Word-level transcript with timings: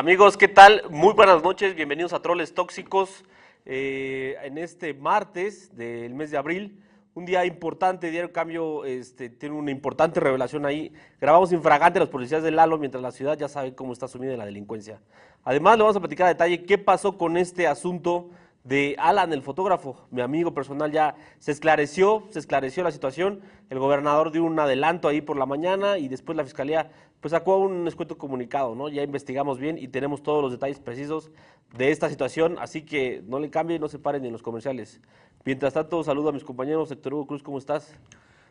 Amigos, 0.00 0.38
¿qué 0.38 0.48
tal? 0.48 0.82
Muy 0.88 1.12
buenas 1.12 1.42
noches, 1.42 1.74
bienvenidos 1.74 2.14
a 2.14 2.22
Troles 2.22 2.54
Tóxicos. 2.54 3.22
Eh, 3.66 4.34
en 4.42 4.56
este 4.56 4.94
martes 4.94 5.76
del 5.76 6.14
mes 6.14 6.30
de 6.30 6.38
abril, 6.38 6.82
un 7.12 7.26
día 7.26 7.44
importante, 7.44 8.10
Diario 8.10 8.32
Cambio 8.32 8.86
este, 8.86 9.28
tiene 9.28 9.56
una 9.56 9.70
importante 9.70 10.18
revelación 10.18 10.64
ahí. 10.64 10.90
Grabamos 11.20 11.52
infragante 11.52 11.98
a 11.98 12.00
los 12.00 12.08
policías 12.08 12.42
de 12.42 12.50
Lalo 12.50 12.78
mientras 12.78 13.02
la 13.02 13.12
ciudad 13.12 13.36
ya 13.36 13.46
sabe 13.46 13.74
cómo 13.74 13.92
está 13.92 14.08
sumida 14.08 14.32
en 14.32 14.38
la 14.38 14.46
delincuencia. 14.46 15.02
Además, 15.44 15.76
le 15.76 15.82
vamos 15.82 15.96
a 15.96 16.00
platicar 16.00 16.28
a 16.28 16.30
detalle 16.30 16.64
qué 16.64 16.78
pasó 16.78 17.18
con 17.18 17.36
este 17.36 17.66
asunto 17.66 18.30
de 18.64 18.96
Alan, 18.98 19.34
el 19.34 19.42
fotógrafo, 19.42 20.06
mi 20.10 20.22
amigo 20.22 20.54
personal, 20.54 20.92
ya 20.92 21.14
se 21.38 21.52
esclareció, 21.52 22.26
se 22.30 22.38
esclareció 22.38 22.82
la 22.82 22.90
situación. 22.90 23.40
El 23.68 23.78
gobernador 23.78 24.32
dio 24.32 24.44
un 24.44 24.58
adelanto 24.58 25.08
ahí 25.08 25.20
por 25.20 25.36
la 25.36 25.44
mañana 25.44 25.98
y 25.98 26.08
después 26.08 26.36
la 26.36 26.44
fiscalía 26.44 26.90
pues 27.20 27.32
sacó 27.32 27.58
un 27.58 27.86
escueto 27.86 28.16
comunicado, 28.16 28.74
¿no? 28.74 28.88
Ya 28.88 29.02
investigamos 29.02 29.58
bien 29.58 29.76
y 29.78 29.88
tenemos 29.88 30.22
todos 30.22 30.42
los 30.42 30.52
detalles 30.52 30.80
precisos 30.80 31.30
de 31.76 31.90
esta 31.90 32.08
situación, 32.08 32.56
así 32.58 32.82
que 32.82 33.22
no 33.26 33.38
le 33.38 33.50
cambien, 33.50 33.80
no 33.80 33.88
se 33.88 33.98
paren 33.98 34.24
en 34.24 34.32
los 34.32 34.42
comerciales. 34.42 35.00
Mientras 35.44 35.74
tanto, 35.74 36.02
saludo 36.02 36.30
a 36.30 36.32
mis 36.32 36.44
compañeros. 36.44 36.90
Héctor 36.90 37.14
Hugo 37.14 37.26
Cruz, 37.26 37.42
¿cómo 37.42 37.58
estás? 37.58 37.94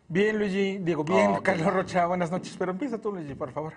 Bien, 0.08 0.38
Luigi. 0.38 0.80
Diego, 0.80 1.04
bien. 1.04 1.36
Carlos 1.44 1.72
Rocha, 1.72 2.06
buenas 2.08 2.32
noches. 2.32 2.56
Pero 2.58 2.72
empieza 2.72 3.00
tú, 3.00 3.12
Luigi, 3.12 3.36
por 3.36 3.52
favor. 3.52 3.74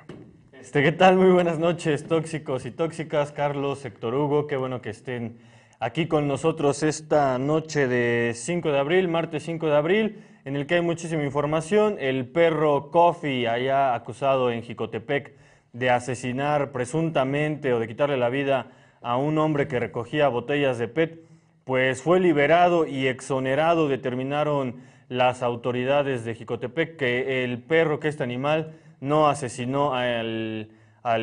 Este, 0.52 0.82
¿Qué 0.82 0.92
tal? 0.92 1.16
Muy 1.16 1.30
buenas 1.30 1.58
noches, 1.58 2.06
tóxicos 2.06 2.64
y 2.64 2.70
tóxicas. 2.70 3.32
Carlos, 3.32 3.84
Héctor 3.84 4.14
Hugo, 4.14 4.46
qué 4.46 4.56
bueno 4.56 4.80
que 4.80 4.90
estén 4.90 5.38
aquí 5.78 6.06
con 6.06 6.28
nosotros 6.28 6.82
esta 6.82 7.38
noche 7.38 7.88
de 7.88 8.32
5 8.34 8.70
de 8.70 8.78
abril, 8.78 9.08
martes 9.08 9.42
5 9.42 9.66
de 9.66 9.76
abril 9.76 10.24
en 10.44 10.56
el 10.56 10.66
que 10.66 10.76
hay 10.76 10.80
muchísima 10.80 11.22
información. 11.22 11.96
El 11.98 12.26
perro 12.26 12.90
Coffee, 12.90 13.48
allá 13.48 13.94
acusado 13.94 14.50
en 14.50 14.62
Jicotepec 14.62 15.32
de 15.72 15.90
asesinar 15.90 16.72
presuntamente 16.72 17.72
o 17.72 17.78
de 17.78 17.88
quitarle 17.88 18.16
la 18.16 18.28
vida 18.28 18.72
a 19.00 19.16
un 19.16 19.38
hombre 19.38 19.68
que 19.68 19.80
recogía 19.80 20.28
botellas 20.28 20.78
de 20.78 20.88
PET, 20.88 21.20
pues 21.64 22.02
fue 22.02 22.20
liberado 22.20 22.86
y 22.86 23.06
exonerado. 23.06 23.88
Determinaron 23.88 24.82
las 25.08 25.42
autoridades 25.42 26.24
de 26.24 26.34
Jicotepec 26.34 26.96
que 26.96 27.44
el 27.44 27.62
perro, 27.62 28.00
que 28.00 28.08
este 28.08 28.24
animal, 28.24 28.74
no 29.00 29.28
asesinó 29.28 29.94
al, 29.94 30.68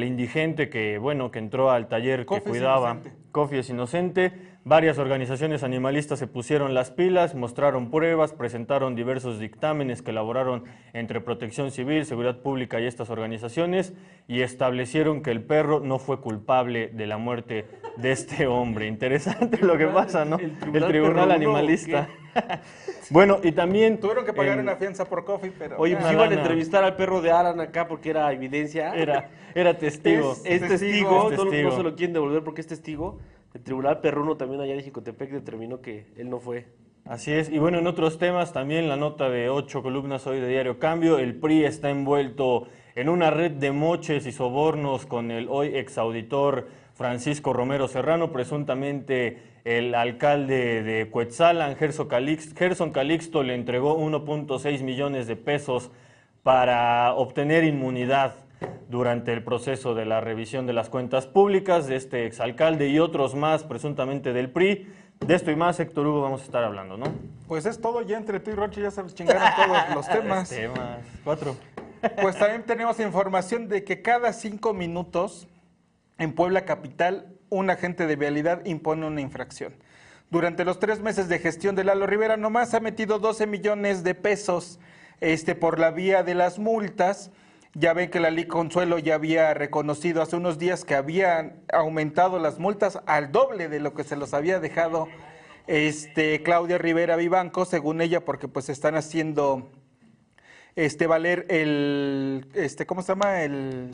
indigente 0.04 0.70
que, 0.70 0.98
bueno, 0.98 1.32
que 1.32 1.40
entró 1.40 1.72
al 1.72 1.88
taller 1.88 2.26
que 2.26 2.42
cuidaba. 2.42 2.98
Coffee 3.32 3.60
es 3.60 3.70
inocente 3.70 4.49
Varias 4.66 4.98
organizaciones 4.98 5.64
animalistas 5.64 6.20
se 6.20 6.28
pusieron 6.28 6.74
las 6.74 6.92
pilas, 6.92 7.34
mostraron 7.34 7.90
pruebas, 7.90 8.34
presentaron 8.34 8.94
diversos 8.94 9.40
dictámenes 9.40 10.02
que 10.02 10.12
elaboraron 10.12 10.66
entre 10.92 11.22
Protección 11.22 11.72
Civil, 11.72 12.06
Seguridad 12.06 12.40
Pública 12.40 12.82
y 12.82 12.86
estas 12.86 13.10
organizaciones 13.10 13.94
y 14.28 14.42
establecieron 14.42 15.24
que 15.24 15.32
el 15.32 15.42
perro 15.44 15.80
no 15.80 15.98
fue 15.98 16.20
culpable 16.20 16.90
de 16.90 17.08
la 17.08 17.18
muerte 17.18 17.68
de 17.96 18.12
este 18.12 18.48
hombre. 18.48 18.88
Interesante 18.88 19.60
lo 19.66 19.78
que 19.78 19.88
pasa, 19.88 20.26
¿no? 20.26 20.38
El 20.38 20.86
Tribunal, 20.86 21.32
Animalista. 21.32 22.10
bueno, 23.12 23.40
y 23.42 23.54
también... 23.54 23.98
Tuvieron 23.98 24.26
que 24.26 24.34
pagar 24.34 24.60
una 24.60 24.76
fianza 24.76 25.06
por 25.06 25.24
coffee, 25.24 25.54
pero... 25.58 25.78
Oye, 25.78 25.96
pues 25.96 26.12
iban 26.12 26.32
a 26.32 26.36
entrevistar 26.36 26.84
al 26.84 26.98
perro 26.98 27.22
de 27.22 27.32
Alan 27.32 27.62
acá 27.62 27.88
porque 27.88 28.10
era 28.10 28.32
evidencia. 28.34 28.94
Era, 28.94 29.30
era 29.56 29.78
testigo. 29.78 30.36
Es, 30.44 30.60
testigo, 30.60 31.32
No, 31.32 31.46
no 31.46 31.72
se 31.72 31.84
lo 31.84 31.96
quieren 31.96 32.12
devolver 32.12 32.44
porque 32.44 32.60
es 32.60 32.68
testigo 32.68 33.20
el 33.54 33.62
Tribunal 33.62 34.00
Perruno 34.02 34.38
también 34.38 34.62
allá 34.62 34.76
de 34.76 34.84
Jicotepec 34.84 35.32
determinó 35.32 35.82
que 35.82 36.08
él 36.18 36.30
no 36.30 36.40
fue. 36.40 36.68
Así 37.06 37.32
es, 37.32 37.50
y 37.50 37.58
bueno, 37.58 37.80
en 37.80 37.88
otros 37.88 38.20
temas 38.20 38.54
también 38.54 38.88
la 38.88 38.96
nota 38.96 39.30
de 39.30 39.50
ocho 39.50 39.82
columnas 39.82 40.28
hoy 40.28 40.40
de 40.40 40.48
Diario 40.48 40.78
Cambio, 40.78 41.18
el 41.18 41.36
PRI 41.36 41.66
está 41.66 41.90
envuelto 41.90 42.68
en 42.96 43.10
una 43.10 43.32
red 43.32 43.52
de 43.52 43.72
moches 43.72 44.28
y 44.28 44.32
sobornos 44.32 45.06
con 45.06 45.32
el 45.32 45.48
hoy 45.50 45.76
exauditor 45.76 46.68
Francisco 46.94 47.54
Romero 47.54 47.88
Serrano, 47.88 48.32
presuntamente 48.32 49.42
el 49.64 49.96
alcalde 49.96 50.84
de 50.84 51.10
Calixto, 52.10 52.56
Gerson 52.56 52.92
Calixto 52.92 53.42
le 53.42 53.56
entregó 53.56 53.98
1.6 53.98 54.84
millones 54.84 55.26
de 55.28 55.36
pesos 55.36 55.92
para 56.44 57.14
obtener 57.14 57.64
inmunidad 57.64 58.36
durante 58.90 59.34
el 59.34 59.44
proceso 59.44 59.96
de 59.96 60.06
la 60.06 60.22
revisión 60.22 60.66
de 60.66 60.74
las 60.74 60.90
cuentas 60.90 61.28
públicas 61.28 61.88
de 61.88 61.96
este 61.96 62.26
exalcalde 62.26 62.90
y 62.90 63.00
otros 63.00 63.36
más 63.36 63.64
presuntamente 63.64 64.34
del 64.34 64.52
PRI. 64.52 64.88
De 65.20 65.36
esto 65.36 65.52
y 65.52 65.56
más, 65.56 65.80
Héctor 65.80 66.08
Hugo, 66.08 66.22
vamos 66.22 66.42
a 66.42 66.46
estar 66.46 66.64
hablando, 66.64 66.98
¿no? 66.98 67.06
Pues 67.48 67.66
es 67.66 67.82
todo, 67.82 68.02
ya 68.02 68.18
entre 68.18 68.40
tú 68.40 68.52
y 68.52 68.56
Roche 68.56 68.82
ya 68.82 68.90
se 68.90 69.06
chingaron 69.08 69.44
todos 69.56 69.78
los 69.96 70.08
temas. 70.08 70.50
temas, 70.50 71.00
cuatro. 71.24 71.56
Pues 72.22 72.38
también 72.38 72.64
tenemos 72.64 73.00
información 73.00 73.68
de 73.68 73.84
que 73.84 74.02
cada 74.02 74.32
cinco 74.32 74.74
minutos 74.74 75.48
en 76.18 76.34
Puebla 76.34 76.66
Capital 76.66 77.28
un 77.50 77.70
agente 77.70 78.08
de 78.08 78.16
vialidad 78.16 78.66
impone 78.66 79.06
una 79.06 79.22
infracción. 79.22 79.74
Durante 80.30 80.64
los 80.64 80.80
tres 80.80 81.02
meses 81.02 81.28
de 81.28 81.40
gestión 81.40 81.76
de 81.76 81.84
Lalo 81.84 82.06
Rivera 82.06 82.38
nomás 82.38 82.74
ha 82.74 82.80
metido 82.80 83.20
12 83.20 83.48
millones 83.48 84.04
de 84.04 84.16
pesos 84.16 84.80
este, 85.20 85.56
por 85.56 85.80
la 85.80 85.92
vía 85.92 86.24
de 86.24 86.36
las 86.36 86.60
multas 86.60 87.32
ya 87.74 87.94
ven 87.94 88.10
que 88.10 88.20
la 88.20 88.32
Ley 88.32 88.46
Consuelo 88.46 89.00
ya 89.00 89.16
había 89.16 89.54
reconocido 89.54 90.22
hace 90.22 90.36
unos 90.36 90.58
días 90.58 90.86
que 90.86 90.96
habían 90.96 91.62
aumentado 91.72 92.40
las 92.40 92.60
multas 92.60 93.00
al 93.06 93.32
doble 93.32 93.70
de 93.70 93.80
lo 93.80 93.94
que 93.94 94.04
se 94.04 94.16
los 94.16 94.34
había 94.34 94.60
dejado 94.60 95.08
este 95.68 96.42
Claudia 96.42 96.80
Rivera 96.80 97.16
Vivanco, 97.16 97.66
según 97.66 98.02
ella, 98.02 98.26
porque 98.26 98.48
pues 98.48 98.70
están 98.70 98.96
haciendo 98.96 99.70
este 100.76 101.08
valer 101.08 101.46
el 101.50 102.48
este 102.54 102.86
¿cómo 102.86 103.02
se 103.02 103.10
llama? 103.10 103.44
el 103.44 103.92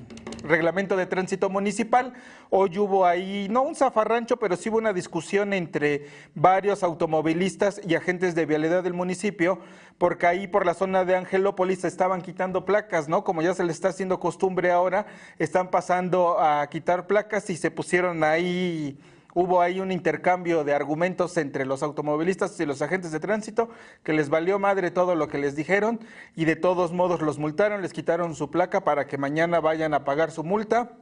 reglamento 0.48 0.96
de 0.96 1.06
tránsito 1.06 1.50
municipal. 1.50 2.14
Hoy 2.50 2.78
hubo 2.78 3.06
ahí, 3.06 3.48
no 3.50 3.64
un 3.64 3.76
zafarrancho, 3.76 4.38
pero 4.38 4.56
sí 4.56 4.70
hubo 4.70 4.78
una 4.78 4.94
discusión 4.94 5.54
entre 5.54 6.08
varios 6.34 6.84
automovilistas 6.84 7.82
y 7.86 7.96
agentes 7.96 8.36
de 8.36 8.46
vialidad 8.46 8.84
del 8.84 8.94
municipio, 8.94 9.60
porque 9.98 10.28
ahí 10.28 10.48
por 10.48 10.66
la 10.66 10.74
zona 10.74 11.06
de 11.06 11.16
Angelópolis 11.16 11.84
estaban 11.84 12.22
quitando 12.22 12.66
placas, 12.66 13.08
¿no? 13.10 13.24
Como 13.24 13.42
ya 13.42 13.54
se 13.54 13.64
les 13.64 13.76
está 13.76 13.90
haciendo 13.90 14.20
costumbre 14.20 14.72
ahora, 14.72 15.06
están 15.40 15.70
pasando 15.70 16.40
a 16.40 16.68
quitar 16.68 17.08
placas 17.08 17.50
y 17.50 17.58
se 17.58 17.72
pusieron 17.72 18.24
ahí 18.24 18.98
hubo 19.36 19.62
ahí 19.62 19.82
un 19.82 19.92
intercambio 19.92 20.64
de 20.64 20.74
argumentos 20.74 21.36
entre 21.36 21.66
los 21.66 21.84
automovilistas 21.84 22.58
y 22.60 22.66
los 22.66 22.82
agentes 22.82 23.12
de 23.12 23.20
tránsito 23.20 23.70
que 24.02 24.14
les 24.14 24.30
valió 24.30 24.58
madre 24.60 24.92
todo 24.92 25.14
lo 25.14 25.28
que 25.28 25.38
les 25.38 25.58
dijeron 25.58 26.00
y 26.36 26.46
de 26.46 26.56
todos 26.56 26.94
modos 26.94 27.22
los 27.22 27.38
multaron, 27.38 27.82
les 27.82 27.92
quitaron 27.92 28.34
su 28.34 28.50
placa 28.50 28.86
para 28.86 29.08
que 29.08 29.18
mañana 29.18 29.60
vayan 29.60 29.94
a 29.94 30.06
pagar 30.06 30.32
su 30.32 30.44
multa. 30.46 30.94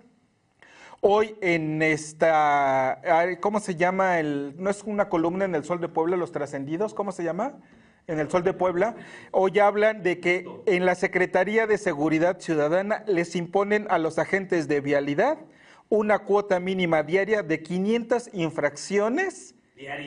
Hoy 1.00 1.36
en 1.42 1.84
esta, 1.84 3.00
¿cómo 3.40 3.60
se 3.60 3.76
llama? 3.76 4.20
El, 4.20 4.56
no 4.58 4.72
es 4.72 4.82
una 4.84 5.10
columna 5.10 5.46
en 5.46 5.54
el 5.54 5.64
Sol 5.64 5.80
de 5.80 5.90
Puebla, 5.90 6.18
los 6.18 6.32
trascendidos, 6.32 6.96
¿cómo 6.96 7.12
se 7.12 7.24
llama? 7.24 7.60
En 8.08 8.20
el 8.20 8.32
Sol 8.32 8.44
de 8.44 8.54
Puebla. 8.54 8.96
Hoy 9.32 9.60
hablan 9.60 10.02
de 10.02 10.20
que 10.20 10.48
en 10.66 10.88
la 10.88 10.96
Secretaría 10.96 11.68
de 11.68 11.78
Seguridad 11.78 12.40
Ciudadana 12.40 13.04
les 13.06 13.36
imponen 13.36 13.86
a 13.92 14.00
los 14.00 14.18
agentes 14.18 14.68
de 14.68 14.82
vialidad 14.82 15.38
una 15.96 16.18
cuota 16.18 16.60
mínima 16.60 17.04
diaria 17.04 17.44
de 17.44 17.62
500 17.62 18.32
infracciones 18.34 19.53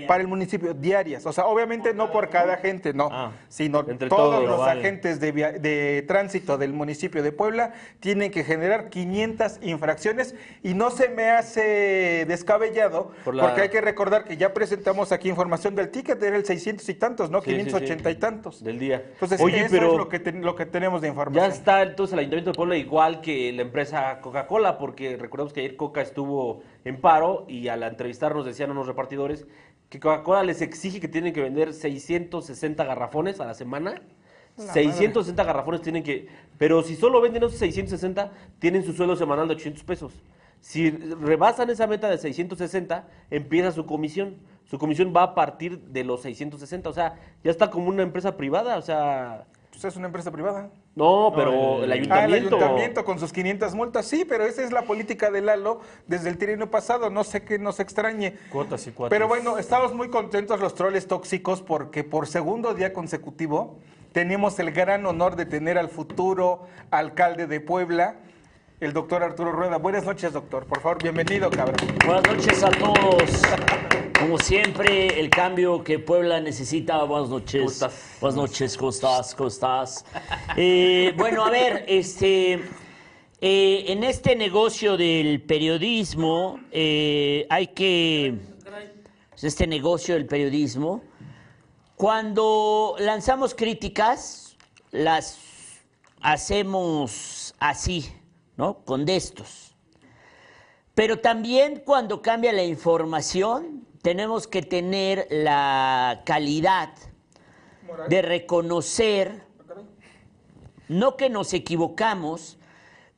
para 0.07 0.21
el 0.21 0.29
municipio, 0.29 0.75
diarias. 0.75 1.27
O 1.27 1.33
sea, 1.33 1.47
obviamente 1.47 1.93
no 1.93 2.13
por 2.13 2.29
cada 2.29 2.57
gente, 2.57 2.95
no, 2.95 3.09
ah, 3.11 3.33
sino 3.49 3.85
todos 3.85 4.45
los 4.45 4.61
agentes 4.61 5.19
de, 5.21 5.33
de, 5.33 6.05
tránsito 6.07 6.57
del 6.57 6.73
municipio 6.73 7.23
de 7.23 7.33
Puebla 7.33 7.73
tienen 7.99 8.31
que 8.31 8.45
generar 8.45 8.91
500 8.91 9.59
infracciones 9.63 10.35
y 10.63 10.75
no 10.75 10.91
se 10.91 11.09
me 11.09 11.31
hace 11.31 12.25
descabellado, 12.29 13.13
porque 13.25 13.63
hay 13.63 13.69
que 13.69 13.81
recordar 13.81 14.25
que 14.25 14.37
ya 14.37 14.55
presentamos 14.55 15.11
aquí 15.11 15.29
información 15.29 15.75
del 15.75 15.91
ticket, 15.91 16.23
era 16.23 16.37
el 16.37 16.45
600 16.45 16.89
y 16.89 16.95
tantos, 16.95 17.31
¿no? 17.31 17.43
580 17.43 18.11
y 18.11 18.15
tantos. 18.15 18.63
Del 18.63 18.79
día. 18.79 19.05
Entonces, 19.15 19.41
Oye, 19.41 19.61
eso 19.61 19.69
pero 19.71 19.93
es 19.93 19.99
lo 19.99 20.09
que, 20.09 20.33
lo 20.33 20.55
que 20.55 20.67
tenemos 20.67 21.03
de 21.03 21.09
información. 21.09 21.51
Ya 21.51 21.55
está 21.55 21.83
entonces 21.83 22.13
el 22.13 22.21
Ayuntamiento 22.21 22.53
de 22.53 22.57
Puebla 22.57 22.77
igual 22.77 23.21
que 23.21 23.53
la 23.53 23.63
empresa 23.63 24.21
Coca-Cola, 24.21 24.79
porque 24.79 25.17
recordemos 25.17 25.53
que 25.53 25.61
ayer 25.61 25.77
Coca 25.77 26.03
estuvo 26.03 26.63
en 26.87 27.01
paro 27.01 27.45
y 27.49 27.67
al 27.67 27.83
entrevistarnos 27.83 28.47
decían 28.47 28.71
unos 28.71 28.87
repartidores 28.87 29.45
que 29.89 29.99
Coca-Cola 29.99 30.45
les 30.45 30.63
exige 30.63 31.01
que 31.01 31.09
tienen 31.09 31.33
que 31.33 31.43
vender 31.43 31.75
660 31.75 32.85
garrafones 32.85 33.41
a 33.41 33.45
la 33.45 33.55
semana. 33.55 34.01
660 34.57 35.43
garrafones 35.43 35.83
tienen 35.83 36.05
que... 36.05 36.29
Pero 36.59 36.85
si 36.85 36.95
solo 36.95 37.21
venden 37.21 37.43
esos 37.43 37.59
660, 37.59 38.31
tienen 38.61 38.85
su 38.85 38.93
sueldo 38.93 39.17
semanal 39.17 39.49
de 39.49 39.55
800 39.55 39.83
pesos. 39.83 40.13
Si 40.61 40.91
rebasan 40.91 41.71
esa 41.71 41.89
meta 41.89 42.09
de 42.09 42.19
660, 42.19 43.09
empieza 43.33 43.73
su 43.73 43.85
comisión. 43.85 44.37
Su 44.65 44.79
comisión 44.79 45.13
va 45.15 45.25
a 45.25 45.35
partir 45.35 45.81
de 45.81 46.05
los 46.05 46.23
660. 46.23 46.89
O 46.89 46.93
sea, 46.93 47.17
ya 47.43 47.51
está 47.51 47.69
como 47.69 47.89
una 47.89 48.05
empresa 48.05 48.37
privada. 48.37 48.77
O 48.77 48.83
sea... 48.83 49.47
Pues 49.77 49.93
es 49.93 49.97
una 49.99 50.07
empresa 50.07 50.31
privada. 50.31 50.71
No, 50.95 51.31
pero 51.37 51.85
el, 51.85 51.93
ayuntamiento. 51.93 52.15
Ah, 52.15 52.25
el 52.25 52.35
ayuntamiento 52.35 53.05
con 53.05 53.19
sus 53.19 53.31
500 53.31 53.75
multas, 53.75 54.07
sí, 54.07 54.25
pero 54.25 54.47
esa 54.47 54.65
es 54.65 54.73
la 54.73 54.83
política 54.83 55.31
de 55.31 55.43
Lalo 55.43 55.83
desde 56.07 56.31
el 56.31 56.39
tirino 56.39 56.71
pasado, 56.71 57.11
no 57.11 57.25
sé 57.25 57.43
qué 57.43 57.59
nos 57.59 57.79
extrañe. 57.79 58.39
Cuotas 58.51 58.87
y 58.87 58.93
cuotas. 58.93 59.11
Pero 59.11 59.29
bueno, 59.29 59.59
estamos 59.59 59.93
muy 59.93 60.09
contentos 60.09 60.61
los 60.61 60.75
troles 60.75 61.07
tóxicos 61.07 61.61
porque 61.61 62.05
por 62.05 62.27
segundo 62.27 62.73
día 62.73 62.95
consecutivo 62.95 63.77
tenemos 64.13 64.59
el 64.61 64.73
gran 64.73 65.05
honor 65.05 65.37
de 65.37 65.45
tener 65.45 65.77
al 65.77 65.91
futuro 65.91 66.63
alcalde 66.91 67.47
de 67.47 67.61
Puebla, 67.61 68.17
el 68.81 68.95
doctor 68.95 69.23
Arturo 69.23 69.53
Rueda. 69.53 69.77
Buenas 69.77 70.07
noches, 70.07 70.33
doctor. 70.33 70.65
Por 70.65 70.81
favor, 70.81 71.03
bienvenido, 71.03 71.51
cabrón. 71.51 71.77
Buenas 72.07 72.23
noches 72.27 72.65
a 72.65 72.71
todos. 72.71 73.43
Como 74.21 74.39
siempre, 74.39 75.21
el 75.21 75.29
cambio 75.29 75.85
que 75.85 75.99
Puebla 75.99 76.41
necesita. 76.41 77.03
Buenas 77.05 77.29
noches. 77.29 77.61
¿Cómo 77.61 77.71
estás? 77.71 78.17
Buenas 78.21 78.37
noches, 78.37 78.77
¿cómo 78.77 78.91
estás? 78.91 79.35
¿Cómo 79.35 79.49
estás? 79.49 80.05
Eh, 80.57 81.13
bueno, 81.19 81.45
a 81.45 81.51
ver, 81.51 81.85
este, 81.87 82.55
eh, 83.41 83.85
en 83.89 84.05
este 84.05 84.35
negocio 84.35 84.97
del 84.97 85.43
periodismo 85.43 86.59
eh, 86.71 87.47
hay 87.51 87.69
que, 87.69 88.39
este 89.43 89.67
negocio 89.67 90.15
del 90.15 90.25
periodismo, 90.25 91.03
cuando 91.95 92.97
lanzamos 92.99 93.55
críticas, 93.55 94.57
las 94.93 95.39
hacemos 96.23 97.55
así, 97.59 98.11
¿no? 98.57 98.79
Con 98.79 99.05
destos. 99.05 99.75
Pero 100.95 101.19
también 101.19 101.83
cuando 101.85 102.23
cambia 102.23 102.55
la 102.55 102.65
información, 102.65 103.86
tenemos 104.07 104.47
que 104.47 104.63
tener 104.63 105.27
la 105.31 106.23
calidad 106.25 106.91
de 108.09 108.23
reconocer, 108.23 109.43
no 110.87 111.17
que 111.17 111.29
nos 111.29 111.53
equivocamos, 111.53 112.57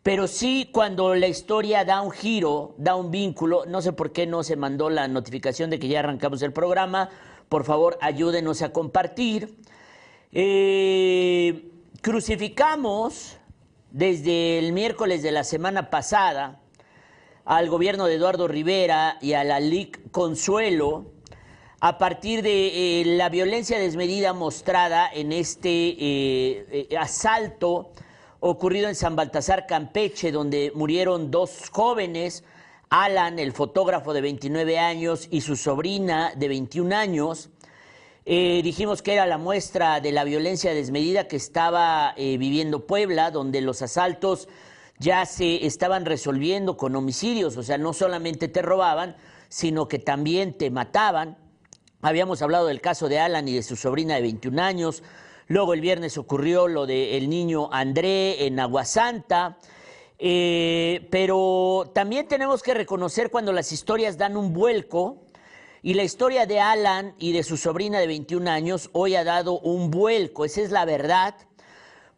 pero 0.03 0.27
sí 0.27 0.71
cuando 0.73 1.15
la 1.15 1.27
historia 1.27 1.85
da 1.85 2.01
un 2.01 2.11
giro, 2.11 2.75
da 2.79 2.97
un 2.97 3.11
vínculo, 3.11 3.67
no 3.67 3.83
sé 3.83 3.93
por 3.93 4.13
qué 4.13 4.27
no 4.27 4.43
se 4.43 4.57
mandó 4.57 4.89
la 4.89 5.09
notificación 5.09 5.69
de 5.69 5.79
que 5.79 5.89
ya 5.89 5.99
arrancamos 5.99 6.41
el 6.41 6.55
programa, 6.55 7.11
por 7.51 7.65
favor 7.65 7.99
ayúdenos 8.01 8.63
a 8.63 8.73
compartir. 8.73 9.59
Eh, 10.33 11.71
crucificamos 12.01 13.37
desde 13.91 14.59
el 14.59 14.73
miércoles 14.73 15.23
de 15.23 15.33
la 15.33 15.45
semana 15.45 15.91
pasada 15.91 16.63
al 17.49 17.71
gobierno 17.71 18.05
de 18.05 18.17
Eduardo 18.17 18.47
Rivera 18.47 19.17
y 19.23 19.33
a 19.33 19.43
la 19.43 19.59
LIC 19.59 20.11
Consuelo 20.11 21.07
a 21.81 21.97
partir 21.97 22.43
de 22.43 23.01
eh, 23.01 23.05
la 23.07 23.31
violencia 23.31 23.79
desmedida 23.79 24.35
mostrada 24.35 25.09
en 25.11 25.33
este 25.33 25.71
eh, 25.71 26.87
eh, 26.91 26.97
asalto 26.99 27.93
ocurrido 28.41 28.91
en 28.91 28.95
San 28.95 29.17
Baltasar, 29.17 29.67
Campeche, 29.67 30.31
donde 30.31 30.73
murieron 30.75 31.31
dos 31.31 31.71
jóvenes, 31.73 32.45
Alan, 32.91 33.39
el 33.39 33.53
fotógrafo 33.53 34.13
de 34.13 34.21
29 34.21 34.79
años, 34.79 35.27
y 35.31 35.41
su 35.41 35.57
sobrina 35.57 36.35
de 36.37 36.49
21 36.49 36.95
años. 36.95 37.49
Dijimos 38.27 39.01
que 39.01 39.15
era 39.15 39.25
la 39.25 39.39
muestra 39.39 40.01
de 40.01 40.13
la 40.13 40.23
violencia 40.23 40.75
desmedida 40.75 41.29
que 41.29 41.37
estaba 41.37 42.15
viviendo 42.19 42.87
Puebla, 42.87 43.31
donde 43.31 43.63
los 43.63 43.81
asaltos 43.81 44.49
ya 44.99 45.25
se 45.27 45.67
estaban 45.67 46.05
resolviendo 46.05 46.77
con 46.77 46.97
homicidios, 46.97 47.57
o 47.57 47.63
sea, 47.63 47.79
no 47.79 47.93
solamente 47.93 48.49
te 48.49 48.63
robaban, 48.63 49.17
sino 49.49 49.89
que 49.89 49.99
también 49.99 50.57
te 50.57 50.71
mataban. 50.71 51.39
Habíamos 52.03 52.43
hablado 52.43 52.67
del 52.67 52.81
caso 52.81 53.09
de 53.09 53.19
Alan 53.19 53.49
y 53.49 53.55
de 53.55 53.63
su 53.63 53.77
sobrina 53.77 54.17
de 54.17 54.23
21 54.23 54.63
años. 54.63 55.03
Luego 55.47 55.75
el 55.75 55.81
viernes 55.81 56.19
ocurrió 56.19 56.69
lo 56.69 56.87
del 56.87 57.29
niño 57.29 57.71
André 57.73 58.47
en 58.47 58.61
Aguasanta. 58.61 59.59
Eh, 60.21 61.07
pero 61.11 61.91
también 61.95 62.27
tenemos 62.27 62.63
que 62.63 62.75
reconocer 62.75 63.31
cuando 63.31 63.53
las 63.53 63.73
historias 63.73 64.19
dan 64.19 64.37
un 64.37 64.53
vuelco. 64.53 65.23
Y 65.83 65.95
la 65.95 66.03
historia 66.03 66.45
de 66.45 66.61
Alan 66.61 67.15
y 67.19 67.33
de 67.33 67.45
su 67.45 67.57
sobrina 67.57 68.01
de 68.01 68.09
21 68.09 68.51
años 68.51 68.91
hoy 68.93 69.15
ha 69.15 69.23
dado 69.23 69.61
un 69.61 69.91
vuelco, 69.93 70.45
esa 70.45 70.61
es 70.61 70.73
la 70.73 70.85
verdad, 70.85 71.37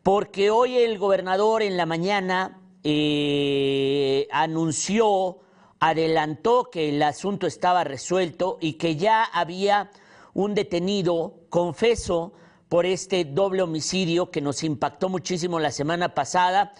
porque 0.02 0.50
hoy 0.50 0.78
el 0.78 0.98
gobernador 0.98 1.62
en 1.62 1.76
la 1.76 1.84
mañana 1.84 2.59
eh, 2.84 4.28
anunció, 4.30 5.38
adelantó 5.78 6.70
que 6.70 6.90
el 6.90 7.02
asunto 7.02 7.46
estaba 7.46 7.84
resuelto 7.84 8.58
y 8.60 8.74
que 8.74 8.96
ya 8.96 9.24
había 9.24 9.90
un 10.34 10.54
detenido, 10.54 11.40
confeso, 11.48 12.32
por 12.68 12.86
este 12.86 13.24
doble 13.24 13.62
homicidio 13.62 14.30
que 14.30 14.40
nos 14.40 14.62
impactó 14.62 15.08
muchísimo 15.08 15.58
la 15.58 15.72
semana 15.72 16.14
pasada. 16.14 16.72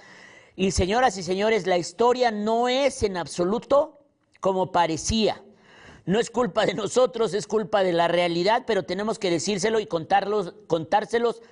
Y 0.55 0.71
señoras 0.71 1.17
y 1.19 1.23
señores, 1.25 1.67
la 1.67 1.79
historia 1.79 2.31
no 2.31 2.69
es 2.69 3.03
en 3.03 3.17
absoluto 3.17 3.99
como 4.39 4.71
parecía. 4.71 5.43
No 6.07 6.21
es 6.21 6.31
culpa 6.31 6.65
de 6.65 6.75
nosotros, 6.75 7.35
es 7.35 7.47
culpa 7.47 7.83
de 7.83 7.93
la 7.93 8.09
realidad, 8.09 8.65
pero 8.67 8.85
tenemos 8.85 9.19
que 9.19 9.31
decírselo 9.31 9.81
y 9.81 9.87
contárselos 9.87 11.43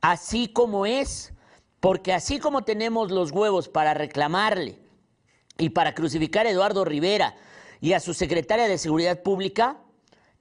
así 0.00 0.48
como 0.48 0.86
es, 0.86 1.32
porque 1.80 2.12
así 2.12 2.38
como 2.38 2.64
tenemos 2.64 3.10
los 3.10 3.30
huevos 3.30 3.68
para 3.68 3.94
reclamarle 3.94 4.78
y 5.58 5.70
para 5.70 5.94
crucificar 5.94 6.46
a 6.46 6.50
Eduardo 6.50 6.84
Rivera 6.84 7.36
y 7.80 7.92
a 7.92 8.00
su 8.00 8.14
secretaria 8.14 8.68
de 8.68 8.78
Seguridad 8.78 9.22
Pública, 9.22 9.78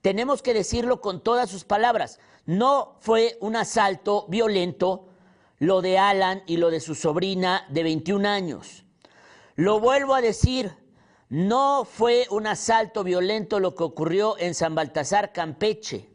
tenemos 0.02 0.42
que 0.42 0.54
decirlo 0.54 1.02
con 1.02 1.22
todas 1.22 1.50
sus 1.50 1.64
palabras. 1.64 2.20
No 2.46 2.98
fue 3.02 3.38
un 3.42 3.56
asalto 3.56 4.26
violento 4.30 5.10
lo 5.60 5.82
de 5.82 5.98
Alan 5.98 6.44
y 6.46 6.58
lo 6.58 6.70
de 6.70 6.80
su 6.80 6.96
sobrina 6.96 7.66
de 7.70 7.84
21 7.84 8.28
años. 8.28 8.86
Lo 9.56 9.80
vuelvo 9.80 10.14
a 10.14 10.22
decir, 10.22 10.72
no 11.30 11.84
fue 11.84 12.28
un 12.30 12.48
asalto 12.48 13.04
violento 13.04 13.60
lo 13.60 13.76
que 13.76 13.84
ocurrió 13.84 14.38
en 14.38 14.54
San 14.54 14.76
Baltasar, 14.76 15.34
Campeche. 15.34 16.10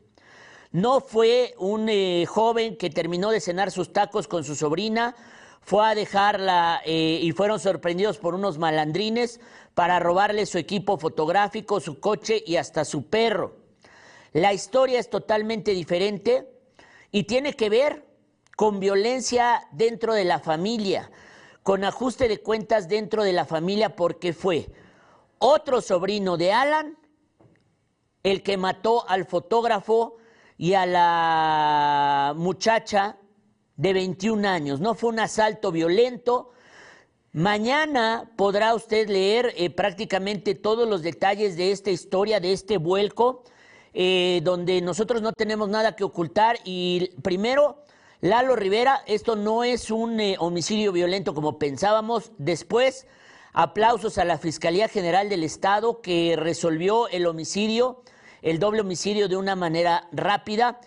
No 0.73 1.01
fue 1.01 1.55
un 1.59 1.89
eh, 1.91 2.25
joven 2.27 2.77
que 2.77 2.89
terminó 2.89 3.31
de 3.31 3.41
cenar 3.41 3.71
sus 3.71 3.93
tacos 3.93 4.27
con 4.27 4.43
su 4.43 4.55
sobrina, 4.55 5.15
fue 5.61 5.87
a 5.87 5.95
dejarla 5.95 6.81
eh, 6.87 7.21
y 7.23 7.31
fueron 7.33 7.61
sorprendidos 7.61 8.17
por 8.17 8.35
unos 8.35 8.57
malandrines 8.57 9.39
para 9.75 10.01
robarle 10.01 10.47
su 10.47 10.57
equipo 10.57 10.97
fotográfico, 10.97 11.79
su 11.79 12.01
coche 12.01 12.43
y 12.45 12.57
hasta 12.57 12.87
su 12.87 13.07
perro. 13.07 13.57
La 14.33 14.55
historia 14.55 14.99
es 14.99 15.11
totalmente 15.11 15.73
diferente 15.73 16.51
y 17.11 17.25
tiene 17.25 17.53
que 17.53 17.69
ver 17.69 18.07
con 18.57 18.81
violencia 18.81 19.69
dentro 19.73 20.15
de 20.15 20.25
la 20.25 20.39
familia, 20.39 21.11
con 21.63 21.85
ajuste 21.85 22.29
de 22.29 22.41
cuentas 22.41 22.89
dentro 22.89 23.25
de 23.25 23.35
la 23.35 23.45
familia, 23.45 23.95
porque 23.95 24.33
fue 24.33 24.71
otro 25.39 25.83
sobrino 25.83 26.39
de 26.39 26.53
Alan 26.53 26.97
el 28.23 28.43
que 28.43 28.57
mató 28.57 29.09
al 29.09 29.27
fotógrafo 29.27 30.17
y 30.63 30.75
a 30.75 30.87
la 30.87 32.35
muchacha 32.37 33.17
de 33.75 33.93
21 33.93 34.49
años. 34.49 34.79
No 34.79 34.95
fue 34.95 35.11
un 35.11 35.19
asalto 35.19 35.73
violento. 35.73 36.53
Mañana 37.33 38.31
podrá 38.37 38.73
usted 38.73 39.09
leer 39.09 39.53
eh, 39.57 39.71
prácticamente 39.71 40.55
todos 40.55 40.89
los 40.89 41.03
detalles 41.03 41.57
de 41.57 41.73
esta 41.73 41.91
historia, 41.91 42.39
de 42.39 42.53
este 42.53 42.79
vuelco, 42.79 43.43
eh, 43.93 44.41
donde 44.45 44.81
nosotros 44.83 45.21
no 45.21 45.33
tenemos 45.33 45.69
nada 45.69 45.97
que 45.97 46.05
ocultar. 46.05 46.57
Y 46.65 47.11
primero, 47.23 47.83
Lalo 48.21 48.55
Rivera, 48.55 49.03
esto 49.09 49.35
no 49.35 49.65
es 49.65 49.91
un 49.91 50.21
eh, 50.21 50.37
homicidio 50.39 50.93
violento 50.93 51.35
como 51.35 51.59
pensábamos. 51.59 52.31
Después, 52.39 53.09
aplausos 53.53 54.17
a 54.17 54.25
la 54.25 54.39
Fiscalía 54.39 54.87
General 54.87 55.29
del 55.29 55.43
Estado 55.43 56.01
que 56.01 56.37
resolvió 56.37 57.09
el 57.09 57.27
homicidio, 57.27 58.05
el 58.43 58.59
doble 58.59 58.81
homicidio 58.81 59.29
de 59.29 59.37
una 59.37 59.57
manera 59.57 60.09
rápida. 60.13 60.81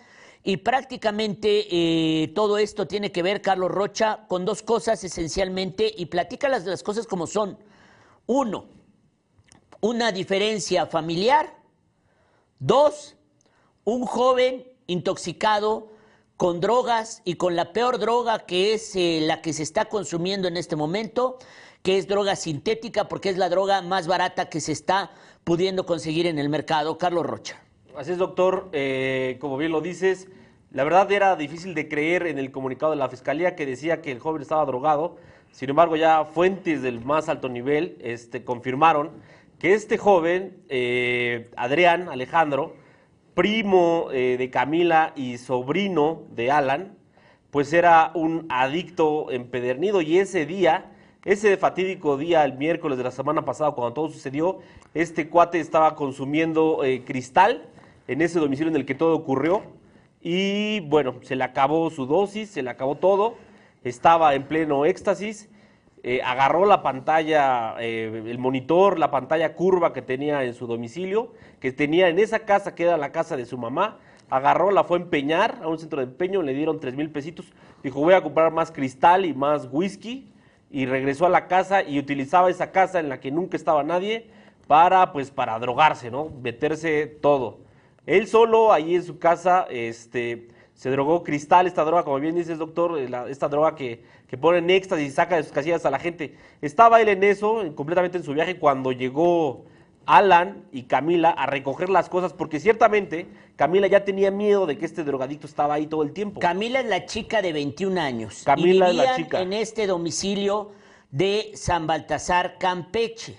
Y 0.44 0.58
prácticamente 0.58 1.66
eh, 1.70 2.28
todo 2.28 2.58
esto 2.58 2.86
tiene 2.86 3.10
que 3.10 3.22
ver, 3.22 3.42
Carlos 3.42 3.70
Rocha, 3.70 4.26
con 4.28 4.44
dos 4.44 4.62
cosas 4.62 5.02
esencialmente, 5.02 5.92
y 5.96 6.06
platica 6.06 6.48
las, 6.48 6.64
las 6.64 6.84
cosas 6.84 7.06
como 7.06 7.26
son. 7.26 7.58
Uno, 8.26 8.66
una 9.80 10.12
diferencia 10.12 10.86
familiar. 10.86 11.56
Dos, 12.58 13.16
un 13.84 14.06
joven 14.06 14.70
intoxicado 14.86 15.90
con 16.36 16.60
drogas 16.60 17.22
y 17.24 17.34
con 17.34 17.56
la 17.56 17.72
peor 17.72 17.98
droga 17.98 18.40
que 18.40 18.74
es 18.74 18.94
eh, 18.94 19.20
la 19.22 19.40
que 19.40 19.52
se 19.52 19.62
está 19.62 19.86
consumiendo 19.86 20.48
en 20.48 20.56
este 20.56 20.76
momento, 20.76 21.38
que 21.82 21.98
es 21.98 22.06
droga 22.06 22.36
sintética, 22.36 23.08
porque 23.08 23.30
es 23.30 23.38
la 23.38 23.48
droga 23.48 23.80
más 23.80 24.06
barata 24.06 24.48
que 24.48 24.60
se 24.60 24.72
está 24.72 25.12
pudiendo 25.46 25.86
conseguir 25.86 26.26
en 26.26 26.40
el 26.40 26.48
mercado. 26.48 26.98
Carlos 26.98 27.24
Rocha. 27.24 27.62
Así 27.96 28.10
es, 28.10 28.18
doctor. 28.18 28.68
Eh, 28.72 29.36
como 29.40 29.56
bien 29.56 29.70
lo 29.70 29.80
dices, 29.80 30.26
la 30.72 30.82
verdad 30.82 31.10
era 31.12 31.36
difícil 31.36 31.72
de 31.72 31.88
creer 31.88 32.26
en 32.26 32.40
el 32.40 32.50
comunicado 32.50 32.90
de 32.90 32.98
la 32.98 33.08
Fiscalía 33.08 33.54
que 33.54 33.64
decía 33.64 34.02
que 34.02 34.10
el 34.10 34.18
joven 34.18 34.42
estaba 34.42 34.64
drogado. 34.64 35.18
Sin 35.52 35.70
embargo, 35.70 35.94
ya 35.94 36.24
fuentes 36.24 36.82
del 36.82 37.04
más 37.04 37.28
alto 37.28 37.48
nivel 37.48 37.96
este, 38.00 38.42
confirmaron 38.42 39.12
que 39.60 39.74
este 39.74 39.98
joven, 39.98 40.64
eh, 40.68 41.48
Adrián 41.56 42.08
Alejandro, 42.08 42.74
primo 43.34 44.08
eh, 44.10 44.34
de 44.36 44.50
Camila 44.50 45.12
y 45.14 45.38
sobrino 45.38 46.24
de 46.32 46.50
Alan, 46.50 46.98
pues 47.52 47.72
era 47.72 48.10
un 48.14 48.46
adicto 48.48 49.30
empedernido 49.30 50.00
y 50.02 50.18
ese 50.18 50.44
día, 50.44 50.90
ese 51.26 51.58
fatídico 51.58 52.16
día, 52.16 52.44
el 52.44 52.56
miércoles 52.56 52.96
de 52.96 53.04
la 53.04 53.10
semana 53.10 53.44
pasada, 53.44 53.72
cuando 53.72 53.92
todo 53.92 54.08
sucedió, 54.08 54.60
este 54.94 55.28
cuate 55.28 55.60
estaba 55.60 55.94
consumiendo 55.94 56.82
eh, 56.84 57.02
cristal 57.04 57.68
en 58.08 58.22
ese 58.22 58.38
domicilio 58.38 58.70
en 58.70 58.76
el 58.76 58.86
que 58.86 58.94
todo 58.94 59.14
ocurrió 59.14 59.62
y 60.22 60.80
bueno, 60.80 61.16
se 61.22 61.36
le 61.36 61.44
acabó 61.44 61.90
su 61.90 62.06
dosis, 62.06 62.50
se 62.50 62.62
le 62.62 62.70
acabó 62.70 62.94
todo, 62.94 63.34
estaba 63.82 64.34
en 64.34 64.44
pleno 64.44 64.86
éxtasis 64.86 65.50
eh, 66.08 66.22
agarró 66.22 66.66
la 66.66 66.84
pantalla, 66.84 67.74
eh, 67.80 68.22
el 68.26 68.38
monitor, 68.38 68.96
la 68.96 69.10
pantalla 69.10 69.54
curva 69.54 69.92
que 69.92 70.02
tenía 70.02 70.44
en 70.44 70.54
su 70.54 70.68
domicilio, 70.68 71.32
que 71.58 71.72
tenía 71.72 72.08
en 72.08 72.20
esa 72.20 72.38
casa 72.40 72.76
que 72.76 72.84
era 72.84 72.96
la 72.96 73.10
casa 73.10 73.36
de 73.36 73.44
su 73.44 73.58
mamá, 73.58 73.98
agarró, 74.30 74.70
la 74.70 74.84
fue 74.84 74.98
a 74.98 75.02
empeñar 75.02 75.58
a 75.62 75.66
un 75.66 75.80
centro 75.80 75.98
de 75.98 76.04
empeño, 76.04 76.42
le 76.42 76.54
dieron 76.54 76.78
tres 76.78 76.94
mil 76.94 77.10
pesitos, 77.10 77.52
dijo 77.82 78.00
voy 78.00 78.14
a 78.14 78.22
comprar 78.22 78.52
más 78.52 78.70
cristal 78.70 79.24
y 79.24 79.34
más 79.34 79.68
whisky, 79.72 80.30
y 80.70 80.86
regresó 80.86 81.26
a 81.26 81.28
la 81.30 81.46
casa 81.46 81.82
y 81.82 81.98
utilizaba 81.98 82.50
esa 82.50 82.70
casa 82.72 83.00
en 83.00 83.08
la 83.08 83.20
que 83.20 83.30
nunca 83.30 83.56
estaba 83.56 83.82
nadie 83.82 84.30
para, 84.66 85.12
pues, 85.12 85.30
para 85.30 85.58
drogarse, 85.58 86.10
¿no? 86.10 86.30
Meterse 86.42 87.06
todo. 87.06 87.58
Él 88.04 88.26
solo, 88.26 88.72
ahí 88.72 88.94
en 88.96 89.02
su 89.04 89.18
casa, 89.18 89.66
este, 89.70 90.48
se 90.74 90.90
drogó 90.90 91.22
cristal, 91.24 91.66
esta 91.66 91.84
droga, 91.84 92.04
como 92.04 92.18
bien 92.20 92.34
dices, 92.34 92.58
doctor, 92.58 92.98
eh, 92.98 93.08
esta 93.28 93.48
droga 93.48 93.74
que, 93.74 94.02
que 94.28 94.36
pone 94.36 94.58
en 94.58 94.70
éxtasis 94.70 95.08
y 95.08 95.10
saca 95.10 95.36
de 95.36 95.42
sus 95.44 95.52
casillas 95.52 95.86
a 95.86 95.90
la 95.90 95.98
gente. 95.98 96.34
Estaba 96.60 97.00
él 97.00 97.08
en 97.08 97.22
eso, 97.24 97.62
en- 97.62 97.72
completamente 97.72 98.18
en 98.18 98.24
su 98.24 98.32
viaje, 98.34 98.58
cuando 98.58 98.92
llegó 98.92 99.64
Alan 100.06 100.64
y 100.72 100.84
Camila 100.84 101.30
a 101.30 101.46
recoger 101.46 101.90
las 101.90 102.08
cosas, 102.08 102.32
porque 102.32 102.60
ciertamente 102.60 103.26
Camila 103.56 103.88
ya 103.88 104.04
tenía 104.04 104.30
miedo 104.30 104.66
de 104.66 104.78
que 104.78 104.86
este 104.86 105.04
drogadicto 105.04 105.46
estaba 105.46 105.74
ahí 105.74 105.86
todo 105.86 106.02
el 106.02 106.12
tiempo. 106.12 106.40
Camila 106.40 106.80
es 106.80 106.86
la 106.86 107.06
chica 107.06 107.42
de 107.42 107.52
21 107.52 108.00
años. 108.00 108.42
Camila 108.44 108.86
y 108.86 108.90
es 108.90 108.96
la 109.04 109.16
chica. 109.16 109.40
en 109.40 109.52
este 109.52 109.86
domicilio 109.86 110.72
de 111.10 111.50
San 111.54 111.86
Baltasar, 111.86 112.56
Campeche. 112.58 113.38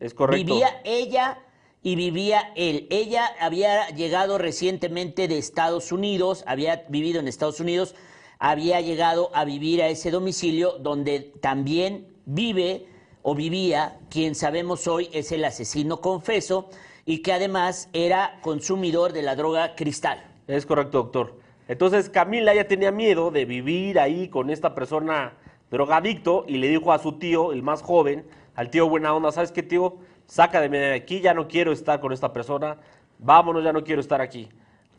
es 0.00 0.14
correcto. 0.14 0.54
Vivía 0.54 0.80
ella 0.84 1.38
y 1.82 1.96
vivía 1.96 2.52
él. 2.56 2.86
Ella 2.90 3.30
había 3.40 3.88
llegado 3.90 4.38
recientemente 4.38 5.28
de 5.28 5.38
Estados 5.38 5.92
Unidos, 5.92 6.44
había 6.46 6.84
vivido 6.88 7.20
en 7.20 7.28
Estados 7.28 7.60
Unidos, 7.60 7.94
había 8.38 8.80
llegado 8.80 9.30
a 9.34 9.44
vivir 9.44 9.82
a 9.82 9.88
ese 9.88 10.10
domicilio 10.10 10.78
donde 10.78 11.32
también 11.40 12.08
vive 12.24 12.86
o 13.28 13.34
vivía 13.34 13.98
quien 14.08 14.36
sabemos 14.36 14.86
hoy 14.86 15.08
es 15.12 15.32
el 15.32 15.44
asesino 15.44 16.00
confeso 16.00 16.70
y 17.04 17.22
que 17.22 17.32
además 17.32 17.88
era 17.92 18.38
consumidor 18.40 19.12
de 19.12 19.22
la 19.22 19.34
droga 19.34 19.74
cristal. 19.74 20.22
Es 20.46 20.64
correcto, 20.64 20.98
doctor. 20.98 21.34
Entonces 21.66 22.08
Camila 22.08 22.54
ya 22.54 22.68
tenía 22.68 22.92
miedo 22.92 23.32
de 23.32 23.44
vivir 23.44 23.98
ahí 23.98 24.28
con 24.28 24.48
esta 24.48 24.76
persona 24.76 25.32
drogadicto 25.72 26.44
y 26.46 26.58
le 26.58 26.68
dijo 26.68 26.92
a 26.92 27.00
su 27.00 27.14
tío, 27.14 27.52
el 27.52 27.64
más 27.64 27.82
joven, 27.82 28.24
al 28.54 28.70
tío 28.70 28.88
buena 28.88 29.12
onda, 29.12 29.32
¿sabes 29.32 29.50
qué 29.50 29.64
tío? 29.64 29.96
Sácame 30.26 30.78
de 30.78 30.94
aquí, 30.94 31.20
ya 31.20 31.34
no 31.34 31.48
quiero 31.48 31.72
estar 31.72 31.98
con 31.98 32.12
esta 32.12 32.32
persona, 32.32 32.76
vámonos, 33.18 33.64
ya 33.64 33.72
no 33.72 33.82
quiero 33.82 34.00
estar 34.00 34.20
aquí. 34.20 34.48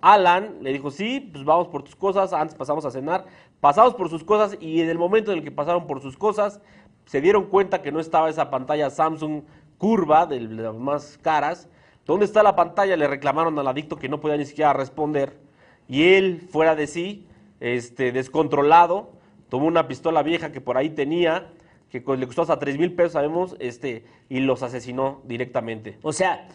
Alan 0.01 0.57
le 0.61 0.73
dijo, 0.73 0.91
sí, 0.91 1.29
pues 1.31 1.45
vamos 1.45 1.69
por 1.69 1.81
tus 1.81 1.95
cosas, 1.95 2.33
antes 2.33 2.57
pasamos 2.57 2.83
a 2.83 2.91
cenar, 2.91 3.25
pasamos 3.61 3.95
por 3.95 4.09
sus 4.09 4.25
cosas 4.25 4.57
y 4.59 4.81
en 4.81 4.89
el 4.89 4.97
momento 4.97 5.31
en 5.31 5.37
el 5.37 5.43
que 5.45 5.51
pasaron 5.51 5.87
por 5.87 6.01
sus 6.01 6.17
cosas, 6.17 6.59
se 7.07 7.21
dieron 7.21 7.45
cuenta 7.45 7.81
que 7.81 7.91
no 7.91 7.99
estaba 7.99 8.29
esa 8.29 8.51
pantalla 8.51 8.89
Samsung 8.89 9.43
curva, 9.77 10.25
de 10.25 10.41
las 10.41 10.75
más 10.75 11.17
caras. 11.21 11.69
¿Dónde 12.05 12.25
está 12.25 12.43
la 12.43 12.55
pantalla? 12.55 12.97
Le 12.97 13.07
reclamaron 13.07 13.57
al 13.57 13.67
adicto 13.67 13.97
que 13.97 14.09
no 14.09 14.19
podía 14.19 14.37
ni 14.37 14.45
siquiera 14.45 14.73
responder. 14.73 15.39
Y 15.87 16.15
él, 16.15 16.47
fuera 16.51 16.75
de 16.75 16.85
sí, 16.85 17.25
este, 17.61 18.11
descontrolado, 18.11 19.13
tomó 19.49 19.67
una 19.67 19.87
pistola 19.87 20.21
vieja 20.21 20.51
que 20.51 20.59
por 20.59 20.77
ahí 20.77 20.89
tenía, 20.89 21.49
que 21.89 22.03
le 22.05 22.25
costó 22.27 22.41
hasta 22.41 22.59
3 22.59 22.77
mil 22.77 22.93
pesos, 22.93 23.13
sabemos, 23.13 23.55
este, 23.59 24.05
y 24.27 24.41
los 24.41 24.61
asesinó 24.61 25.21
directamente. 25.23 25.97
O 26.01 26.11
sea, 26.11 26.49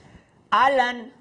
Alan 0.50 1.14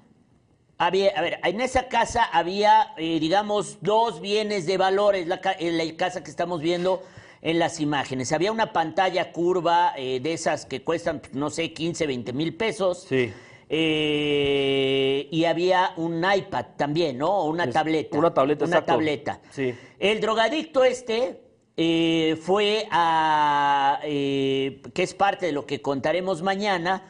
había, 0.76 1.10
a 1.16 1.22
ver, 1.22 1.40
en 1.42 1.62
esa 1.62 1.88
casa 1.88 2.24
había, 2.24 2.92
eh, 2.98 3.18
digamos, 3.18 3.78
dos 3.80 4.20
bienes 4.20 4.66
de 4.66 4.76
valores, 4.76 5.26
la, 5.26 5.40
en 5.58 5.78
la 5.78 5.96
casa 5.96 6.22
que 6.22 6.30
estamos 6.30 6.60
viendo 6.60 7.02
en 7.42 7.58
las 7.58 7.80
imágenes. 7.80 8.32
Había 8.32 8.52
una 8.52 8.72
pantalla 8.72 9.32
curva 9.32 9.92
eh, 9.96 10.20
de 10.20 10.32
esas 10.32 10.64
que 10.64 10.82
cuestan, 10.82 11.20
no 11.32 11.50
sé, 11.50 11.72
15, 11.72 12.06
20 12.06 12.32
mil 12.32 12.54
pesos. 12.56 13.04
Sí. 13.08 13.32
Eh, 13.68 15.28
y 15.30 15.44
había 15.44 15.92
un 15.96 16.24
iPad 16.24 16.66
también, 16.76 17.18
¿no? 17.18 17.28
O 17.30 17.50
una 17.50 17.64
Es- 17.64 17.72
tableta. 17.74 18.16
una 18.18 18.32
tableta, 18.32 18.64
Una 18.64 18.76
exacto. 18.76 18.92
tableta. 18.92 19.40
Sí. 19.50 19.74
El 19.98 20.20
drogadicto 20.20 20.84
este 20.84 21.40
eh, 21.76 22.38
fue 22.40 22.86
a, 22.90 23.98
eh, 24.04 24.82
que 24.94 25.02
es 25.02 25.14
parte 25.14 25.46
de 25.46 25.52
lo 25.52 25.66
que 25.66 25.80
contaremos 25.82 26.42
mañana, 26.42 27.02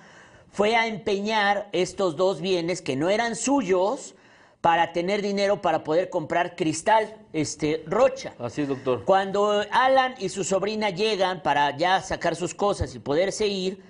fue 0.51 0.77
a 0.77 0.87
empeñar 0.87 1.69
estos 1.73 2.17
dos 2.17 2.41
bienes 2.41 2.81
que 2.81 2.95
no 2.97 3.11
eran 3.11 3.35
suyos 3.37 4.15
para 4.61 4.93
tener 4.93 5.21
dinero 5.21 5.61
para 5.61 5.83
poder 5.83 6.11
comprar 6.11 6.55
cristal, 6.55 7.17
este, 7.33 7.83
rocha. 7.87 8.35
Así 8.39 8.63
es, 8.63 8.69
doctor. 8.69 9.05
Cuando 9.05 9.65
Alan 9.71 10.15
y 10.19 10.29
su 10.29 10.45
sobrina 10.45 10.91
llegan 10.91 11.43
para 11.43 11.77
ya 11.77 12.01
sacar 12.01 12.37
sus 12.37 12.55
cosas 12.55 12.95
y 12.95 12.99
poderse 12.99 13.47
ir, 13.47 13.83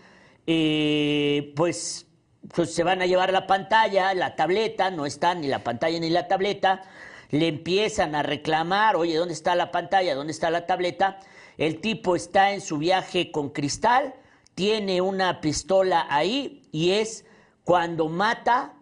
eh, 0.47 1.53
pues, 1.57 2.07
pues 2.55 2.75
se 2.75 2.83
van 2.85 3.03
a 3.03 3.07
llevar 3.07 3.33
la 3.33 3.47
pantalla, 3.47 4.15
la 4.15 4.37
tableta, 4.37 4.91
no 4.91 5.07
está 5.07 5.35
ni 5.35 5.49
la 5.49 5.65
pantalla 5.65 5.99
ni 5.99 6.11
la 6.11 6.29
tableta, 6.29 6.83
le 7.31 7.49
empiezan 7.49 8.15
a 8.15 8.23
reclamar, 8.23 8.97
oye, 8.97 9.17
¿dónde 9.17 9.35
está 9.35 9.55
la 9.55 9.71
pantalla? 9.71 10.15
¿Dónde 10.15 10.33
está 10.33 10.51
la 10.51 10.67
tableta? 10.67 11.19
El 11.57 11.81
tipo 11.81 12.15
está 12.15 12.53
en 12.53 12.61
su 12.61 12.79
viaje 12.79 13.31
con 13.31 13.51
cristal, 13.51 14.15
tiene 14.55 15.01
una 15.01 15.41
pistola 15.41 16.07
ahí 16.11 16.63
y 16.73 16.91
es 16.93 17.25
cuando 17.65 18.09
mata 18.09 18.75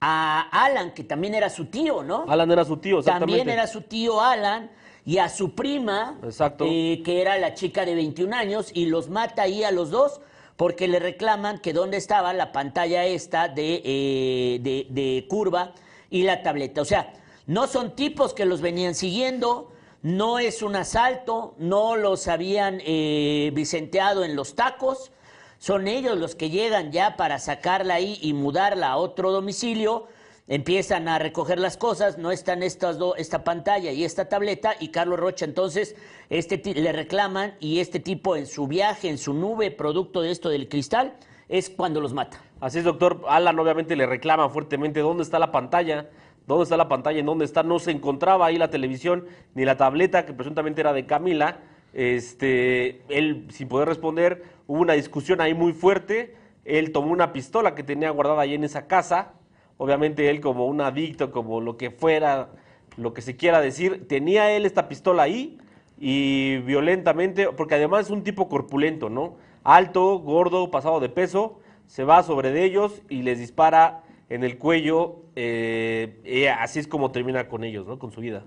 a 0.00 0.48
Alan, 0.50 0.92
que 0.92 1.04
también 1.04 1.34
era 1.34 1.48
su 1.50 1.66
tío, 1.66 2.02
¿no? 2.02 2.24
Alan 2.28 2.50
era 2.50 2.64
su 2.64 2.76
tío, 2.76 2.98
exactamente. 2.98 3.38
También 3.38 3.58
era 3.58 3.66
su 3.66 3.82
tío 3.82 4.20
Alan 4.20 4.70
y 5.04 5.18
a 5.18 5.28
su 5.28 5.54
prima, 5.54 6.18
Exacto. 6.22 6.64
eh, 6.68 7.02
que 7.04 7.20
era 7.22 7.38
la 7.38 7.54
chica 7.54 7.84
de 7.84 7.94
21 7.94 8.34
años, 8.34 8.70
y 8.74 8.86
los 8.86 9.08
mata 9.08 9.42
ahí 9.42 9.64
a 9.64 9.70
los 9.70 9.90
dos 9.90 10.20
porque 10.56 10.88
le 10.88 10.98
reclaman 10.98 11.58
que 11.58 11.72
dónde 11.72 11.98
estaba 11.98 12.32
la 12.32 12.50
pantalla 12.50 13.04
esta 13.04 13.48
de, 13.48 13.82
eh, 13.84 14.58
de, 14.62 14.86
de 14.88 15.26
curva 15.28 15.72
y 16.10 16.22
la 16.22 16.42
tableta. 16.42 16.80
O 16.80 16.84
sea, 16.86 17.12
no 17.46 17.66
son 17.66 17.94
tipos 17.94 18.32
que 18.32 18.46
los 18.46 18.62
venían 18.62 18.94
siguiendo, 18.94 19.70
no 20.02 20.38
es 20.38 20.62
un 20.62 20.76
asalto, 20.76 21.54
no 21.58 21.96
los 21.96 22.26
habían 22.26 22.80
eh, 22.84 23.50
vicenteado 23.54 24.24
en 24.24 24.34
los 24.34 24.54
tacos, 24.54 25.12
son 25.58 25.88
ellos 25.88 26.18
los 26.18 26.34
que 26.34 26.50
llegan 26.50 26.92
ya 26.92 27.16
para 27.16 27.38
sacarla 27.38 27.94
ahí 27.94 28.18
y 28.20 28.32
mudarla 28.32 28.88
a 28.88 28.96
otro 28.96 29.32
domicilio. 29.32 30.06
Empiezan 30.48 31.08
a 31.08 31.18
recoger 31.18 31.58
las 31.58 31.76
cosas, 31.76 32.18
no 32.18 32.30
están 32.30 32.62
estas 32.62 32.98
dos, 32.98 33.14
esta 33.18 33.42
pantalla 33.42 33.90
y 33.90 34.04
esta 34.04 34.28
tableta, 34.28 34.74
y 34.78 34.88
Carlos 34.88 35.18
Rocha 35.18 35.44
entonces 35.44 35.96
este 36.30 36.62
le 36.74 36.92
reclaman 36.92 37.56
y 37.58 37.80
este 37.80 37.98
tipo 37.98 38.36
en 38.36 38.46
su 38.46 38.68
viaje, 38.68 39.08
en 39.08 39.18
su 39.18 39.34
nube, 39.34 39.72
producto 39.72 40.22
de 40.22 40.30
esto 40.30 40.48
del 40.48 40.68
cristal, 40.68 41.14
es 41.48 41.68
cuando 41.68 42.00
los 42.00 42.12
mata. 42.12 42.40
Así 42.60 42.78
es, 42.78 42.84
doctor. 42.84 43.22
Alan 43.28 43.58
obviamente 43.58 43.96
le 43.96 44.06
reclama 44.06 44.48
fuertemente 44.48 45.00
dónde 45.00 45.24
está 45.24 45.38
la 45.38 45.52
pantalla, 45.52 46.08
dónde 46.46 46.62
está 46.62 46.76
la 46.76 46.88
pantalla, 46.88 47.18
en 47.18 47.26
dónde 47.26 47.44
está. 47.44 47.62
No 47.62 47.78
se 47.78 47.90
encontraba 47.90 48.46
ahí 48.46 48.56
la 48.56 48.70
televisión 48.70 49.26
ni 49.54 49.64
la 49.64 49.76
tableta, 49.76 50.26
que 50.26 50.32
presuntamente 50.32 50.80
era 50.80 50.92
de 50.92 51.06
Camila. 51.06 51.58
Este, 51.96 53.00
él, 53.08 53.46
sin 53.48 53.68
poder 53.68 53.88
responder, 53.88 54.42
hubo 54.66 54.82
una 54.82 54.92
discusión 54.92 55.40
ahí 55.40 55.54
muy 55.54 55.72
fuerte. 55.72 56.36
Él 56.66 56.92
tomó 56.92 57.10
una 57.10 57.32
pistola 57.32 57.74
que 57.74 57.82
tenía 57.82 58.10
guardada 58.10 58.42
ahí 58.42 58.52
en 58.52 58.64
esa 58.64 58.86
casa. 58.86 59.32
Obviamente 59.78 60.28
él 60.28 60.42
como 60.42 60.66
un 60.66 60.82
adicto, 60.82 61.32
como 61.32 61.62
lo 61.62 61.78
que 61.78 61.90
fuera, 61.90 62.50
lo 62.98 63.14
que 63.14 63.22
se 63.22 63.36
quiera 63.36 63.62
decir, 63.62 64.06
tenía 64.08 64.50
él 64.50 64.66
esta 64.66 64.88
pistola 64.88 65.22
ahí 65.22 65.56
y 65.98 66.58
violentamente, 66.58 67.48
porque 67.56 67.76
además 67.76 68.06
es 68.06 68.10
un 68.10 68.24
tipo 68.24 68.50
corpulento, 68.50 69.08
¿no? 69.08 69.38
Alto, 69.64 70.18
gordo, 70.18 70.70
pasado 70.70 71.00
de 71.00 71.08
peso, 71.08 71.60
se 71.86 72.04
va 72.04 72.22
sobre 72.22 72.50
de 72.50 72.64
ellos 72.64 73.00
y 73.08 73.22
les 73.22 73.38
dispara 73.38 74.02
en 74.28 74.44
el 74.44 74.58
cuello. 74.58 75.22
eh, 75.34 76.50
así 76.58 76.78
es 76.78 76.88
como 76.88 77.10
termina 77.10 77.48
con 77.48 77.64
ellos, 77.64 77.86
¿no? 77.86 77.98
Con 77.98 78.12
su 78.12 78.20
vida. 78.20 78.44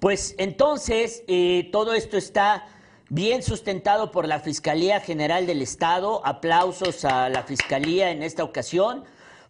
Pues 0.00 0.36
entonces 0.38 1.24
eh, 1.26 1.68
todo 1.72 1.92
esto 1.92 2.16
está 2.16 2.66
bien 3.08 3.42
sustentado 3.42 4.12
por 4.12 4.28
la 4.28 4.38
Fiscalía 4.38 5.00
General 5.00 5.44
del 5.46 5.60
Estado. 5.60 6.24
Aplausos 6.24 7.04
a 7.04 7.28
la 7.28 7.42
Fiscalía 7.42 8.10
en 8.10 8.22
esta 8.22 8.44
ocasión 8.44 9.04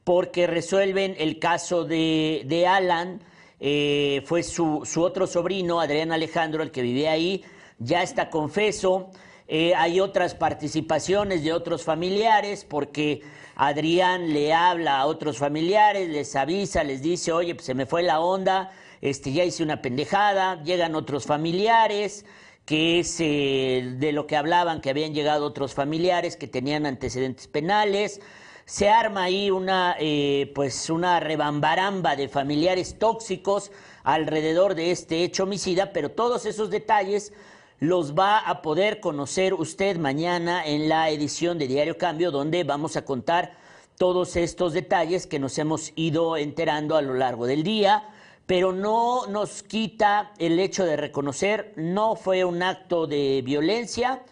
porque 0.05 0.47
resuelven 0.47 1.14
el 1.19 1.38
caso 1.38 1.85
de, 1.85 2.45
de 2.47 2.67
Alan. 2.67 3.21
eh, 3.61 4.23
fue 4.25 4.43
su, 4.43 4.83
su 4.85 5.02
otro 5.02 5.26
sobrino, 5.26 5.81
Adrián 5.81 6.12
Alejandro, 6.12 6.62
el 6.62 6.71
que 6.71 6.81
vivía 6.81 7.12
ahí. 7.12 7.45
Ya 7.78 8.02
está 8.02 8.31
confeso. 8.31 9.11
Eh, 9.49 9.75
hay 9.75 10.00
otras 10.00 10.35
participaciones 10.35 11.43
de 11.43 11.52
otros 11.52 11.83
familiares 11.83 12.64
porque 12.64 13.23
Adrián 13.57 14.33
le 14.33 14.52
habla 14.55 15.00
a 15.00 15.07
otros 15.07 15.38
familiares, 15.38 16.09
les 16.09 16.37
avisa, 16.37 16.85
les 16.85 17.02
dice, 17.02 17.33
oye, 17.33 17.55
pues 17.55 17.67
se 17.67 17.75
me 17.75 17.87
fue 17.87 18.02
la 18.02 18.21
onda, 18.21 18.71
este, 19.00 19.33
ya 19.33 19.45
hice 19.45 19.62
una 19.62 19.83
pendejada, 19.83 20.62
llegan 20.62 20.95
otros 20.95 21.26
familiares, 21.26 22.25
que 22.64 23.00
es 23.00 23.17
eh, 23.21 23.95
de 23.97 24.12
lo 24.12 24.26
que 24.26 24.37
hablaban, 24.37 24.81
que 24.81 24.90
habían 24.90 25.14
llegado 25.14 25.47
otros 25.47 25.75
familiares 25.75 26.37
que 26.37 26.49
tenían 26.49 26.85
antecedentes 26.85 27.49
penales. 27.49 28.21
Se 28.67 28.90
arma 28.90 29.23
ahí 29.23 29.50
una, 29.50 29.97
eh, 29.99 30.52
pues 30.55 30.90
una 30.90 31.19
rebambaramba 31.19 32.14
de 32.14 32.28
familiares 32.28 32.99
tóxicos 32.99 33.71
alrededor 34.05 34.75
de 34.75 34.90
este 34.90 35.25
hecho 35.25 35.45
homicida, 35.45 35.93
pero 35.93 36.11
todos 36.11 36.45
esos 36.45 36.69
detalles 36.69 37.33
los 37.81 38.14
va 38.14 38.38
a 38.38 38.61
poder 38.61 39.00
conocer 39.00 39.55
usted 39.55 39.97
mañana 39.97 40.67
en 40.67 40.88
la 40.88 41.11
edición 41.11 41.59
de 41.59 41.69
Diario 41.69 41.97
Cambio, 41.97 42.31
donde 42.31 42.64
vamos 42.64 42.97
a 42.97 43.05
contar 43.05 43.57
todos 43.97 44.37
estos 44.37 44.73
detalles 44.73 45.26
que 45.26 45.38
nos 45.38 45.59
hemos 45.59 45.93
ido 45.97 46.37
enterando 46.37 46.97
a 46.97 47.02
lo 47.02 47.14
largo 47.14 47.47
del 47.47 47.62
día, 47.62 48.09
pero 48.49 48.73
no 48.73 49.26
nos 49.26 49.62
quita 49.62 50.33
el 50.38 50.59
hecho 50.59 50.87
de 50.87 50.97
reconocer, 50.97 51.75
no 51.76 52.17
fue 52.17 52.47
un 52.47 52.62
acto 52.62 53.07
de 53.07 53.43
violencia, 53.45 54.23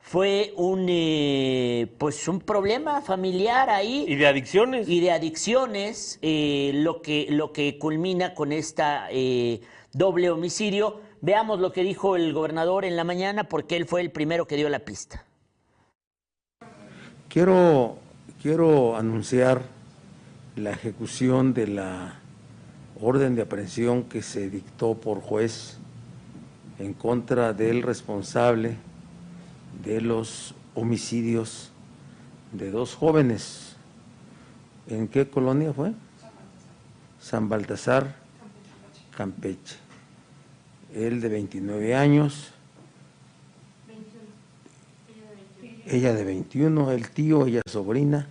fue 0.00 0.54
un 0.56 0.86
eh, 0.88 1.86
pues 1.98 2.26
un 2.26 2.40
problema 2.40 3.02
familiar 3.02 3.68
ahí. 3.68 4.06
Y 4.08 4.14
de 4.14 4.28
adicciones. 4.28 4.88
y 4.88 5.00
de 5.00 5.10
adicciones 5.10 6.18
eh, 6.22 6.70
lo 6.72 7.02
que 7.02 7.26
lo 7.28 7.52
que 7.52 7.78
culmina 7.78 8.32
con 8.32 8.50
esta 8.50 9.08
eh, 9.10 9.60
doble 9.92 10.30
homicidio. 10.30 11.02
Veamos 11.20 11.60
lo 11.60 11.70
que 11.70 11.82
dijo 11.82 12.16
el 12.16 12.32
gobernador 12.32 12.86
en 12.86 12.96
la 12.96 13.04
mañana 13.04 13.44
porque 13.44 13.76
él 13.76 13.84
fue 13.84 14.00
el 14.00 14.10
primero 14.10 14.46
que 14.46 14.56
dio 14.56 14.70
la 14.70 14.78
pista. 14.78 15.22
Quiero, 17.28 17.98
quiero 18.40 18.96
anunciar 18.96 19.60
la 20.54 20.70
ejecución 20.70 21.52
de 21.52 21.66
la 21.66 22.20
orden 23.00 23.34
de 23.34 23.42
aprehensión 23.42 24.04
que 24.04 24.22
se 24.22 24.48
dictó 24.50 24.94
por 24.94 25.20
juez 25.20 25.76
en 26.78 26.94
contra 26.94 27.52
del 27.52 27.82
responsable 27.82 28.76
de 29.84 30.00
los 30.00 30.54
homicidios 30.74 31.70
de 32.52 32.70
dos 32.70 32.94
jóvenes. 32.94 33.76
¿En 34.88 35.08
qué 35.08 35.28
colonia 35.28 35.72
fue? 35.72 35.92
San 37.20 37.48
Baltasar, 37.48 38.14
Campeche. 39.16 39.76
Él 40.94 41.20
de 41.20 41.28
29 41.28 41.94
años, 41.94 42.52
ella 45.86 46.14
de 46.14 46.24
21, 46.24 46.90
el 46.92 47.10
tío, 47.10 47.46
ella 47.46 47.60
sobrina, 47.66 48.28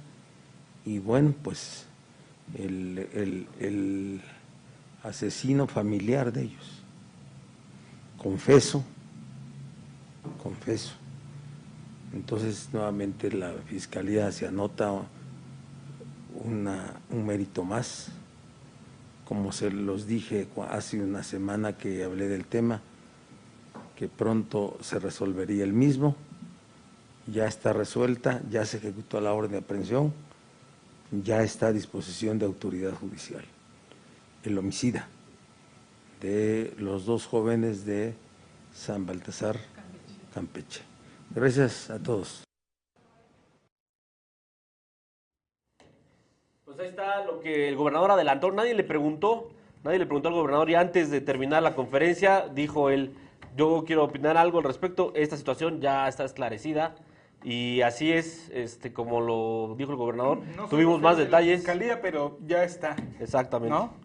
y 0.86 1.00
bueno, 1.00 1.34
pues 1.44 1.86
el, 2.58 3.08
el- 3.14 3.48
el 3.60 4.22
asesino 5.08 5.68
familiar 5.68 6.32
de 6.32 6.44
ellos. 6.44 6.84
Confeso, 8.18 8.84
confeso. 10.42 10.94
Entonces 12.14 12.70
nuevamente 12.74 13.32
la 13.32 13.54
fiscalía 13.68 14.32
se 14.32 14.48
anota 14.48 14.92
una, 16.44 16.94
un 17.10 17.26
mérito 17.26 17.64
más. 17.64 18.10
Como 19.26 19.52
se 19.52 19.72
los 19.72 20.06
dije 20.06 20.48
hace 20.70 21.02
una 21.02 21.24
semana 21.24 21.78
que 21.78 22.04
hablé 22.04 22.28
del 22.28 22.46
tema, 22.46 22.82
que 23.96 24.08
pronto 24.08 24.78
se 24.82 25.00
resolvería 25.00 25.64
el 25.64 25.74
mismo 25.74 26.16
ya 27.28 27.48
está 27.48 27.74
resuelta, 27.74 28.42
ya 28.50 28.66
se 28.66 28.78
ejecutó 28.78 29.20
la 29.20 29.34
orden 29.34 29.52
de 29.52 29.58
aprehensión, 29.58 30.14
ya 31.12 31.42
está 31.42 31.68
a 31.68 31.72
disposición 31.72 32.38
de 32.38 32.46
autoridad 32.46 32.94
judicial. 32.94 33.44
El 34.46 34.60
homicida 34.60 35.08
de 36.22 36.72
los 36.78 37.08
dos 37.08 37.26
jóvenes 37.26 37.84
de 37.84 38.14
San 38.72 39.08
Baltasar, 39.08 39.58
Campeche. 40.36 40.82
Gracias 41.32 41.90
a 41.90 41.98
todos. 41.98 42.44
Pues 46.64 46.80
ahí 46.80 46.90
está 46.90 47.26
lo 47.26 47.40
que 47.40 47.70
el 47.70 47.76
gobernador 47.76 48.12
adelantó. 48.12 48.52
Nadie 48.52 48.76
le 48.76 48.84
preguntó, 48.84 49.50
nadie 49.84 49.98
le 49.98 50.06
preguntó 50.06 50.28
al 50.28 50.36
gobernador 50.36 50.70
y 50.70 50.76
antes 50.76 51.10
de 51.10 51.22
terminar 51.22 51.64
la 51.64 51.74
conferencia 51.74 52.48
dijo 52.48 52.92
él, 52.92 53.16
yo 53.58 53.84
quiero 53.88 54.04
opinar 54.04 54.38
algo 54.38 54.60
al 54.60 54.66
respecto, 54.66 55.12
esta 55.16 55.38
situación 55.38 55.82
ya 55.82 56.08
está 56.08 56.24
esclarecida 56.24 56.94
y 57.44 57.82
así 57.82 58.12
es, 58.12 58.50
este, 58.50 58.94
como 58.94 59.22
lo 59.22 59.74
dijo 59.76 59.92
el 59.92 59.98
gobernador. 59.98 60.40
No 60.56 60.68
Tuvimos 60.68 61.02
más 61.02 61.18
de 61.18 61.24
la 61.24 61.30
detalles. 61.30 61.62
Fiscalía, 61.62 62.00
pero 62.00 62.38
ya 62.46 62.64
está. 62.64 62.96
Exactamente. 63.20 63.74
¿No? 63.74 64.05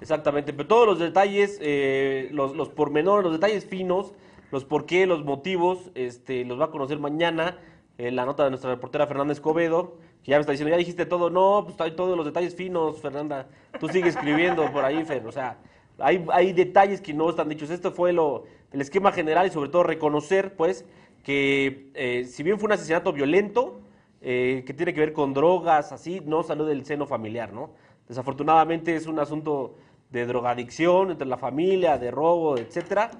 Exactamente, 0.00 0.52
pero 0.52 0.66
todos 0.66 0.86
los 0.86 0.98
detalles, 0.98 1.58
eh, 1.60 2.28
los, 2.32 2.56
los 2.56 2.68
pormenores, 2.70 3.24
los 3.24 3.34
detalles 3.34 3.66
finos, 3.66 4.14
los 4.50 4.64
por 4.64 4.86
qué, 4.86 5.06
los 5.06 5.24
motivos, 5.24 5.90
este, 5.94 6.44
los 6.44 6.58
va 6.58 6.66
a 6.66 6.70
conocer 6.70 6.98
mañana 6.98 7.58
en 7.98 8.16
la 8.16 8.24
nota 8.24 8.44
de 8.44 8.50
nuestra 8.50 8.70
reportera 8.70 9.06
Fernanda 9.06 9.32
Escobedo, 9.32 9.98
que 10.24 10.30
ya 10.30 10.36
me 10.36 10.40
está 10.40 10.52
diciendo, 10.52 10.70
ya 10.70 10.78
dijiste 10.78 11.04
todo, 11.06 11.28
no, 11.28 11.64
pues 11.66 11.78
hay 11.80 11.92
todos 11.92 12.16
los 12.16 12.24
detalles 12.24 12.54
finos, 12.54 13.00
Fernanda, 13.00 13.48
tú 13.78 13.88
sigues 13.88 14.16
escribiendo 14.16 14.70
por 14.72 14.84
ahí, 14.84 15.04
Fer, 15.04 15.26
o 15.26 15.32
sea, 15.32 15.58
hay, 15.98 16.24
hay 16.32 16.52
detalles 16.54 17.00
que 17.02 17.12
no 17.12 17.28
están 17.28 17.48
dichos, 17.48 17.68
esto 17.68 17.92
fue 17.92 18.12
lo, 18.12 18.44
el 18.72 18.80
esquema 18.80 19.12
general 19.12 19.46
y 19.46 19.50
sobre 19.50 19.68
todo 19.68 19.82
reconocer, 19.82 20.56
pues, 20.56 20.86
que 21.22 21.90
eh, 21.94 22.24
si 22.24 22.42
bien 22.42 22.58
fue 22.58 22.68
un 22.68 22.72
asesinato 22.72 23.12
violento, 23.12 23.80
eh, 24.22 24.64
que 24.66 24.74
tiene 24.74 24.94
que 24.94 25.00
ver 25.00 25.12
con 25.12 25.34
drogas, 25.34 25.92
así, 25.92 26.20
no 26.24 26.42
salió 26.42 26.64
del 26.64 26.84
seno 26.86 27.06
familiar, 27.06 27.52
¿no? 27.52 27.70
Desafortunadamente 28.08 28.94
es 28.96 29.06
un 29.06 29.18
asunto 29.18 29.76
de 30.10 30.26
drogadicción 30.26 31.10
entre 31.10 31.26
la 31.26 31.36
familia, 31.36 31.98
de 31.98 32.10
robo, 32.10 32.58
etcétera, 32.58 33.10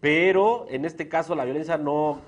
pero 0.00 0.66
en 0.68 0.84
este 0.84 1.08
caso 1.08 1.34
la 1.34 1.44
violencia 1.44 1.76
no 1.78 2.20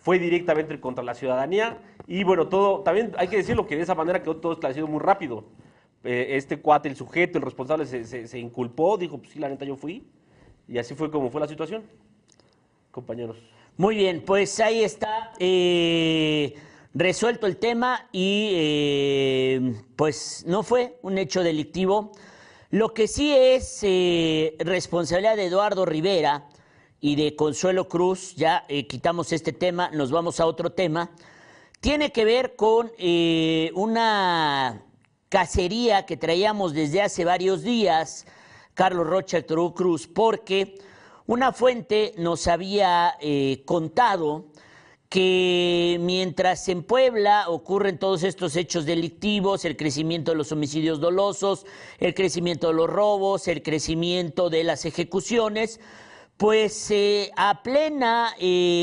fue 0.00 0.18
directamente 0.18 0.80
contra 0.80 1.04
la 1.04 1.14
ciudadanía 1.14 1.78
y 2.06 2.24
bueno, 2.24 2.48
todo, 2.48 2.80
también 2.80 3.12
hay 3.18 3.28
que 3.28 3.36
decirlo 3.36 3.66
que 3.66 3.76
de 3.76 3.82
esa 3.82 3.94
manera 3.94 4.22
quedó 4.22 4.36
todo 4.36 4.52
esclarecido 4.52 4.86
muy 4.86 5.00
rápido. 5.00 5.44
Eh, 6.04 6.36
este 6.36 6.60
cuate, 6.60 6.88
el 6.88 6.94
sujeto, 6.96 7.38
el 7.38 7.44
responsable 7.44 7.84
se, 7.84 8.04
se- 8.28 8.38
inculpó, 8.38 8.96
dijo, 8.96 9.18
pues 9.18 9.30
sí, 9.30 9.38
la 9.40 9.48
neta 9.48 9.64
yo 9.64 9.76
fui 9.76 10.04
y 10.68 10.78
así 10.78 10.94
fue 10.94 11.10
como 11.10 11.30
fue 11.30 11.40
la 11.40 11.48
situación, 11.48 11.82
compañeros. 12.92 13.36
Muy 13.76 13.96
bien, 13.96 14.22
pues 14.24 14.58
ahí 14.60 14.82
está 14.84 15.32
eh, 15.38 16.54
resuelto 16.94 17.46
el 17.46 17.56
tema 17.56 18.08
y 18.12 18.50
eh, 18.54 19.74
pues 19.96 20.44
no 20.46 20.62
fue 20.62 20.96
un 21.02 21.18
hecho 21.18 21.42
delictivo. 21.42 22.12
Lo 22.70 22.92
que 22.92 23.06
sí 23.06 23.32
es 23.32 23.78
eh, 23.82 24.56
responsabilidad 24.58 25.36
de 25.36 25.46
Eduardo 25.46 25.84
Rivera 25.84 26.48
y 27.00 27.14
de 27.14 27.36
Consuelo 27.36 27.88
Cruz, 27.88 28.34
ya 28.34 28.64
eh, 28.68 28.88
quitamos 28.88 29.32
este 29.32 29.52
tema, 29.52 29.90
nos 29.92 30.10
vamos 30.10 30.40
a 30.40 30.46
otro 30.46 30.70
tema, 30.70 31.10
tiene 31.80 32.10
que 32.10 32.24
ver 32.24 32.56
con 32.56 32.90
eh, 32.98 33.70
una 33.74 34.82
cacería 35.28 36.06
que 36.06 36.16
traíamos 36.16 36.72
desde 36.72 37.02
hace 37.02 37.24
varios 37.24 37.62
días, 37.62 38.26
Carlos 38.74 39.06
Rocha, 39.06 39.42
Cruz, 39.42 40.08
porque 40.08 40.76
una 41.26 41.52
fuente 41.52 42.14
nos 42.18 42.48
había 42.48 43.16
eh, 43.20 43.62
contado 43.64 44.46
que 45.08 45.98
mientras 46.00 46.68
en 46.68 46.82
Puebla 46.82 47.48
ocurren 47.48 47.98
todos 47.98 48.22
estos 48.22 48.56
hechos 48.56 48.86
delictivos, 48.86 49.64
el 49.64 49.76
crecimiento 49.76 50.32
de 50.32 50.36
los 50.36 50.52
homicidios 50.52 51.00
dolosos, 51.00 51.64
el 51.98 52.14
crecimiento 52.14 52.68
de 52.68 52.74
los 52.74 52.90
robos, 52.90 53.48
el 53.48 53.62
crecimiento 53.62 54.50
de 54.50 54.64
las 54.64 54.84
ejecuciones, 54.84 55.80
pues 56.36 56.90
eh, 56.90 57.30
a 57.36 57.62
plena 57.62 58.34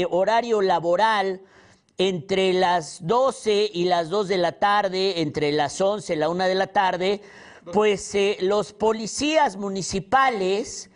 horario 0.10 0.62
laboral, 0.62 1.42
entre 1.98 2.54
las 2.54 3.06
12 3.06 3.70
y 3.74 3.86
las 3.86 4.10
2 4.10 4.28
de 4.28 4.38
la 4.38 4.54
tarde, 4.54 5.22
entre 5.22 5.52
las 5.52 5.80
11 5.80 6.14
y 6.14 6.18
la 6.18 6.30
1 6.30 6.46
de 6.46 6.56
la 6.56 6.68
tarde, 6.68 7.22
pues 7.72 8.14
eh, 8.16 8.38
los 8.42 8.74
policías 8.74 9.58
municipales 9.58 10.90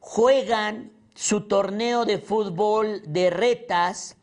juegan 0.00 0.92
su 1.14 1.42
torneo 1.42 2.04
de 2.04 2.18
fútbol 2.18 3.02
de 3.06 3.30
retas 3.30 4.16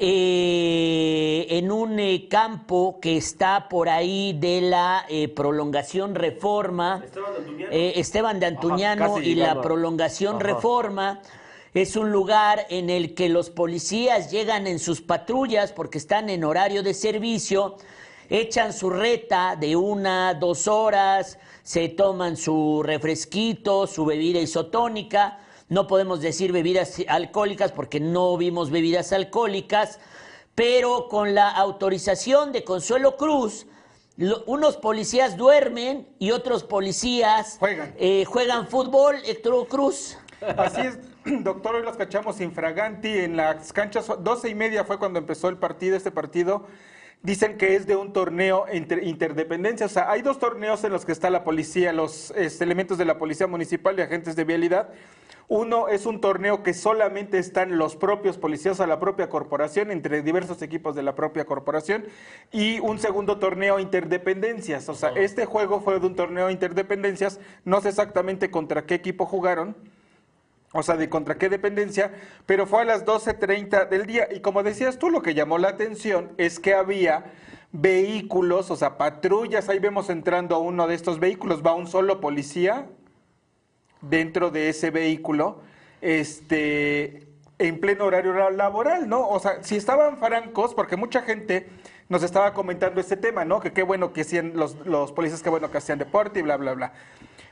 eh, 0.00 1.46
en 1.50 1.72
un 1.72 1.98
eh, 1.98 2.28
campo 2.28 3.00
que 3.02 3.16
está 3.16 3.68
por 3.68 3.88
ahí 3.88 4.32
de 4.38 4.60
la 4.60 5.04
eh, 5.08 5.26
prolongación 5.28 6.14
Reforma. 6.14 7.02
Esteban 7.04 7.32
de 7.34 7.38
Antuñano. 7.38 7.72
Esteban 7.72 8.40
de 8.40 8.46
Antuñano 8.46 9.18
y 9.18 9.34
la 9.34 9.46
llegando 9.46 9.62
prolongación 9.62 10.36
Ajá. 10.36 10.44
Reforma. 10.44 11.20
Es 11.74 11.96
un 11.96 12.12
lugar 12.12 12.66
en 12.70 12.90
el 12.90 13.14
que 13.14 13.28
los 13.28 13.50
policías 13.50 14.30
llegan 14.30 14.66
en 14.68 14.78
sus 14.78 15.00
patrullas 15.00 15.72
porque 15.72 15.98
están 15.98 16.30
en 16.30 16.44
horario 16.44 16.82
de 16.82 16.94
servicio, 16.94 17.76
echan 18.30 18.72
su 18.72 18.90
reta 18.90 19.56
de 19.56 19.74
una, 19.74 20.34
dos 20.34 20.68
horas, 20.68 21.38
se 21.62 21.88
toman 21.88 22.36
su 22.36 22.82
refresquito, 22.84 23.86
su 23.86 24.04
bebida 24.04 24.38
isotónica. 24.38 25.40
No 25.68 25.86
podemos 25.86 26.20
decir 26.20 26.52
bebidas 26.52 26.96
alcohólicas 27.08 27.72
porque 27.72 28.00
no 28.00 28.36
vimos 28.36 28.70
bebidas 28.70 29.12
alcohólicas, 29.12 30.00
pero 30.54 31.08
con 31.08 31.34
la 31.34 31.50
autorización 31.50 32.52
de 32.52 32.64
Consuelo 32.64 33.16
Cruz, 33.16 33.66
lo- 34.16 34.42
unos 34.46 34.76
policías 34.78 35.36
duermen 35.36 36.08
y 36.18 36.30
otros 36.30 36.64
policías 36.64 37.56
Juegan. 37.58 37.94
eh, 37.98 38.24
juegan 38.24 38.66
fútbol, 38.66 39.16
Héctor 39.26 39.68
Cruz. 39.68 40.16
Así 40.56 40.80
es, 40.80 40.98
doctor, 41.44 41.74
hoy 41.76 41.82
los 41.82 41.96
cachamos 41.96 42.40
infraganti 42.40 43.08
en 43.08 43.36
las 43.36 43.72
canchas, 43.72 44.06
12 44.20 44.48
y 44.48 44.54
media 44.54 44.84
fue 44.84 44.98
cuando 44.98 45.18
empezó 45.18 45.48
el 45.48 45.58
partido, 45.58 45.96
este 45.96 46.10
partido. 46.10 46.66
Dicen 47.22 47.58
que 47.58 47.74
es 47.74 47.86
de 47.86 47.96
un 47.96 48.12
torneo 48.12 48.66
inter- 48.72 49.02
interdependencia. 49.04 49.86
O 49.86 49.88
sea, 49.88 50.10
hay 50.10 50.22
dos 50.22 50.38
torneos 50.38 50.84
en 50.84 50.92
los 50.92 51.04
que 51.04 51.12
está 51.12 51.30
la 51.30 51.44
policía, 51.44 51.92
los 51.92 52.32
este, 52.36 52.64
elementos 52.64 52.98
de 52.98 53.04
la 53.04 53.18
policía 53.18 53.46
municipal 53.46 53.98
y 53.98 54.02
agentes 54.02 54.36
de 54.36 54.44
vialidad. 54.44 54.90
Uno 55.50 55.88
es 55.88 56.04
un 56.04 56.20
torneo 56.20 56.62
que 56.62 56.74
solamente 56.74 57.38
están 57.38 57.78
los 57.78 57.96
propios 57.96 58.36
policías 58.36 58.80
a 58.80 58.86
la 58.86 59.00
propia 59.00 59.30
corporación, 59.30 59.90
entre 59.90 60.20
diversos 60.20 60.60
equipos 60.60 60.94
de 60.94 61.02
la 61.02 61.14
propia 61.14 61.46
corporación, 61.46 62.04
y 62.52 62.80
un 62.80 62.98
segundo 62.98 63.38
torneo 63.38 63.78
interdependencias. 63.80 64.90
O 64.90 64.94
sea, 64.94 65.08
este 65.16 65.46
juego 65.46 65.80
fue 65.80 66.00
de 66.00 66.06
un 66.06 66.16
torneo 66.16 66.50
interdependencias, 66.50 67.40
no 67.64 67.80
sé 67.80 67.88
exactamente 67.88 68.50
contra 68.50 68.84
qué 68.84 68.94
equipo 68.94 69.24
jugaron, 69.24 69.74
o 70.72 70.82
sea, 70.82 70.96
de 70.96 71.08
contra 71.08 71.38
qué 71.38 71.48
dependencia, 71.48 72.12
pero 72.46 72.66
fue 72.66 72.82
a 72.82 72.84
las 72.84 73.04
12.30 73.06 73.88
del 73.88 74.06
día. 74.06 74.28
Y 74.30 74.40
como 74.40 74.62
decías 74.62 74.98
tú, 74.98 75.10
lo 75.10 75.22
que 75.22 75.34
llamó 75.34 75.58
la 75.58 75.68
atención 75.68 76.32
es 76.36 76.58
que 76.60 76.74
había 76.74 77.32
vehículos, 77.72 78.70
o 78.70 78.76
sea, 78.76 78.98
patrullas, 78.98 79.68
ahí 79.68 79.78
vemos 79.78 80.10
entrando 80.10 80.54
a 80.56 80.58
uno 80.58 80.86
de 80.86 80.94
estos 80.94 81.18
vehículos, 81.20 81.62
va 81.64 81.74
un 81.74 81.86
solo 81.86 82.20
policía 82.20 82.86
dentro 84.00 84.50
de 84.50 84.68
ese 84.68 84.90
vehículo, 84.90 85.60
este, 86.00 87.26
en 87.58 87.80
pleno 87.80 88.04
horario 88.04 88.32
la- 88.32 88.50
laboral, 88.50 89.08
¿no? 89.08 89.28
O 89.28 89.40
sea, 89.40 89.62
si 89.62 89.76
estaban 89.76 90.18
francos, 90.18 90.74
porque 90.74 90.96
mucha 90.96 91.22
gente 91.22 91.68
nos 92.08 92.22
estaba 92.22 92.54
comentando 92.54 93.00
este 93.00 93.16
tema, 93.16 93.44
¿no? 93.44 93.60
Que 93.60 93.72
qué 93.72 93.82
bueno 93.82 94.12
que 94.12 94.20
hacían 94.22 94.52
los, 94.54 94.76
los 94.86 95.12
policías, 95.12 95.42
qué 95.42 95.50
bueno 95.50 95.70
que 95.70 95.78
hacían 95.78 95.98
deporte 95.98 96.40
y 96.40 96.42
bla, 96.42 96.56
bla, 96.56 96.74
bla. 96.74 96.92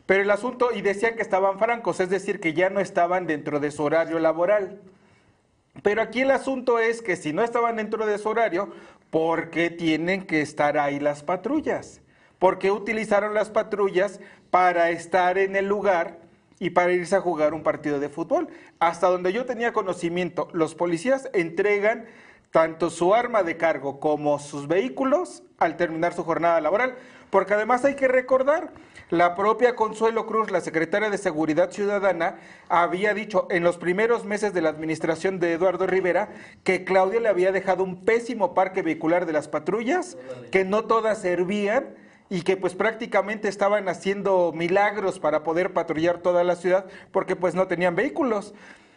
Pero 0.06 0.22
el 0.22 0.30
asunto, 0.30 0.70
y 0.72 0.82
decían 0.82 1.16
que 1.16 1.22
estaban 1.22 1.58
francos, 1.58 1.98
es 2.00 2.08
decir, 2.08 2.40
que 2.40 2.54
ya 2.54 2.70
no 2.70 2.80
estaban 2.80 3.26
dentro 3.26 3.58
de 3.58 3.72
su 3.72 3.82
horario 3.82 4.20
laboral. 4.20 4.80
Pero 5.82 6.00
aquí 6.00 6.20
el 6.20 6.30
asunto 6.30 6.78
es 6.78 7.02
que 7.02 7.16
si 7.16 7.32
no 7.32 7.42
estaban 7.42 7.76
dentro 7.76 8.06
de 8.06 8.18
su 8.18 8.28
horario, 8.28 8.70
¿por 9.10 9.50
qué 9.50 9.68
tienen 9.68 10.26
que 10.26 10.40
estar 10.40 10.78
ahí 10.78 11.00
las 11.00 11.22
patrullas? 11.22 12.00
¿Por 12.38 12.58
qué 12.58 12.70
utilizaron 12.70 13.34
las 13.34 13.50
patrullas 13.50 14.20
para 14.50 14.90
estar 14.90 15.38
en 15.38 15.56
el 15.56 15.66
lugar 15.66 16.18
y 16.58 16.70
para 16.70 16.92
irse 16.92 17.16
a 17.16 17.20
jugar 17.20 17.52
un 17.52 17.62
partido 17.62 17.98
de 17.98 18.08
fútbol? 18.08 18.48
Hasta 18.78 19.08
donde 19.08 19.32
yo 19.32 19.44
tenía 19.44 19.72
conocimiento, 19.72 20.48
los 20.52 20.74
policías 20.74 21.28
entregan 21.32 22.06
tanto 22.50 22.90
su 22.90 23.14
arma 23.14 23.42
de 23.42 23.56
cargo 23.56 24.00
como 24.00 24.38
sus 24.38 24.68
vehículos 24.68 25.42
al 25.58 25.76
terminar 25.76 26.14
su 26.14 26.24
jornada 26.24 26.60
laboral, 26.60 26.96
porque 27.30 27.54
además 27.54 27.84
hay 27.84 27.94
que 27.94 28.08
recordar, 28.08 28.72
la 29.10 29.36
propia 29.36 29.76
Consuelo 29.76 30.26
Cruz, 30.26 30.50
la 30.50 30.60
secretaria 30.60 31.10
de 31.10 31.18
Seguridad 31.18 31.70
Ciudadana, 31.70 32.38
había 32.68 33.14
dicho 33.14 33.46
en 33.50 33.62
los 33.62 33.78
primeros 33.78 34.24
meses 34.24 34.52
de 34.52 34.62
la 34.62 34.70
administración 34.70 35.38
de 35.38 35.52
Eduardo 35.52 35.86
Rivera 35.86 36.30
que 36.64 36.82
Claudia 36.82 37.20
le 37.20 37.28
había 37.28 37.52
dejado 37.52 37.84
un 37.84 38.04
pésimo 38.04 38.52
parque 38.52 38.82
vehicular 38.82 39.24
de 39.24 39.32
las 39.32 39.46
patrullas, 39.46 40.18
que 40.50 40.64
no 40.64 40.86
todas 40.86 41.18
servían 41.18 41.94
y 42.28 42.42
que 42.42 42.56
pues 42.56 42.74
prácticamente 42.74 43.48
estaban 43.48 43.88
haciendo 43.88 44.52
milagros 44.52 45.20
para 45.20 45.44
poder 45.44 45.72
patrullar 45.72 46.18
toda 46.18 46.42
la 46.42 46.56
ciudad 46.56 46.86
porque 47.12 47.36
pues 47.36 47.54
no 47.54 47.68
tenían 47.68 47.94
vehículos. 47.94 48.54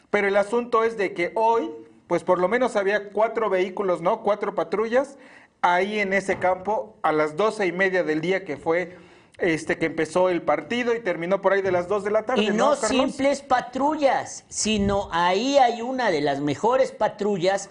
Pero 0.10 0.28
el 0.28 0.38
asunto 0.38 0.84
es 0.84 0.98
de 0.98 1.14
que 1.14 1.32
hoy, 1.36 1.70
pues 2.08 2.24
por 2.24 2.40
lo 2.40 2.48
menos 2.48 2.76
había 2.76 3.10
cuatro 3.10 3.52
vehículos, 3.52 4.02
¿no? 4.02 4.24
Cuatro 4.24 4.56
patrullas 4.56 5.20
ahí 5.62 6.00
en 6.00 6.14
ese 6.14 6.38
campo 6.38 6.98
a 7.02 7.12
las 7.12 7.36
doce 7.36 7.66
y 7.66 7.72
media 7.72 8.04
del 8.04 8.22
día 8.22 8.46
que 8.46 8.58
fue 8.58 8.98
este 9.38 9.78
que 9.78 9.86
empezó 9.86 10.30
el 10.30 10.42
partido 10.42 10.94
y 10.94 11.00
terminó 11.00 11.42
por 11.42 11.54
ahí 11.54 11.62
de 11.62 11.72
las 11.72 11.88
dos 11.88 12.04
de 12.04 12.12
la 12.12 12.24
tarde. 12.24 12.44
Y 12.44 12.50
no 12.50 12.72
Carlos? 12.72 12.80
simples 12.90 13.42
patrullas, 13.42 14.44
sino 14.50 15.10
ahí 15.12 15.58
hay 15.58 15.82
una 15.82 16.12
de 16.12 16.22
las 16.22 16.42
mejores 16.42 16.92
patrullas 16.92 17.70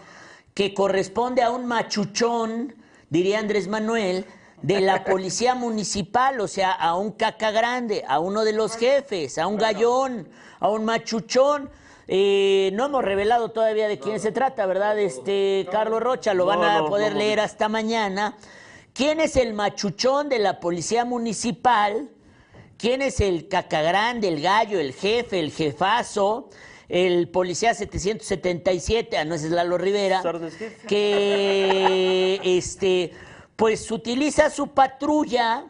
que 0.54 0.74
corresponde 0.74 1.42
a 1.42 1.50
un 1.50 1.66
machuchón, 1.66 2.74
diría 3.10 3.38
Andrés 3.38 3.68
Manuel, 3.68 4.26
de 4.62 4.80
la 4.80 5.04
policía 5.04 5.54
municipal, 5.54 6.40
o 6.40 6.48
sea, 6.48 6.72
a 6.72 6.96
un 6.96 7.12
caca 7.12 7.50
grande, 7.50 8.04
a 8.08 8.18
uno 8.18 8.44
de 8.44 8.52
los 8.52 8.76
jefes, 8.76 9.38
a 9.38 9.46
un 9.46 9.56
gallón, 9.56 10.28
a 10.58 10.68
un 10.68 10.84
machuchón. 10.84 11.70
Eh, 12.10 12.70
no 12.72 12.86
hemos 12.86 13.04
revelado 13.04 13.50
todavía 13.50 13.86
de 13.86 13.98
quién 13.98 14.18
se 14.18 14.32
trata, 14.32 14.64
¿verdad? 14.64 14.98
Este 14.98 15.68
Carlos 15.70 16.02
Rocha, 16.02 16.32
lo 16.32 16.46
van 16.46 16.60
No, 16.60 16.66
a 16.66 16.88
poder 16.88 17.12
no, 17.12 17.18
leer 17.18 17.38
hasta 17.38 17.68
mañana. 17.68 18.34
¿Quién 18.94 19.20
es 19.20 19.36
el 19.36 19.52
machuchón 19.52 20.30
de 20.30 20.38
la 20.38 20.58
policía 20.58 21.04
municipal? 21.04 22.08
¿Quién 22.78 23.02
es 23.02 23.20
el 23.20 23.48
cacagrande, 23.48 24.28
el 24.28 24.40
gallo, 24.40 24.80
el 24.80 24.94
jefe, 24.94 25.38
el 25.38 25.52
jefazo? 25.52 26.48
El 26.88 27.28
policía 27.28 27.74
777, 27.74 29.18
ah, 29.18 29.26
no 29.26 29.34
ese 29.34 29.48
es 29.48 29.52
Lalo 29.52 29.76
Rivera, 29.76 30.22
que 30.88 32.40
este, 32.44 33.12
pues 33.56 33.90
utiliza 33.90 34.48
su 34.48 34.68
patrulla, 34.68 35.66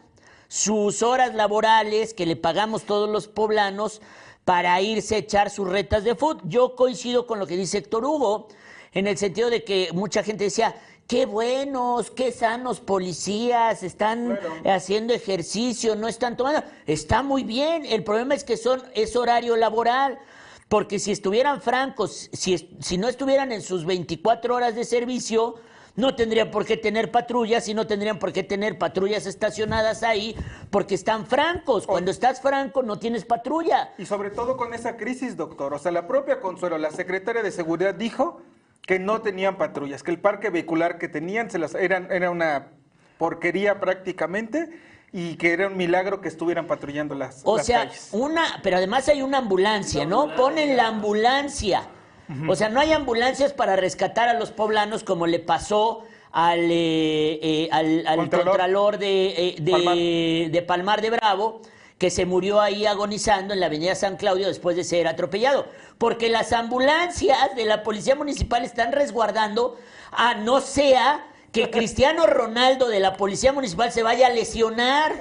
sus 0.47 1.03
horas 1.03 1.35
laborales 1.35 2.13
que 2.13 2.25
le 2.25 2.37
pagamos 2.37 2.83
todos 2.83 3.09
los 3.09 3.27
poblanos 3.27 4.01
para 4.49 4.81
irse 4.81 5.13
a 5.13 5.17
echar 5.19 5.51
sus 5.51 5.69
retas 5.69 6.03
de 6.03 6.15
fútbol. 6.15 6.41
Yo 6.49 6.75
coincido 6.75 7.27
con 7.27 7.37
lo 7.37 7.45
que 7.45 7.55
dice 7.55 7.77
Héctor 7.77 8.03
Hugo, 8.03 8.47
en 8.93 9.05
el 9.05 9.15
sentido 9.15 9.51
de 9.51 9.63
que 9.63 9.89
mucha 9.93 10.23
gente 10.23 10.45
decía, 10.45 10.73
qué 11.07 11.27
buenos, 11.27 12.09
qué 12.09 12.31
sanos 12.31 12.79
policías, 12.79 13.83
están 13.83 14.39
haciendo 14.65 15.13
ejercicio, 15.13 15.95
no 15.95 16.07
están 16.07 16.35
tomando. 16.35 16.63
Está 16.87 17.21
muy 17.21 17.43
bien, 17.43 17.85
el 17.85 18.03
problema 18.03 18.33
es 18.33 18.43
que 18.43 18.57
son, 18.57 18.81
es 18.95 19.15
horario 19.15 19.55
laboral. 19.55 20.17
Porque 20.67 20.97
si 20.97 21.11
estuvieran 21.11 21.61
francos, 21.61 22.31
si, 22.33 22.75
si 22.79 22.97
no 22.97 23.07
estuvieran 23.07 23.51
en 23.51 23.61
sus 23.61 23.85
24 23.85 24.55
horas 24.55 24.73
de 24.73 24.83
servicio, 24.83 25.57
no 25.95 26.15
tendrían 26.15 26.51
por 26.51 26.65
qué 26.65 26.77
tener 26.77 27.11
patrullas 27.11 27.67
y 27.67 27.73
no 27.73 27.87
tendrían 27.87 28.19
por 28.19 28.31
qué 28.31 28.43
tener 28.43 28.77
patrullas 28.77 29.25
estacionadas 29.25 30.03
ahí 30.03 30.35
porque 30.69 30.95
están 30.95 31.25
francos. 31.25 31.85
Cuando 31.85 32.11
estás 32.11 32.41
franco 32.41 32.83
no 32.83 32.97
tienes 32.99 33.25
patrulla. 33.25 33.93
Y 33.97 34.05
sobre 34.05 34.29
todo 34.29 34.57
con 34.57 34.73
esa 34.73 34.97
crisis, 34.97 35.35
doctor. 35.35 35.73
O 35.73 35.79
sea, 35.79 35.91
la 35.91 36.07
propia 36.07 36.39
Consuelo, 36.39 36.77
la 36.77 36.91
secretaria 36.91 37.43
de 37.43 37.51
Seguridad, 37.51 37.95
dijo 37.95 38.41
que 38.81 38.97
no 38.99 39.21
tenían 39.21 39.57
patrullas, 39.57 40.03
que 40.03 40.11
el 40.11 40.19
parque 40.19 40.49
vehicular 40.49 40.97
que 40.97 41.07
tenían 41.07 41.51
se 41.51 41.59
las, 41.59 41.75
eran, 41.75 42.11
era 42.11 42.31
una 42.31 42.69
porquería 43.17 43.79
prácticamente 43.79 44.69
y 45.11 45.35
que 45.35 45.53
era 45.53 45.67
un 45.67 45.75
milagro 45.77 46.21
que 46.21 46.27
estuvieran 46.27 46.67
patrullando 46.67 47.13
las, 47.15 47.41
O 47.43 47.57
las 47.57 47.65
sea, 47.65 47.79
calles. 47.87 48.09
una, 48.13 48.59
pero 48.63 48.77
además 48.77 49.07
hay 49.09 49.21
una 49.21 49.39
ambulancia, 49.39 50.05
¿no? 50.05 50.35
Ponen 50.35 50.77
la 50.77 50.87
ambulancia. 50.87 51.83
O 52.47 52.55
sea, 52.55 52.69
no 52.69 52.79
hay 52.79 52.91
ambulancias 52.93 53.53
para 53.53 53.75
rescatar 53.75 54.29
a 54.29 54.33
los 54.33 54.51
poblanos 54.51 55.03
como 55.03 55.25
le 55.27 55.39
pasó 55.39 56.03
al, 56.31 56.59
eh, 56.69 57.39
eh, 57.41 57.69
al, 57.71 58.05
al 58.05 58.17
Contralor. 58.17 58.47
contralor 58.49 58.97
de, 58.99 59.27
eh, 59.29 59.55
de- 59.59 59.71
Palmar. 59.71 59.95
de 59.97 60.63
Palmar 60.67 61.01
de 61.01 61.09
Bravo, 61.09 61.61
que 61.97 62.09
se 62.11 62.25
murió 62.25 62.61
ahí 62.61 62.85
agonizando 62.85 63.53
en 63.53 63.59
la 63.59 63.65
avenida 63.65 63.95
San 63.95 64.15
Claudio 64.15 64.47
después 64.47 64.75
de 64.75 64.83
ser 64.83 65.07
atropellado. 65.07 65.65
Porque 65.97 66.29
las 66.29 66.53
ambulancias 66.53 67.55
de 67.55 67.65
la 67.65 67.81
policía 67.83 68.15
municipal 68.15 68.63
están 68.63 68.91
resguardando 68.91 69.77
a 70.11 70.35
no 70.35 70.61
sea 70.61 71.25
que 71.51 71.71
Cristiano 71.71 72.27
Ronaldo 72.27 72.87
de 72.89 72.99
la 72.99 73.17
policía 73.17 73.51
municipal 73.51 73.91
se 73.91 74.03
vaya 74.03 74.27
a 74.27 74.29
lesionar. 74.29 75.13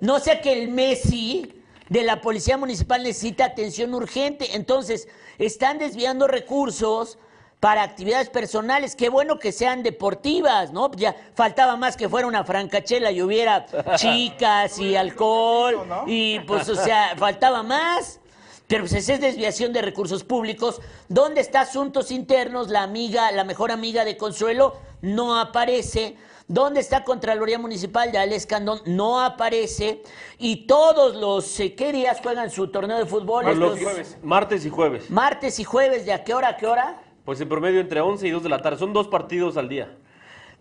No 0.00 0.20
sea 0.20 0.40
que 0.40 0.52
el 0.52 0.68
Messi 0.68 1.52
de 1.88 2.02
la 2.02 2.20
policía 2.20 2.56
municipal 2.56 3.02
necesita 3.02 3.44
atención 3.44 3.94
urgente. 3.94 4.56
Entonces, 4.56 5.08
están 5.38 5.78
desviando 5.78 6.26
recursos 6.26 7.18
para 7.60 7.82
actividades 7.82 8.28
personales. 8.28 8.96
Qué 8.96 9.08
bueno 9.08 9.38
que 9.38 9.52
sean 9.52 9.82
deportivas, 9.82 10.72
¿no? 10.72 10.90
Ya 10.92 11.16
faltaba 11.34 11.76
más 11.76 11.96
que 11.96 12.08
fuera 12.08 12.26
una 12.26 12.44
francachela 12.44 13.10
y 13.10 13.22
hubiera 13.22 13.66
chicas 13.96 14.78
y 14.78 14.96
alcohol. 14.96 15.86
Y 16.06 16.40
pues, 16.40 16.68
o 16.68 16.74
sea, 16.74 17.14
faltaba 17.18 17.62
más. 17.62 18.20
Pero 18.66 18.82
pues 18.82 18.94
esa 18.94 19.14
es 19.14 19.20
desviación 19.20 19.72
de 19.72 19.80
recursos 19.80 20.24
públicos. 20.24 20.80
¿Dónde 21.08 21.40
está 21.40 21.60
Asuntos 21.60 22.10
Internos? 22.10 22.68
La 22.68 22.82
amiga, 22.82 23.30
la 23.30 23.44
mejor 23.44 23.70
amiga 23.70 24.04
de 24.04 24.16
Consuelo 24.16 24.76
no 25.02 25.38
aparece. 25.38 26.16
¿Dónde 26.48 26.78
está 26.78 27.02
Contraloría 27.02 27.58
Municipal 27.58 28.12
de 28.12 28.18
Alex 28.18 28.46
Candón? 28.46 28.80
No 28.86 29.20
aparece. 29.20 30.02
Y 30.38 30.66
todos 30.66 31.16
los, 31.16 31.58
eh, 31.58 31.74
¿qué 31.74 31.92
días 31.92 32.20
juegan 32.22 32.50
su 32.50 32.68
torneo 32.68 32.98
de 32.98 33.06
fútbol? 33.06 33.44
Los 33.58 33.76
Estos- 33.80 34.16
martes 34.22 34.64
y 34.64 34.70
jueves. 34.70 35.10
Martes 35.10 35.58
y 35.58 35.64
jueves, 35.64 36.06
¿de 36.06 36.12
a 36.12 36.22
qué 36.22 36.34
hora 36.34 36.50
a 36.50 36.56
qué 36.56 36.66
hora? 36.68 37.00
Pues 37.24 37.40
en 37.40 37.48
promedio 37.48 37.80
entre 37.80 38.00
11 38.00 38.28
y 38.28 38.30
2 38.30 38.44
de 38.44 38.48
la 38.48 38.62
tarde. 38.62 38.78
Son 38.78 38.92
dos 38.92 39.08
partidos 39.08 39.56
al 39.56 39.68
día. 39.68 39.96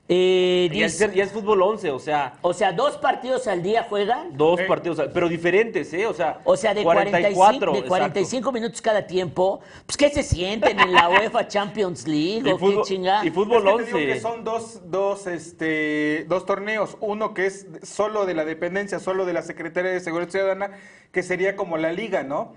Eh, 0.08 0.70
Y 0.72 0.84
es, 0.84 1.00
ya 1.00 1.24
es 1.24 1.32
fútbol 1.32 1.64
11, 1.64 1.90
o 1.90 1.98
sea, 1.98 2.34
o 2.44 2.54
sea, 2.54 2.72
dos 2.72 2.96
partidos 2.98 3.48
al 3.48 3.64
día 3.64 3.88
juegan. 3.90 4.38
dos 4.38 4.62
partidos, 4.68 5.00
al- 5.00 5.12
pero 5.12 5.28
diferentes, 5.28 5.92
¿eh? 5.96 6.06
O 6.06 6.14
sea, 6.14 6.42
O 6.44 6.56
sea, 6.56 6.76
de 6.76 6.84
45, 6.84 7.34
44, 7.40 7.74
de 7.74 7.88
45 7.88 8.52
minutos 8.52 8.82
cada 8.84 9.08
tiempo. 9.08 9.62
Pues, 9.88 9.98
¿qué 9.98 10.10
se 10.12 10.22
sienten 10.22 10.80
en 10.80 10.94
la 10.94 11.10
UEFA 11.10 11.48
Champions 11.48 12.08
League? 12.08 12.44
Y 12.48 12.52
¿O 12.52 12.58
qué 12.58 12.66
fútbol, 12.66 12.84
chinga? 12.86 13.26
y 13.26 13.32
fútbol 13.32 13.68
Es 13.68 13.74
que 13.78 13.78
te 13.80 13.86
digo 13.86 13.98
11. 13.98 14.14
que 14.14 14.20
son 14.20 14.44
dos, 14.44 14.82
dos, 14.92 15.26
este, 15.26 16.26
dos 16.30 16.46
torneos. 16.46 16.98
Uno 17.00 17.34
que 17.34 17.48
es 17.48 17.66
solo 17.82 18.28
de 18.28 18.36
la 18.36 18.46
dependencia, 18.46 19.00
solo 19.00 19.26
de 19.26 19.34
la 19.34 19.42
Secretaría 19.42 19.90
de 19.90 20.00
Seguridad 20.02 20.30
Ciudadana, 20.30 20.70
que 21.12 21.24
sería 21.24 21.56
como 21.56 21.78
la 21.78 21.92
liga, 21.92 22.22
¿no? 22.22 22.54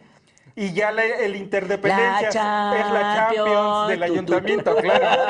Y 0.61 0.73
ya 0.73 0.90
la- 0.90 1.05
el 1.05 1.37
Interdependencia 1.37 2.31
La 2.42 2.77
es 2.81 2.90
la 2.90 3.14
Champions 3.14 3.88
del 3.88 4.01
Champions, 4.01 4.27
tu, 4.27 4.27
tu, 4.27 4.27
tu. 4.27 4.35
ayuntamiento, 4.35 4.77
claro. 4.77 5.23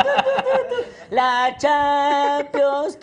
La 1.11 1.55
Champions. 1.59 2.99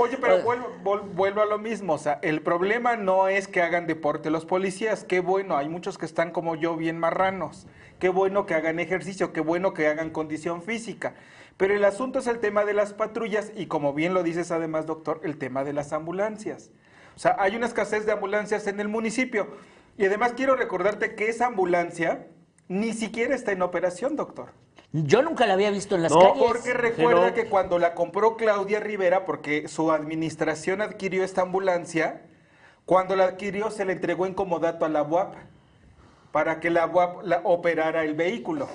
Oye, 0.00 0.16
pero 0.18 0.42
vuelvo, 0.42 0.70
vuelvo 1.12 1.42
a 1.42 1.46
lo 1.46 1.58
mismo. 1.58 1.92
O 1.92 1.98
sea, 1.98 2.18
el 2.22 2.40
problema 2.40 2.96
no 2.96 3.28
es 3.28 3.46
que 3.46 3.60
hagan 3.60 3.86
deporte 3.86 4.30
los 4.30 4.46
policías. 4.46 5.04
Qué 5.04 5.20
bueno, 5.20 5.58
hay 5.58 5.68
muchos 5.68 5.98
que 5.98 6.06
están 6.06 6.30
como 6.30 6.54
yo 6.56 6.76
bien 6.76 6.98
marranos. 6.98 7.66
Qué 7.98 8.08
bueno 8.08 8.46
que 8.46 8.54
hagan 8.54 8.78
ejercicio, 8.78 9.34
qué 9.34 9.40
bueno 9.42 9.74
que 9.74 9.88
hagan 9.88 10.08
condición 10.10 10.62
física. 10.62 11.12
Pero 11.58 11.74
el 11.74 11.84
asunto 11.84 12.20
es 12.20 12.26
el 12.26 12.38
tema 12.38 12.64
de 12.64 12.72
las 12.72 12.94
patrullas 12.94 13.52
y 13.54 13.66
como 13.66 13.92
bien 13.92 14.14
lo 14.14 14.22
dices 14.22 14.50
además, 14.50 14.86
doctor, 14.86 15.20
el 15.24 15.36
tema 15.36 15.62
de 15.62 15.74
las 15.74 15.92
ambulancias. 15.92 16.70
O 17.16 17.18
sea, 17.18 17.36
hay 17.38 17.54
una 17.56 17.66
escasez 17.66 18.04
de 18.06 18.12
ambulancias 18.12 18.66
en 18.66 18.80
el 18.80 18.88
municipio. 18.88 19.48
Y 19.98 20.04
además 20.06 20.34
quiero 20.36 20.56
recordarte 20.56 21.14
que 21.14 21.28
esa 21.28 21.46
ambulancia 21.46 22.26
ni 22.68 22.92
siquiera 22.92 23.34
está 23.34 23.52
en 23.52 23.62
operación, 23.62 24.16
doctor. 24.16 24.50
Yo 24.92 25.22
nunca 25.22 25.46
la 25.46 25.54
había 25.54 25.70
visto 25.70 25.94
en 25.94 26.02
las 26.02 26.12
No, 26.12 26.20
calles. 26.20 26.38
Porque 26.38 26.72
recuerda 26.74 27.34
que 27.34 27.46
cuando 27.48 27.78
la 27.78 27.94
compró 27.94 28.36
Claudia 28.36 28.80
Rivera, 28.80 29.24
porque 29.24 29.68
su 29.68 29.90
administración 29.92 30.80
adquirió 30.80 31.24
esta 31.24 31.42
ambulancia, 31.42 32.22
cuando 32.84 33.16
la 33.16 33.24
adquirió 33.24 33.70
se 33.70 33.84
le 33.84 33.92
entregó 33.92 34.26
en 34.26 34.34
comodato 34.34 34.84
a 34.84 34.88
la 34.88 35.02
UAP 35.02 35.34
para 36.32 36.60
que 36.60 36.70
la 36.70 36.86
UAP 36.86 37.24
la 37.24 37.40
operara 37.44 38.04
el 38.04 38.14
vehículo. 38.14 38.68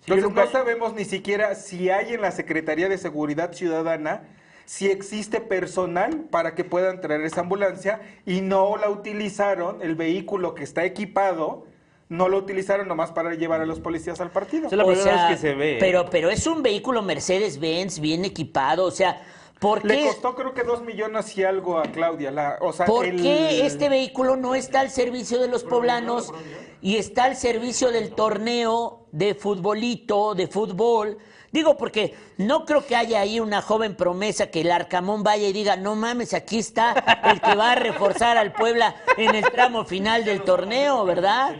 Entonces 0.00 0.24
nunca- 0.24 0.44
no 0.46 0.50
sabemos 0.50 0.94
ni 0.94 1.04
siquiera 1.04 1.54
si 1.54 1.90
hay 1.90 2.14
en 2.14 2.20
la 2.22 2.30
Secretaría 2.32 2.88
de 2.88 2.98
Seguridad 2.98 3.52
Ciudadana 3.52 4.22
si 4.64 4.86
existe 4.90 5.40
personal 5.40 6.26
para 6.30 6.54
que 6.54 6.64
puedan 6.64 7.00
traer 7.00 7.22
esa 7.22 7.40
ambulancia 7.40 8.00
y 8.26 8.40
no 8.40 8.76
la 8.76 8.88
utilizaron, 8.90 9.82
el 9.82 9.94
vehículo 9.96 10.54
que 10.54 10.62
está 10.64 10.84
equipado, 10.84 11.66
no 12.08 12.28
lo 12.28 12.38
utilizaron 12.38 12.88
nomás 12.88 13.12
para 13.12 13.34
llevar 13.34 13.60
a 13.60 13.66
los 13.66 13.78
policías 13.80 14.20
al 14.20 14.30
partido. 14.30 14.66
Es 14.66 14.72
la 14.72 14.84
O 14.84 14.88
primera 14.88 15.04
sea, 15.04 15.28
vez 15.28 15.36
que 15.36 15.48
se 15.48 15.54
ve. 15.54 15.74
¿eh? 15.74 15.78
Pero, 15.80 16.06
pero 16.10 16.28
es 16.30 16.46
un 16.46 16.62
vehículo 16.62 17.02
Mercedes-Benz 17.02 18.00
bien 18.00 18.24
equipado. 18.24 18.84
O 18.84 18.90
sea, 18.90 19.22
¿por 19.60 19.84
Le 19.84 19.96
qué, 19.96 20.06
costó 20.06 20.34
creo 20.34 20.52
que 20.52 20.62
dos 20.64 20.82
millones 20.82 21.36
y 21.38 21.44
algo 21.44 21.78
a 21.78 21.82
Claudia. 21.84 22.30
La, 22.32 22.58
o 22.60 22.72
sea, 22.72 22.86
¿por 22.86 23.06
el- 23.06 23.22
qué 23.22 23.64
este 23.64 23.88
vehículo 23.88 24.36
no 24.36 24.54
está 24.56 24.80
al 24.80 24.90
servicio 24.90 25.38
de 25.40 25.46
los 25.48 25.62
poblanos 25.62 26.32
y 26.82 26.96
está 26.96 27.24
al 27.24 27.36
servicio 27.36 27.92
del 27.92 28.10
torneo 28.10 29.06
de 29.12 29.34
futbolito, 29.36 30.34
de 30.34 30.48
fútbol? 30.48 31.18
Digo, 31.52 31.76
porque 31.76 32.14
no 32.36 32.64
creo 32.64 32.86
que 32.86 32.94
haya 32.94 33.20
ahí 33.20 33.40
una 33.40 33.60
joven 33.60 33.96
promesa 33.96 34.50
que 34.52 34.60
el 34.60 34.70
Arcamón 34.70 35.24
vaya 35.24 35.48
y 35.48 35.52
diga, 35.52 35.76
no 35.76 35.96
mames, 35.96 36.32
aquí 36.32 36.58
está 36.60 36.92
el 37.24 37.40
que 37.40 37.56
va 37.56 37.72
a 37.72 37.74
reforzar 37.74 38.36
al 38.36 38.52
Puebla 38.52 38.94
en 39.16 39.34
el 39.34 39.42
tramo 39.50 39.84
final 39.84 40.24
del 40.24 40.42
torneo, 40.42 41.04
¿verdad? 41.04 41.56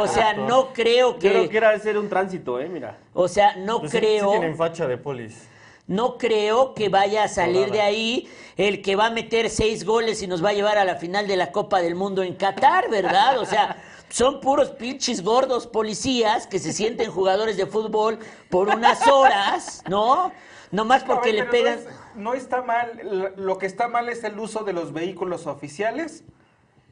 O 0.00 0.06
sea, 0.06 0.34
no 0.34 0.72
creo 0.72 1.14
Yo 1.14 1.18
creo 1.18 1.42
que 1.44 1.48
que, 1.48 1.56
era 1.56 1.70
hacer 1.70 1.98
un 1.98 2.08
tránsito, 2.08 2.60
¿eh? 2.60 2.68
Mira. 2.68 2.96
o 3.12 3.26
sea, 3.26 3.56
no 3.56 3.80
Pues 3.80 3.90
sí- 3.90 3.96
sí 3.98 4.00
creo. 4.04 4.30
tienen 4.30 4.56
facha 4.56 4.86
de 4.86 4.98
polis. 4.98 5.48
No 5.86 6.16
creo 6.16 6.72
que 6.72 6.88
vaya 6.88 7.24
a 7.24 7.28
salir 7.28 7.70
de 7.70 7.80
ahí 7.82 8.28
el 8.56 8.80
que 8.82 8.96
va 8.96 9.06
a 9.06 9.10
meter 9.10 9.50
seis 9.50 9.84
goles 9.84 10.22
y 10.22 10.26
nos 10.28 10.42
va 10.42 10.50
a 10.50 10.52
llevar 10.54 10.78
a 10.78 10.84
la 10.84 10.94
final 10.94 11.26
de 11.26 11.36
la 11.36 11.50
Copa 11.52 11.82
del 11.82 11.94
Mundo 11.94 12.22
en 12.22 12.34
Qatar, 12.36 12.88
¿verdad? 12.88 13.38
O 13.38 13.44
sea, 13.44 13.76
son 14.14 14.38
puros 14.40 14.70
pinches 14.70 15.24
gordos 15.24 15.66
policías 15.66 16.46
que 16.46 16.60
se 16.60 16.72
sienten 16.72 17.10
jugadores 17.10 17.56
de 17.56 17.66
fútbol 17.66 18.20
por 18.48 18.68
unas 18.68 19.04
horas, 19.08 19.82
¿no? 19.88 20.30
Nomás 20.70 21.02
porque 21.02 21.32
le 21.32 21.42
pegan. 21.44 21.80
No, 21.82 21.90
es- 21.90 21.96
no 22.14 22.34
está 22.34 22.62
mal, 22.62 23.32
lo 23.36 23.58
que 23.58 23.66
está 23.66 23.88
mal 23.88 24.08
es 24.08 24.22
el 24.22 24.38
uso 24.38 24.62
de 24.62 24.72
los 24.72 24.92
vehículos 24.92 25.48
oficiales 25.48 26.22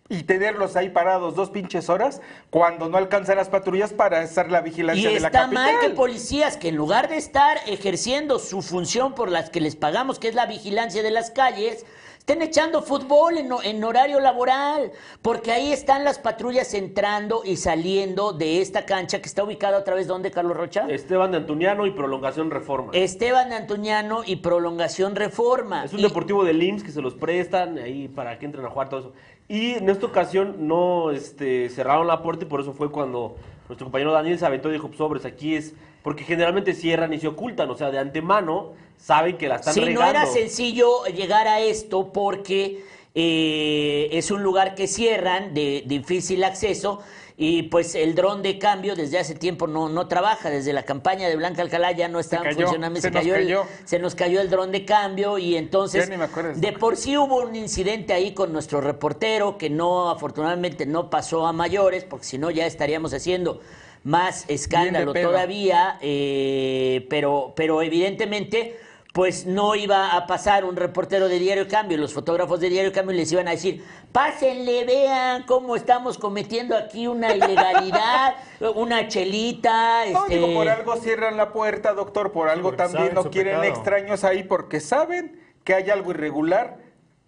y 0.09 0.25
tenerlos 0.25 0.75
ahí 0.75 0.89
parados 0.91 1.37
dos 1.37 1.51
pinches 1.51 1.89
horas 1.89 2.21
cuando 2.51 2.89
no 2.89 2.99
alcanzan 2.99 3.37
las 3.37 3.49
patrullas 3.49 3.93
para 3.93 4.19
hacer 4.19 4.51
la 4.51 4.61
vigilancia 4.61 5.09
Y 5.09 5.15
de 5.15 5.21
la 5.21 5.29
está 5.29 5.43
capital. 5.43 5.65
mal 5.75 5.81
que 5.81 5.91
policías 5.91 6.57
que 6.57 6.69
en 6.71 6.77
lugar 6.77 7.09
de 7.09 7.19
estar 7.19 7.59
ejerciendo 7.67 8.41
su 8.41 8.63
función 8.63 9.15
por 9.15 9.31
las 9.31 9.49
que 9.49 9.61
les 9.61 9.77
pagamos, 9.77 10.19
que 10.19 10.27
es 10.27 10.35
la 10.35 10.47
vigilancia 10.47 11.05
de 11.05 11.13
las 11.13 11.31
calles, 11.31 11.87
estén 12.23 12.41
echando 12.41 12.83
fútbol 12.83 13.37
en, 13.37 13.51
en 13.65 13.83
horario 13.83 14.21
laboral, 14.21 14.93
porque 15.23 15.51
ahí 15.51 15.73
están 15.73 16.05
las 16.05 16.21
patrullas 16.21 16.73
entrando 16.73 17.43
y 17.45 17.57
saliendo 17.57 18.33
de 18.33 18.61
esta 18.61 18.87
cancha 18.87 19.21
que 19.21 19.27
está 19.27 19.43
ubicada 19.43 19.77
otra 19.79 19.97
vez 19.97 20.07
donde, 20.07 20.31
Carlos 20.31 20.57
Rocha? 20.57 20.87
Esteban 20.89 21.33
de 21.33 21.39
Antuniano 21.39 21.85
y 21.85 21.91
Prolongación 21.91 22.53
Reforma. 22.53 22.93
Esteban 22.95 23.49
de 23.49 23.57
Antuñano 23.57 24.23
y 24.25 24.37
Prolongación 24.37 25.17
Reforma. 25.17 25.85
Es 25.85 25.95
un 25.95 25.99
Y- 25.99 26.03
deportivo 26.05 26.45
del 26.45 26.63
IMSS 26.63 26.85
que 26.85 26.93
se 26.93 27.03
los 27.03 27.15
prestan 27.15 27.77
ahí 27.79 28.07
para 28.07 28.39
que 28.39 28.47
entren 28.47 28.65
a 28.67 28.71
jugar 28.71 28.89
todo 28.89 29.01
eso. 29.01 29.13
Y 29.49 29.73
en 29.73 29.91
esta 29.91 30.07
ocasión 30.07 30.69
no 30.69 31.11
este, 31.11 31.71
cerraron 31.71 32.07
la 32.07 32.23
puerta 32.23 32.45
y 32.45 32.49
por 32.49 32.61
eso 32.61 32.73
fue 32.73 32.93
cuando 32.93 33.35
nuestro 33.73 33.87
compañero 33.87 34.13
Daniel 34.13 34.39
se 34.39 34.45
aventó 34.45 34.69
y 34.69 34.73
dijo, 34.75 34.89
pues, 34.89 34.99
sobres, 34.99 35.25
aquí 35.25 35.57
es... 35.57 35.73
Porque 36.03 36.25
generalmente 36.25 36.75
cierran 36.75 37.13
y 37.15 37.21
se 37.21 37.29
ocultan, 37.29 37.71
o 37.71 37.77
sea, 37.77 37.91
de 37.91 37.99
antemano 37.99 38.73
saben 38.99 39.39
que 39.39 39.49
la 39.49 39.57
están 39.57 39.73
Sí, 39.73 39.81
regando. 39.81 40.01
no 40.03 40.11
era 40.11 40.27
sencillo 40.27 41.05
llegar 41.07 41.47
a 41.49 41.61
esto 41.61 42.13
porque 42.13 42.85
eh, 43.15 44.09
es 44.13 44.31
un 44.33 44.43
lugar 44.43 44.75
que 44.75 44.87
cierran 44.89 45.55
de 45.55 45.85
difícil 45.87 46.43
acceso 46.45 47.01
y 47.45 47.65
pues 47.65 47.97
el 47.97 48.15
dron 48.15 48.41
de 48.41 48.57
cambio 48.57 48.95
desde 48.95 49.19
hace 49.19 49.35
tiempo 49.35 49.67
no, 49.67 49.89
no 49.89 50.07
trabaja, 50.07 50.49
desde 50.49 50.73
la 50.73 50.85
campaña 50.85 51.29
de 51.29 51.35
Blanca 51.35 51.61
Alcalá 51.63 51.91
ya 51.91 52.07
no 52.07 52.21
estaba 52.21 52.45
funcionando, 52.53 53.01
se 53.01 53.11
nos 53.11 53.25
el- 53.27 53.33
cayó. 53.33 53.65
se 53.85 53.99
nos 53.99 54.15
cayó 54.15 54.41
el 54.41 54.49
dron 54.49 54.71
de 54.71 54.85
cambio 54.85 55.39
y 55.39 55.57
entonces 55.57 56.05
Ya 56.05 56.11
ni 56.13 56.17
me 56.19 56.25
acuerdo. 56.27 56.53
de 56.55 56.73
por 56.73 56.97
sí 56.97 57.17
hubo 57.17 57.39
un 57.43 57.57
incidente 57.57 58.13
ahí 58.13 58.33
con 58.33 58.53
nuestro 58.53 58.81
reportero 58.81 59.59
que 59.59 59.71
no, 59.71 60.09
afortunadamente 60.11 60.87
no 60.87 61.11
pasó 61.11 61.45
a 61.45 61.53
mayores, 61.53 62.05
porque 62.05 62.25
si 62.27 62.39
no 62.39 62.49
ya 62.53 62.65
estaríamos 62.65 63.13
haciendo 63.13 63.61
más 64.05 64.45
escándalo 64.49 65.13
todavía, 65.13 65.99
eh, 66.01 67.07
pero, 67.11 67.55
pero 67.57 67.83
evidentemente 67.83 68.79
pues 69.13 69.45
no 69.45 69.75
iba 69.75 70.17
a 70.17 70.27
pasar 70.27 70.65
un 70.65 70.75
reportero 70.75 71.29
de 71.29 71.39
Diario 71.39 71.69
Cambio, 71.69 71.99
los 71.99 72.15
fotógrafos 72.15 72.61
de 72.61 72.71
Diario 72.71 72.93
Cambio 72.93 73.15
les 73.15 73.31
iban 73.31 73.47
a 73.47 73.51
decir, 73.51 73.85
pásenle, 74.11 74.85
vean 74.85 75.43
cómo 75.43 75.77
estamos 75.77 76.17
cometiendo 76.17 76.75
aquí 76.75 77.07
una 77.07 77.35
ilegalidad, 77.35 78.37
una 78.75 79.09
chelita, 79.09 80.07
No, 80.11 80.23
este... 80.25 80.37
digo, 80.39 80.55
por 80.55 80.69
algo 80.69 80.97
cierran 80.97 81.37
la 81.37 81.53
puerta, 81.53 81.93
doctor, 81.93 82.33
por 82.33 82.49
algo 82.49 82.71
Porque 82.71 82.85
también 82.85 83.13
no 83.15 83.25
quieren 83.31 83.61
pecado. 83.61 83.75
extraños 83.75 84.25
ahí 84.25 84.45
porque 84.45 84.81
saben 84.81 85.39
que 85.63 85.75
hay 85.75 85.91
algo 85.91 86.13
irregular 86.13 86.79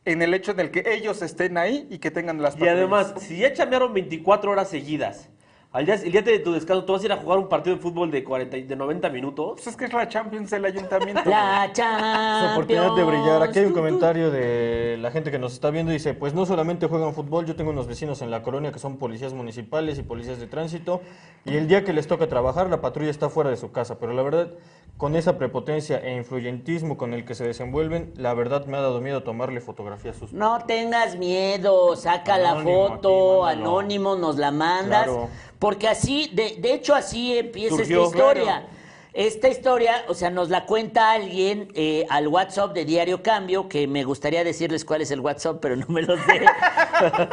en 0.06 0.22
el 0.22 0.32
hecho 0.32 0.52
en 0.52 0.60
el 0.60 0.70
que 0.70 0.84
ellos 0.86 1.20
estén 1.20 1.58
ahí 1.58 1.86
y 1.90 1.98
que 1.98 2.10
tengan 2.10 2.40
las 2.40 2.54
Y 2.54 2.60
patrullas. 2.60 2.76
además, 2.78 3.14
si 3.18 3.38
ya 3.38 3.52
chambearon 3.52 3.92
24 3.92 4.50
horas 4.50 4.68
seguidas, 4.70 5.28
al 5.74 5.84
día, 5.84 5.96
el 5.96 6.12
día 6.12 6.22
de 6.22 6.38
tu 6.38 6.52
descanso, 6.52 6.84
tú 6.84 6.92
vas 6.92 7.02
a 7.02 7.06
ir 7.06 7.12
a 7.12 7.16
jugar 7.16 7.36
un 7.40 7.48
partido 7.48 7.74
de 7.74 7.82
fútbol 7.82 8.08
de, 8.10 8.22
40, 8.22 8.56
y- 8.56 8.62
de 8.62 8.76
90 8.76 9.10
minutos. 9.10 9.54
Pues 9.56 9.66
es 9.66 9.76
que 9.76 9.86
es 9.86 9.92
la 9.92 10.08
Champions 10.08 10.48
del 10.50 10.64
ayuntamiento. 10.64 11.22
La 11.28 11.66
Su 11.66 11.72
Champions. 11.72 12.52
oportunidad 12.52 12.94
de 12.94 13.02
brillar. 13.04 13.42
Aquí 13.42 13.58
hay 13.58 13.64
un 13.66 13.72
comentario 13.72 14.30
de 14.30 14.96
la 15.00 15.10
gente 15.10 15.32
que 15.32 15.38
nos 15.40 15.52
está 15.52 15.70
viendo. 15.70 15.90
Dice, 15.90 16.14
pues 16.14 16.32
no 16.32 16.46
solamente 16.46 16.86
juegan 16.86 17.12
fútbol, 17.12 17.44
yo 17.44 17.56
tengo 17.56 17.72
unos 17.72 17.88
vecinos 17.88 18.22
en 18.22 18.30
la 18.30 18.42
colonia 18.44 18.70
que 18.70 18.78
son 18.78 18.98
policías 18.98 19.34
municipales 19.34 19.98
y 19.98 20.02
policías 20.04 20.38
de 20.38 20.46
tránsito. 20.46 21.00
Y 21.44 21.56
el 21.56 21.66
día 21.66 21.82
que 21.84 21.92
les 21.92 22.06
toca 22.06 22.28
trabajar, 22.28 22.70
la 22.70 22.80
patrulla 22.80 23.10
está 23.10 23.28
fuera 23.28 23.50
de 23.50 23.56
su 23.56 23.72
casa. 23.72 23.98
Pero 23.98 24.12
la 24.12 24.22
verdad, 24.22 24.50
con 24.96 25.16
esa 25.16 25.38
prepotencia 25.38 25.98
e 25.98 26.14
influyentismo 26.16 26.96
con 26.96 27.14
el 27.14 27.24
que 27.24 27.34
se 27.34 27.44
desenvuelven, 27.44 28.12
la 28.16 28.32
verdad 28.34 28.66
me 28.66 28.76
ha 28.76 28.80
dado 28.80 29.00
miedo 29.00 29.22
tomarle 29.22 29.60
fotografías 29.60 30.16
a 30.16 30.20
sus... 30.20 30.32
No 30.32 30.64
tengas 30.66 31.16
miedo, 31.16 31.96
saca 31.96 32.38
la 32.38 32.56
foto, 32.62 33.44
anónimo, 33.44 34.14
nos 34.14 34.36
la 34.36 34.52
mandas. 34.52 35.04
Claro. 35.04 35.28
Porque 35.58 35.88
así, 35.88 36.30
de, 36.32 36.56
de 36.58 36.74
hecho 36.74 36.94
así 36.94 37.36
empieza 37.36 37.76
Surgió, 37.76 38.04
esta 38.04 38.16
historia. 38.16 38.44
claro. 38.44 38.83
Esta 39.14 39.48
historia, 39.48 40.04
o 40.08 40.14
sea, 40.14 40.28
nos 40.30 40.50
la 40.50 40.66
cuenta 40.66 41.12
alguien 41.12 41.68
eh, 41.74 42.04
al 42.10 42.26
WhatsApp 42.26 42.74
de 42.74 42.84
Diario 42.84 43.22
Cambio, 43.22 43.68
que 43.68 43.86
me 43.86 44.02
gustaría 44.02 44.42
decirles 44.42 44.84
cuál 44.84 45.02
es 45.02 45.12
el 45.12 45.20
WhatsApp, 45.20 45.58
pero 45.62 45.76
no 45.76 45.86
me 45.86 46.02
lo 46.02 46.16
sé. 46.16 46.40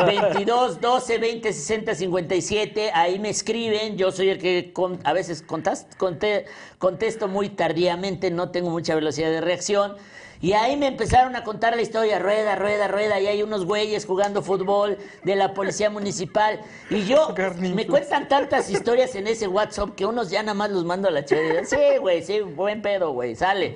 22 0.05 0.79
12 0.79 1.17
20 1.17 1.51
60 1.51 1.95
57, 1.95 2.91
ahí 2.93 3.17
me 3.17 3.29
escriben, 3.29 3.97
yo 3.97 4.11
soy 4.11 4.29
el 4.29 4.37
que 4.37 4.71
con- 4.73 4.99
a 5.03 5.11
veces 5.13 5.41
contas- 5.43 5.87
conte- 5.97 6.45
contesto 6.77 7.27
muy 7.27 7.49
tardíamente, 7.49 8.29
no 8.29 8.51
tengo 8.51 8.69
mucha 8.69 8.93
velocidad 8.93 9.31
de 9.31 9.41
reacción. 9.41 9.95
Y 10.41 10.54
ahí 10.54 10.75
me 10.75 10.88
empezaron 10.88 11.36
a 11.36 11.43
contar 11.43 11.75
la 11.75 11.84
historia, 11.84 12.17
rueda, 12.17 12.56
rueda, 12.56 12.88
rueda, 12.88 13.19
y 13.19 13.27
hay 13.27 13.43
unos 13.43 13.63
güeyes 13.63 14.08
jugando 14.08 14.41
fútbol 14.41 14.97
de 15.23 15.36
la 15.36 15.54
policía 15.54 15.91
municipal. 15.91 16.60
Y 16.89 17.06
yo, 17.06 17.36
me 17.60 17.86
cuentan 17.86 18.27
tantas 18.27 18.69
historias 18.71 19.13
en 19.13 19.27
ese 19.27 19.47
WhatsApp 19.47 19.93
que 19.95 20.06
unos 20.06 20.32
ya 20.32 20.41
nada 20.41 20.56
más 20.56 20.71
los 20.71 20.84
mando 20.84 21.08
a 21.08 21.12
la 21.12 21.23
chévere. 21.23 21.63
Sí, 21.65 21.77
güey, 21.99 22.23
sí, 22.23 22.41
buen 22.41 22.82
pedo, 22.82 23.12
güey, 23.12 23.36
sale. 23.36 23.75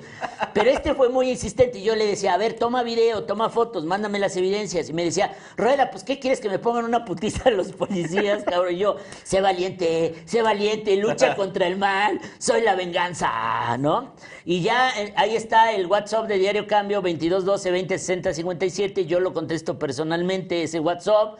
Pero 0.52 0.70
este 0.70 0.94
fue 0.94 1.08
muy 1.08 1.30
insistente 1.30 1.78
y 1.78 1.84
yo 1.84 1.94
le 1.94 2.04
decía, 2.04 2.34
a 2.34 2.36
ver, 2.36 2.54
toma 2.54 2.82
video, 2.82 3.24
toma 3.24 3.48
fotos, 3.48 3.84
mándame 3.84 4.18
las 4.18 4.36
evidencias. 4.36 4.88
Y 4.88 4.92
me 4.92 5.04
decía, 5.04 5.36
Rueda, 5.56 5.90
pues, 5.92 6.02
¿qué 6.02 6.18
quieres 6.18 6.40
que 6.40 6.48
me 6.48 6.58
pongan 6.58 6.84
una 6.84 7.04
putiza 7.04 7.48
a 7.48 7.52
los 7.52 7.72
policías, 7.72 8.42
cabrón? 8.42 8.74
Y 8.74 8.78
yo, 8.78 8.96
sé 9.22 9.40
valiente, 9.40 10.20
sé 10.24 10.42
valiente, 10.42 10.96
lucha 10.96 11.34
contra 11.36 11.68
el 11.68 11.76
mal, 11.76 12.20
soy 12.38 12.62
la 12.62 12.74
venganza, 12.74 13.76
¿no? 13.78 14.14
Y 14.44 14.62
ya 14.62 14.90
eh, 15.00 15.12
ahí 15.16 15.36
está 15.36 15.72
el 15.72 15.86
WhatsApp 15.86 16.26
de 16.26 16.38
Diario 16.38 16.55
Cambio, 16.64 17.02
22 17.02 17.44
12 17.44 17.70
20 17.70 17.98
60 17.98 18.32
57. 18.34 19.04
Yo 19.06 19.20
lo 19.20 19.34
contesto 19.34 19.78
personalmente, 19.78 20.62
ese 20.62 20.80
WhatsApp. 20.80 21.38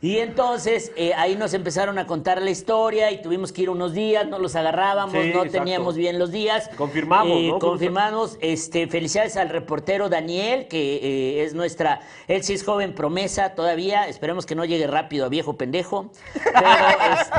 Y 0.00 0.18
entonces 0.18 0.92
eh, 0.94 1.12
ahí 1.16 1.34
nos 1.34 1.54
empezaron 1.54 1.98
a 1.98 2.06
contar 2.06 2.40
la 2.40 2.50
historia 2.50 3.10
y 3.10 3.20
tuvimos 3.20 3.50
que 3.50 3.62
ir 3.62 3.70
unos 3.70 3.94
días, 3.94 4.28
no 4.28 4.38
los 4.38 4.54
agarrábamos, 4.54 5.10
Sí, 5.10 5.18
no 5.18 5.24
exacto. 5.42 5.50
teníamos 5.50 5.96
bien 5.96 6.20
los 6.20 6.30
días. 6.30 6.70
Confirmamos, 6.76 7.36
Eh, 7.36 7.48
¿no? 7.48 7.58
Confirmamos. 7.58 8.38
Este, 8.40 8.86
felicidades 8.86 9.36
al 9.36 9.48
reportero 9.48 10.08
Daniel, 10.08 10.68
que 10.68 10.98
eh, 11.38 11.42
es 11.42 11.54
nuestra, 11.54 12.00
él 12.28 12.44
sí 12.44 12.52
es 12.52 12.62
joven 12.64 12.94
promesa 12.94 13.56
todavía, 13.56 14.06
esperemos 14.06 14.46
que 14.46 14.54
no 14.54 14.64
llegue 14.64 14.86
rápido 14.86 15.26
a 15.26 15.28
viejo 15.28 15.56
pendejo, 15.56 16.12
pero 16.44 16.68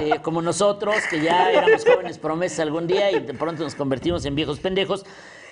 este, 0.09 0.21
como 0.21 0.41
nosotros, 0.41 0.95
que 1.09 1.21
ya 1.21 1.49
éramos 1.53 1.85
jóvenes 1.85 2.17
promesas 2.17 2.59
algún 2.59 2.87
día 2.87 3.09
y 3.09 3.21
de 3.21 3.33
pronto 3.35 3.63
nos 3.63 3.75
convertimos 3.75 4.25
en 4.25 4.35
viejos 4.35 4.59
pendejos. 4.59 5.05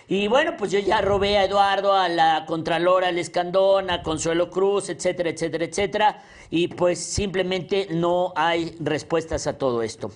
Y 0.10 0.28
bueno, 0.30 0.56
pues 0.58 0.72
yo 0.72 0.80
ya 0.80 1.02
robé 1.02 1.38
a 1.38 1.44
Eduardo, 1.44 1.94
a 1.94 2.08
la 2.08 2.46
Contralora, 2.46 3.10
al 3.10 3.20
Escandón, 3.20 3.90
a 3.90 4.04
Consuelo 4.04 4.50
Cruz, 4.50 4.90
etcétera, 4.90 5.32
etcétera, 5.32 5.66
etcétera. 5.66 6.24
Y 6.50 6.70
pues 6.70 7.04
simplemente 7.04 7.88
no 7.92 8.32
hay 8.38 8.74
respuestas 8.80 9.48
a 9.48 9.58
todo 9.58 9.84
esto. 9.84 10.12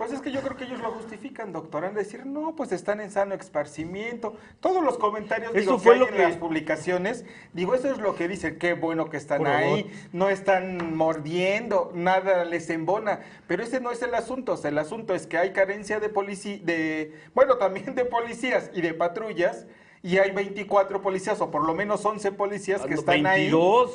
Pues 0.00 0.12
es 0.12 0.22
que 0.22 0.32
yo 0.32 0.40
creo 0.40 0.56
que 0.56 0.64
ellos 0.64 0.80
lo 0.80 0.92
justifican, 0.92 1.52
doctor. 1.52 1.82
De 1.82 1.90
decir, 1.90 2.24
no, 2.24 2.56
pues 2.56 2.72
están 2.72 3.02
en 3.02 3.10
sano 3.10 3.34
esparcimiento. 3.34 4.32
Todos 4.58 4.82
los 4.82 4.96
comentarios 4.96 5.50
Eso 5.50 5.60
digo, 5.60 5.78
fue 5.78 5.92
que 5.92 5.92
hay 5.92 5.98
lo 5.98 6.08
en 6.08 6.14
que- 6.14 6.22
las 6.22 6.36
publicaciones, 6.38 7.26
digo, 7.52 7.74
eso 7.74 7.90
es 7.90 7.98
lo 7.98 8.14
que 8.14 8.26
dicen, 8.26 8.58
qué 8.58 8.72
bueno 8.72 9.10
que 9.10 9.18
están 9.18 9.46
ahí, 9.46 9.92
no 10.14 10.30
están 10.30 10.96
mordiendo, 10.96 11.92
nada 11.94 12.46
les 12.46 12.70
embona. 12.70 13.20
Pero 13.46 13.62
ese 13.62 13.78
no 13.80 13.90
es 13.90 14.00
el 14.00 14.14
asunto. 14.14 14.54
O 14.54 14.56
sea, 14.56 14.70
el 14.70 14.78
asunto 14.78 15.14
es 15.14 15.26
que 15.26 15.36
hay 15.36 15.52
carencia 15.52 16.00
de 16.00 16.08
policía, 16.08 16.58
de, 16.62 17.14
bueno, 17.34 17.58
también 17.58 17.94
de 17.94 18.06
policías 18.06 18.70
y 18.72 18.80
de 18.80 18.94
patrullas, 18.94 19.66
y 20.02 20.16
hay 20.16 20.30
24 20.30 21.02
policías, 21.02 21.42
o 21.42 21.50
por 21.50 21.62
lo 21.66 21.74
menos 21.74 22.06
11 22.06 22.32
policías 22.32 22.80
que 22.86 22.94
están 22.94 23.26
ahí. 23.26 23.50
22, 23.50 23.90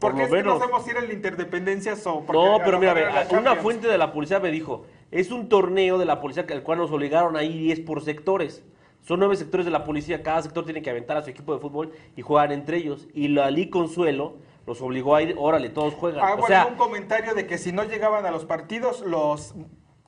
por 0.00 0.12
Porque 0.12 0.20
lo 0.20 0.24
es 0.24 0.42
que 0.42 0.48
no 0.48 0.58
sabemos 0.58 0.84
si 0.84 0.90
era 0.90 1.02
la 1.02 1.12
interdependencia 1.12 1.92
o 2.06 2.24
No, 2.32 2.56
a 2.56 2.64
pero 2.64 2.78
mira, 2.78 3.26
una 3.32 3.56
fuente 3.56 3.86
de 3.88 3.98
la 3.98 4.10
policía 4.14 4.40
me 4.40 4.50
dijo, 4.50 4.86
es 5.10 5.30
un 5.30 5.48
torneo 5.48 5.98
de 5.98 6.04
la 6.04 6.20
policía 6.20 6.46
al 6.50 6.62
cual 6.62 6.78
nos 6.78 6.90
obligaron 6.90 7.36
a 7.36 7.42
ir 7.42 7.60
y 7.60 7.72
es 7.72 7.80
por 7.80 8.02
sectores. 8.02 8.62
Son 9.02 9.18
nueve 9.18 9.36
sectores 9.36 9.64
de 9.64 9.72
la 9.72 9.84
policía, 9.84 10.22
cada 10.22 10.42
sector 10.42 10.64
tiene 10.64 10.82
que 10.82 10.90
aventar 10.90 11.16
a 11.16 11.22
su 11.22 11.30
equipo 11.30 11.54
de 11.54 11.60
fútbol 11.60 11.92
y 12.16 12.22
juegan 12.22 12.52
entre 12.52 12.76
ellos. 12.76 13.08
Y 13.14 13.28
la 13.28 13.50
Lee 13.50 13.70
Consuelo 13.70 14.36
los 14.66 14.80
obligó 14.82 15.16
a 15.16 15.22
ir, 15.22 15.34
órale, 15.38 15.70
todos 15.70 15.94
juegan. 15.94 16.20
Ah, 16.22 16.34
o 16.34 16.38
bueno, 16.38 16.46
sea, 16.46 16.66
un 16.66 16.76
comentario 16.76 17.34
de 17.34 17.46
que 17.46 17.58
si 17.58 17.72
no 17.72 17.84
llegaban 17.84 18.26
a 18.26 18.30
los 18.30 18.44
partidos, 18.44 19.00
los 19.00 19.54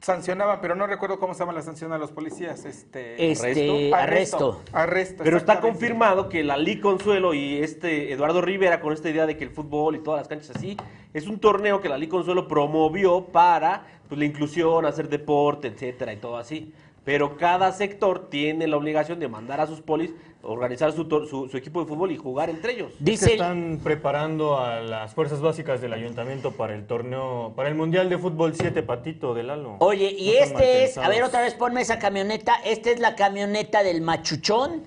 sancionaban, 0.03 0.61
pero 0.61 0.75
no 0.75 0.87
recuerdo 0.87 1.19
cómo 1.19 1.33
se 1.33 1.41
llama 1.41 1.53
la 1.53 1.63
sanción 1.63 1.93
a 1.93 1.99
los 1.99 2.11
policías. 2.11 2.65
Este, 2.65 3.31
Este, 3.31 3.95
arresto. 3.95 4.61
Arresto. 4.73 5.23
pero 5.25 5.37
está 5.37 5.61
confirmado 5.61 6.29
que 6.29 6.43
la 6.43 6.57
Lee 6.57 6.81
Consuelo 6.81 7.35
y 7.35 7.59
este 7.59 8.13
Eduardo 8.13 8.43
Rivera 8.43 8.81
con 8.81 8.93
esta 8.93 9.09
idea 9.09 9.27
de 9.27 9.37
que 9.37 9.45
el 9.45 9.51
fútbol 9.51 9.97
y 9.97 10.01
todas 10.01 10.21
las 10.21 10.29
canchas 10.29 10.57
así, 10.57 10.77
es 11.15 11.27
un 11.27 11.39
torneo 11.39 11.81
que 11.81 11.89
la 11.89 11.99
Lee 11.99 12.09
Consuelo 12.09 12.49
promovió 12.49 13.25
para 13.27 13.87
pues, 14.09 14.19
la 14.19 14.25
inclusión, 14.25 14.87
hacer 14.87 15.09
deporte, 15.09 15.69
etcétera 15.69 16.13
y 16.13 16.17
todo 16.17 16.37
así. 16.37 16.73
Pero 17.05 17.37
cada 17.37 17.73
sector 17.73 18.29
tiene 18.31 18.67
la 18.69 18.77
obligación 18.77 19.19
de 19.19 19.27
mandar 19.27 19.61
a 19.61 19.67
sus 19.67 19.81
polis, 19.81 20.13
organizar 20.45 20.93
su, 20.93 21.09
tor- 21.09 21.27
su, 21.29 21.49
su 21.49 21.57
equipo 21.57 21.81
de 21.81 21.87
fútbol 21.89 22.13
y 22.13 22.17
jugar 22.17 22.49
entre 22.49 22.75
ellos. 22.75 22.93
Es 22.93 22.99
que 22.99 23.05
Dice, 23.05 23.33
están 23.33 23.81
preparando 23.83 24.59
a 24.59 24.81
las 24.81 25.13
fuerzas 25.13 25.41
básicas 25.41 25.81
del 25.81 25.93
ayuntamiento 25.95 26.53
para 26.53 26.75
el 26.77 26.87
torneo, 26.87 27.55
para 27.57 27.69
el 27.69 27.75
Mundial 27.75 28.09
de 28.09 28.19
Fútbol 28.19 28.55
7 28.55 28.85
Patito 28.85 29.35
del 29.35 29.49
Lalo. 29.49 29.77
Oye, 29.81 30.15
y 30.17 30.29
No 30.29 30.45
este 30.45 30.85
es, 30.85 30.99
a 30.99 31.09
ver 31.09 31.25
otra 31.25 31.41
vez 31.43 31.55
ponme 31.55 31.81
esa 31.81 31.99
camioneta, 31.99 32.55
esta 32.65 32.91
es 32.91 33.01
la 33.01 33.17
camioneta 33.17 33.83
del 33.83 34.01
machuchón 34.01 34.83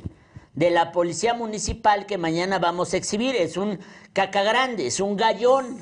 de 0.54 0.70
la 0.70 0.94
policía 0.94 1.34
municipal 1.34 2.06
que 2.06 2.18
mañana 2.18 2.60
vamos 2.60 2.94
a 2.94 2.98
exhibir, 2.98 3.36
es 3.36 3.58
un 3.58 3.78
caca 4.14 4.42
grande, 4.44 4.88
es 4.88 5.02
un 5.02 5.18
gallón, 5.18 5.80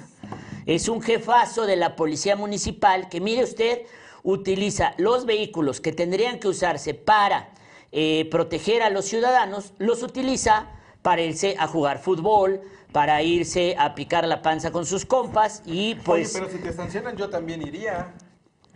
es 0.66 0.90
un 0.90 1.02
jefazo 1.02 1.66
de 1.66 1.76
la 1.76 1.96
policía 1.96 2.36
municipal 2.36 3.10
que 3.10 3.22
mire 3.22 3.44
usted, 3.44 3.82
utiliza 4.24 4.94
los 4.98 5.26
vehículos 5.26 5.82
que 5.82 5.92
tendrían 5.92 6.40
que 6.40 6.48
usarse 6.48 6.94
para 6.94 7.50
eh, 7.92 8.28
proteger 8.32 8.82
a 8.82 8.90
los 8.90 9.06
ciudadanos, 9.06 9.74
los 9.78 10.02
utiliza 10.02 10.68
para 11.02 11.22
irse 11.22 11.56
a 11.60 11.68
jugar 11.68 12.00
fútbol, 12.00 12.62
para 12.92 13.22
irse 13.22 13.76
a 13.78 13.96
picar 13.96 14.26
la 14.28 14.42
panza 14.42 14.72
con 14.72 14.86
sus 14.86 15.06
compas 15.06 15.62
y 15.66 15.96
pues... 15.96 16.36
Oye, 16.36 16.46
pero 16.46 16.58
si 16.58 16.64
te 16.64 16.74
sancionan, 16.74 17.18
yo 17.18 17.30
también 17.30 17.62
iría. 17.62 18.14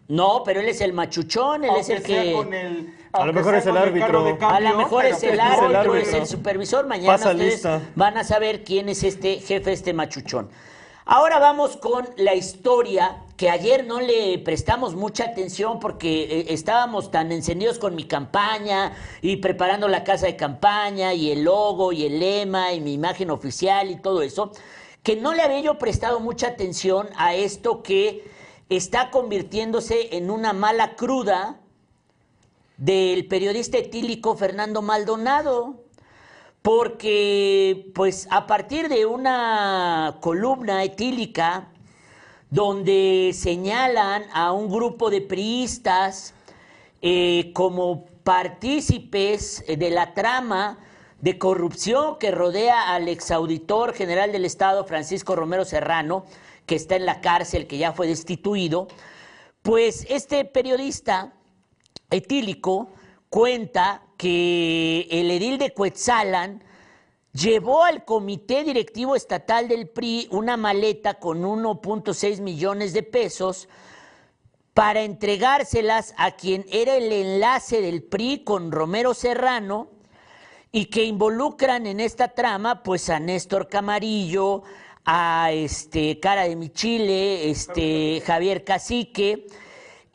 No, 0.10 0.44
pero 0.44 0.60
él 0.62 0.70
es 0.70 0.82
el 0.82 0.94
machuchón, 0.94 1.64
él 1.66 1.72
es 1.78 1.90
el 1.90 2.02
que... 2.02 2.34
con 2.34 2.54
el, 2.54 2.94
A 3.12 3.26
lo 3.26 3.34
mejor 3.34 3.56
es 3.56 3.66
el 3.66 3.74
con 3.74 3.82
árbitro. 3.82 4.24
de 4.24 4.38
A 4.46 4.60
lo 4.60 4.78
mejor 4.78 5.06
es 5.06 5.24
el 5.24 5.38
pues, 5.38 5.42
árbitro. 5.42 5.96
el 5.96 6.02
es 6.02 6.14
el 6.14 6.26
supervisor. 6.28 6.88
Mañana 6.88 7.14
Pasa 7.14 7.32
ustedes 7.32 7.54
lista. 7.54 7.82
van 7.96 8.18
a 8.18 8.24
saber 8.24 8.64
quién 8.64 8.90
es 8.90 9.04
este 9.04 9.40
jefe, 9.40 9.72
este 9.74 9.94
machuchón. 9.94 10.50
Ahora 11.10 11.40
vamos 11.40 11.78
con 11.78 12.06
la 12.18 12.36
historia 12.36 13.24
que 13.38 13.50
ayer 13.50 13.86
no 13.86 14.02
le 14.02 14.40
prestamos 14.40 14.94
mucha 14.94 15.24
atención 15.24 15.80
porque 15.80 16.24
eh, 16.24 16.46
estábamos 16.50 17.12
tan 17.12 17.32
encendidos 17.32 17.80
con 17.80 17.96
mi 17.96 18.04
campaña 18.04 18.92
y 19.22 19.38
preparando 19.38 19.88
la 19.88 20.04
casa 20.04 20.26
de 20.26 20.36
campaña 20.36 21.14
y 21.14 21.32
el 21.32 21.46
logo 21.46 21.94
y 21.94 22.06
el 22.06 22.20
lema 22.20 22.74
y 22.74 22.82
mi 22.82 22.92
imagen 22.92 23.32
oficial 23.32 23.90
y 23.90 23.96
todo 23.96 24.22
eso, 24.22 24.52
que 25.02 25.16
no 25.16 25.34
le 25.34 25.44
había 25.44 25.62
yo 25.62 25.78
prestado 25.78 26.20
mucha 26.20 26.48
atención 26.48 27.08
a 27.16 27.36
esto 27.36 27.84
que 27.84 28.30
está 28.68 29.10
convirtiéndose 29.10 30.18
en 30.18 30.30
una 30.30 30.52
mala 30.52 30.98
cruda 30.98 31.62
del 32.76 33.28
periodista 33.28 33.78
etílico 33.78 34.36
Fernando 34.36 34.82
Maldonado, 34.82 35.87
porque 36.68 37.94
pues 37.96 38.28
a 38.30 38.46
partir 38.46 38.90
de 38.90 39.06
una 39.06 40.18
columna 40.20 40.84
etílica 40.84 41.70
donde 42.50 43.32
señalan 43.34 44.26
a 44.34 44.52
un 44.52 44.70
grupo 44.70 45.10
de 45.10 45.22
priistas 45.22 46.34
eh, 47.02 47.52
como 47.54 48.04
partícipes 48.26 49.64
eh, 49.66 49.78
de 49.78 49.92
la 49.92 50.14
trama 50.14 50.78
de 51.22 51.38
corrupción 51.38 52.20
que 52.20 52.32
rodea 52.32 52.94
al 52.94 53.08
exauditor 53.08 53.94
general 53.94 54.34
del 54.34 54.44
Estado, 54.44 54.84
Francisco 54.84 55.38
Romero 55.38 55.64
Serrano, 55.64 56.26
que 56.66 56.76
está 56.76 56.98
en 56.98 57.06
la 57.06 57.22
cárcel, 57.22 57.68
que 57.68 57.78
ya 57.78 57.94
fue 57.94 58.08
destituido, 58.08 58.90
pues 59.62 60.06
este 60.10 60.44
periodista 60.44 61.32
etílico 62.10 62.90
cuenta 63.30 64.02
que 64.18 65.08
el 65.10 65.32
edil 65.32 65.58
de 65.58 65.74
Cuetzalan 65.74 66.64
llevó 67.32 67.84
al 67.84 68.04
comité 68.04 68.64
directivo 68.64 69.16
estatal 69.16 69.68
del 69.68 69.88
PRI 69.90 70.28
una 70.32 70.58
maleta 70.58 71.16
con 71.16 71.44
1.6 71.44 72.42
millones 72.42 72.94
de 72.94 73.04
pesos 73.04 73.70
para 74.74 75.02
entregárselas 75.02 76.14
a 76.18 76.32
quien 76.32 76.66
era 76.72 76.96
el 76.96 77.12
enlace 77.12 77.82
del 77.82 78.04
PRI 78.04 78.44
con 78.44 78.72
Romero 78.72 79.14
Serrano 79.14 79.90
y 80.72 80.86
que 80.86 81.04
involucran 81.04 81.88
en 81.88 82.00
esta 82.00 82.30
trama 82.30 82.84
pues 82.84 83.10
a 83.10 83.20
Néstor 83.20 83.70
Camarillo, 83.70 84.64
a 85.06 85.52
este 85.52 86.20
Cara 86.20 86.44
de 86.44 86.56
mi 86.56 86.70
Chile, 86.70 87.50
este 87.50 88.22
Javier 88.26 88.64
Cacique 88.64 89.48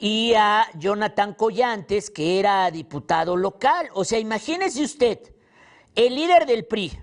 y 0.03 0.35
a 0.35 0.67
Jonathan 0.75 1.33
Collantes, 1.33 2.11
que 2.11 2.41
era 2.41 2.69
diputado 2.73 3.37
local. 3.37 3.89
O 3.95 4.05
sea, 4.05 4.19
imagínese 4.19 4.83
usted, 4.83 5.21
el 5.95 6.17
líder 6.17 6.45
del 6.45 6.65
PRI, 6.65 6.99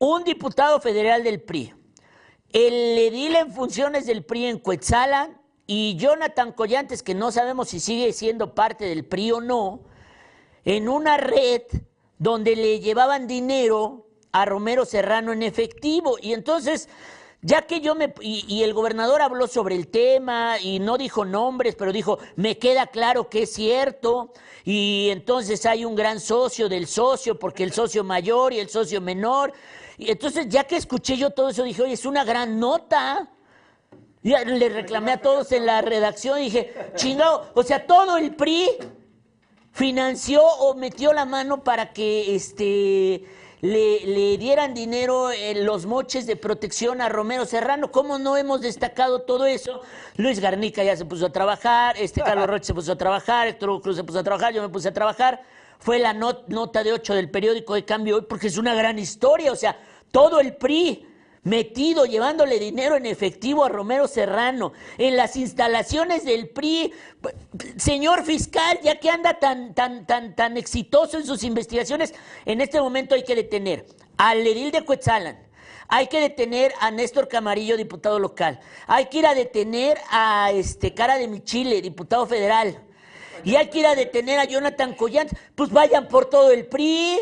un 0.00 0.24
diputado 0.24 0.80
federal 0.80 1.22
del 1.22 1.40
PRI, 1.40 1.72
el 2.52 2.98
edil 2.98 3.36
en 3.36 3.52
funciones 3.52 4.06
del 4.06 4.24
PRI 4.24 4.46
en 4.46 4.58
Cuetzalan 4.58 5.40
y 5.68 5.94
Jonathan 5.94 6.50
Collantes, 6.50 7.04
que 7.04 7.14
no 7.14 7.30
sabemos 7.30 7.68
si 7.68 7.78
sigue 7.78 8.12
siendo 8.12 8.56
parte 8.56 8.86
del 8.86 9.04
PRI 9.04 9.30
o 9.30 9.40
no, 9.40 9.84
en 10.64 10.88
una 10.88 11.16
red 11.16 11.62
donde 12.18 12.56
le 12.56 12.80
llevaban 12.80 13.28
dinero 13.28 14.08
a 14.32 14.44
Romero 14.44 14.84
Serrano 14.84 15.32
en 15.32 15.44
efectivo. 15.44 16.16
Y 16.20 16.32
entonces, 16.32 16.88
ya 17.44 17.62
que 17.62 17.82
yo 17.82 17.94
me... 17.94 18.14
Y, 18.22 18.46
y 18.48 18.62
el 18.62 18.72
gobernador 18.72 19.20
habló 19.20 19.46
sobre 19.46 19.76
el 19.76 19.88
tema 19.88 20.58
y 20.58 20.78
no 20.78 20.96
dijo 20.96 21.26
nombres, 21.26 21.76
pero 21.76 21.92
dijo, 21.92 22.18
me 22.36 22.58
queda 22.58 22.86
claro 22.86 23.28
que 23.28 23.42
es 23.42 23.52
cierto. 23.52 24.32
Y 24.64 25.08
entonces 25.10 25.66
hay 25.66 25.84
un 25.84 25.94
gran 25.94 26.20
socio 26.20 26.70
del 26.70 26.86
socio, 26.86 27.38
porque 27.38 27.62
el 27.62 27.72
socio 27.72 28.02
mayor 28.02 28.54
y 28.54 28.60
el 28.60 28.70
socio 28.70 29.02
menor. 29.02 29.52
Y 29.98 30.10
entonces, 30.10 30.48
ya 30.48 30.64
que 30.64 30.76
escuché 30.76 31.18
yo 31.18 31.30
todo 31.30 31.50
eso, 31.50 31.62
dije, 31.64 31.82
oye, 31.82 31.92
es 31.92 32.06
una 32.06 32.24
gran 32.24 32.58
nota. 32.58 33.28
Ya 34.22 34.42
le 34.42 34.70
reclamé 34.70 35.12
a 35.12 35.20
todos 35.20 35.52
en 35.52 35.66
la 35.66 35.82
redacción 35.82 36.40
y 36.40 36.44
dije, 36.44 36.74
chingado, 36.96 37.50
o 37.54 37.62
sea, 37.62 37.86
todo 37.86 38.16
el 38.16 38.34
PRI 38.34 38.70
financió 39.70 40.42
o 40.42 40.74
metió 40.74 41.12
la 41.12 41.26
mano 41.26 41.62
para 41.62 41.92
que 41.92 42.34
este 42.34 43.26
le, 43.60 44.00
le 44.06 44.36
dieran 44.38 44.74
dinero 44.74 45.30
en 45.32 45.64
los 45.64 45.86
moches 45.86 46.26
de 46.26 46.36
protección 46.36 47.00
a 47.00 47.08
Romero 47.08 47.46
Serrano. 47.46 47.90
¿Cómo 47.90 48.18
no 48.18 48.36
hemos 48.36 48.60
destacado 48.60 49.22
todo 49.22 49.46
eso? 49.46 49.80
Luis 50.16 50.40
Garnica 50.40 50.82
ya 50.84 50.96
se 50.96 51.04
puso 51.04 51.26
a 51.26 51.30
trabajar, 51.32 51.96
este 51.98 52.20
Carlos 52.24 52.46
Roche 52.46 52.64
se 52.66 52.74
puso 52.74 52.92
a 52.92 52.96
trabajar, 52.96 53.48
Héctor 53.48 53.70
Hugo 53.70 53.80
Cruz 53.82 53.96
se 53.96 54.04
puso 54.04 54.18
a 54.18 54.22
trabajar, 54.24 54.52
yo 54.52 54.62
me 54.62 54.68
puse 54.68 54.88
a 54.88 54.92
trabajar. 54.92 55.42
Fue 55.78 55.98
la 55.98 56.12
not- 56.14 56.48
nota 56.48 56.82
de 56.84 56.92
8 56.92 57.14
del 57.14 57.30
periódico 57.30 57.74
de 57.74 57.84
Cambio 57.84 58.16
Hoy 58.16 58.22
porque 58.28 58.46
es 58.46 58.56
una 58.58 58.74
gran 58.74 58.98
historia. 58.98 59.52
O 59.52 59.56
sea, 59.56 59.78
todo 60.10 60.40
el 60.40 60.54
PRI 60.56 61.06
metido 61.44 62.06
llevándole 62.06 62.58
dinero 62.58 62.96
en 62.96 63.06
efectivo 63.06 63.64
a 63.64 63.68
Romero 63.68 64.08
Serrano 64.08 64.72
en 64.98 65.16
las 65.16 65.36
instalaciones 65.36 66.24
del 66.24 66.48
PRI. 66.48 66.92
Señor 67.76 68.24
fiscal, 68.24 68.80
ya 68.82 68.98
que 68.98 69.10
anda 69.10 69.38
tan, 69.38 69.74
tan, 69.74 70.06
tan, 70.06 70.34
tan 70.34 70.56
exitoso 70.56 71.18
en 71.18 71.26
sus 71.26 71.44
investigaciones, 71.44 72.14
en 72.44 72.60
este 72.60 72.80
momento 72.80 73.14
hay 73.14 73.22
que 73.22 73.36
detener 73.36 73.86
al 74.16 74.46
edil 74.46 74.70
de 74.70 74.84
Cuetzalan, 74.84 75.38
hay 75.88 76.06
que 76.06 76.20
detener 76.20 76.72
a 76.80 76.90
Néstor 76.90 77.28
Camarillo, 77.28 77.76
diputado 77.76 78.18
local. 78.18 78.58
Hay 78.86 79.06
que 79.06 79.18
ir 79.18 79.26
a 79.26 79.34
detener 79.34 79.98
a 80.10 80.50
este 80.52 80.94
cara 80.94 81.18
de 81.18 81.28
Michile, 81.28 81.82
diputado 81.82 82.26
federal. 82.26 82.78
Y 83.44 83.56
hay 83.56 83.68
que 83.68 83.80
ir 83.80 83.86
a 83.86 83.94
detener 83.94 84.38
a 84.38 84.44
Jonathan 84.44 84.94
Collán. 84.94 85.28
Pues 85.54 85.70
vayan 85.70 86.08
por 86.08 86.26
todo 86.26 86.50
el 86.50 86.66
PRI. 86.66 87.20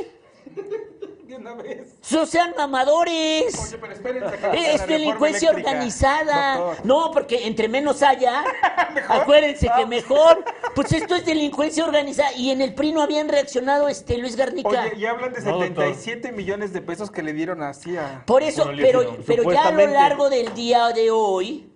De 1.32 1.38
una 1.38 1.54
vez. 1.54 1.96
So 2.02 2.26
sean 2.26 2.52
mamadores. 2.58 3.58
Oye, 3.58 3.78
pero 3.80 3.92
espérense 3.94 4.36
que 4.36 4.74
Es 4.74 4.86
delincuencia 4.86 5.48
organizada. 5.50 6.56
doctor. 6.58 6.84
No, 6.86 7.10
porque 7.10 7.46
entre 7.46 7.68
menos 7.68 8.02
haya, 8.02 8.44
acuérdense 9.08 9.70
que 9.74 9.86
mejor. 9.86 10.44
Pues 10.74 10.92
esto 10.92 11.14
es 11.14 11.24
delincuencia 11.24 11.86
organizada. 11.86 12.34
Y 12.34 12.50
en 12.50 12.60
el 12.60 12.74
PRI 12.74 12.92
no 12.92 13.00
habían 13.00 13.30
reaccionado 13.30 13.88
este 13.88 14.18
Luis 14.18 14.36
Garnica. 14.36 14.68
Oye, 14.68 14.92
y 14.98 15.06
hablan 15.06 15.32
de 15.32 15.40
No, 15.40 15.52
doctor. 15.52 15.68
77 15.94 16.32
millones 16.32 16.74
de 16.74 16.82
pesos 16.82 17.10
que 17.10 17.22
le 17.22 17.32
dieron 17.32 17.62
así 17.62 17.96
a... 17.96 18.24
Por 18.26 18.42
eso, 18.42 18.64
Bueno, 18.66 18.82
pero, 18.82 19.16
pero 19.26 19.50
ya 19.50 19.68
a 19.68 19.72
lo 19.72 19.86
largo 19.86 20.28
del 20.28 20.52
día 20.52 20.88
de 20.88 21.10
hoy, 21.10 21.72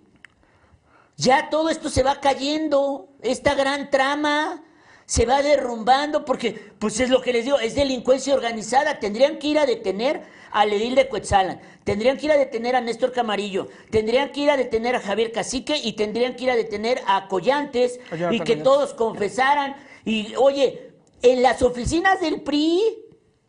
ya 1.15 1.49
todo 1.49 1.69
esto 1.71 1.89
se 1.89 2.03
va 2.03 2.19
cayendo. 2.21 3.09
Esta 3.23 3.55
gran 3.55 3.89
trama 3.89 4.63
se 5.07 5.25
va 5.25 5.41
derrumbando 5.41 6.25
porque, 6.25 6.71
pues 6.77 6.99
es 6.99 7.09
lo 7.09 7.21
que 7.21 7.31
les 7.31 7.45
digo, 7.45 7.59
es 7.59 7.75
delincuencia 7.75 8.35
organizada. 8.35 8.99
Tendrían 8.99 9.39
que 9.39 9.47
ir 9.47 9.57
a 9.57 9.65
detener 9.65 10.21
al 10.51 10.71
edil 10.73 10.95
de 10.95 11.07
Coetzalan, 11.07 11.61
tendrían 11.83 12.17
que 12.17 12.25
ir 12.25 12.31
a 12.33 12.37
detener 12.37 12.75
a 12.75 12.81
Néstor 12.81 13.13
Camarillo, 13.13 13.69
tendrían 13.89 14.31
que 14.31 14.41
ir 14.41 14.49
a 14.49 14.57
detener 14.57 14.95
a 14.95 14.99
Javier 14.99 15.31
Cacique 15.31 15.77
y 15.81 15.93
tendrían 15.93 16.35
que 16.35 16.43
ir 16.43 16.51
a 16.51 16.55
detener 16.55 17.01
a 17.07 17.27
Collantes 17.27 17.99
y 18.31 18.41
que 18.41 18.57
todos 18.57 18.93
confesaran. 18.93 19.77
Y 20.03 20.35
oye, 20.35 20.91
en 21.21 21.41
las 21.41 21.61
oficinas 21.61 22.19
del 22.19 22.41
PRI 22.41 22.81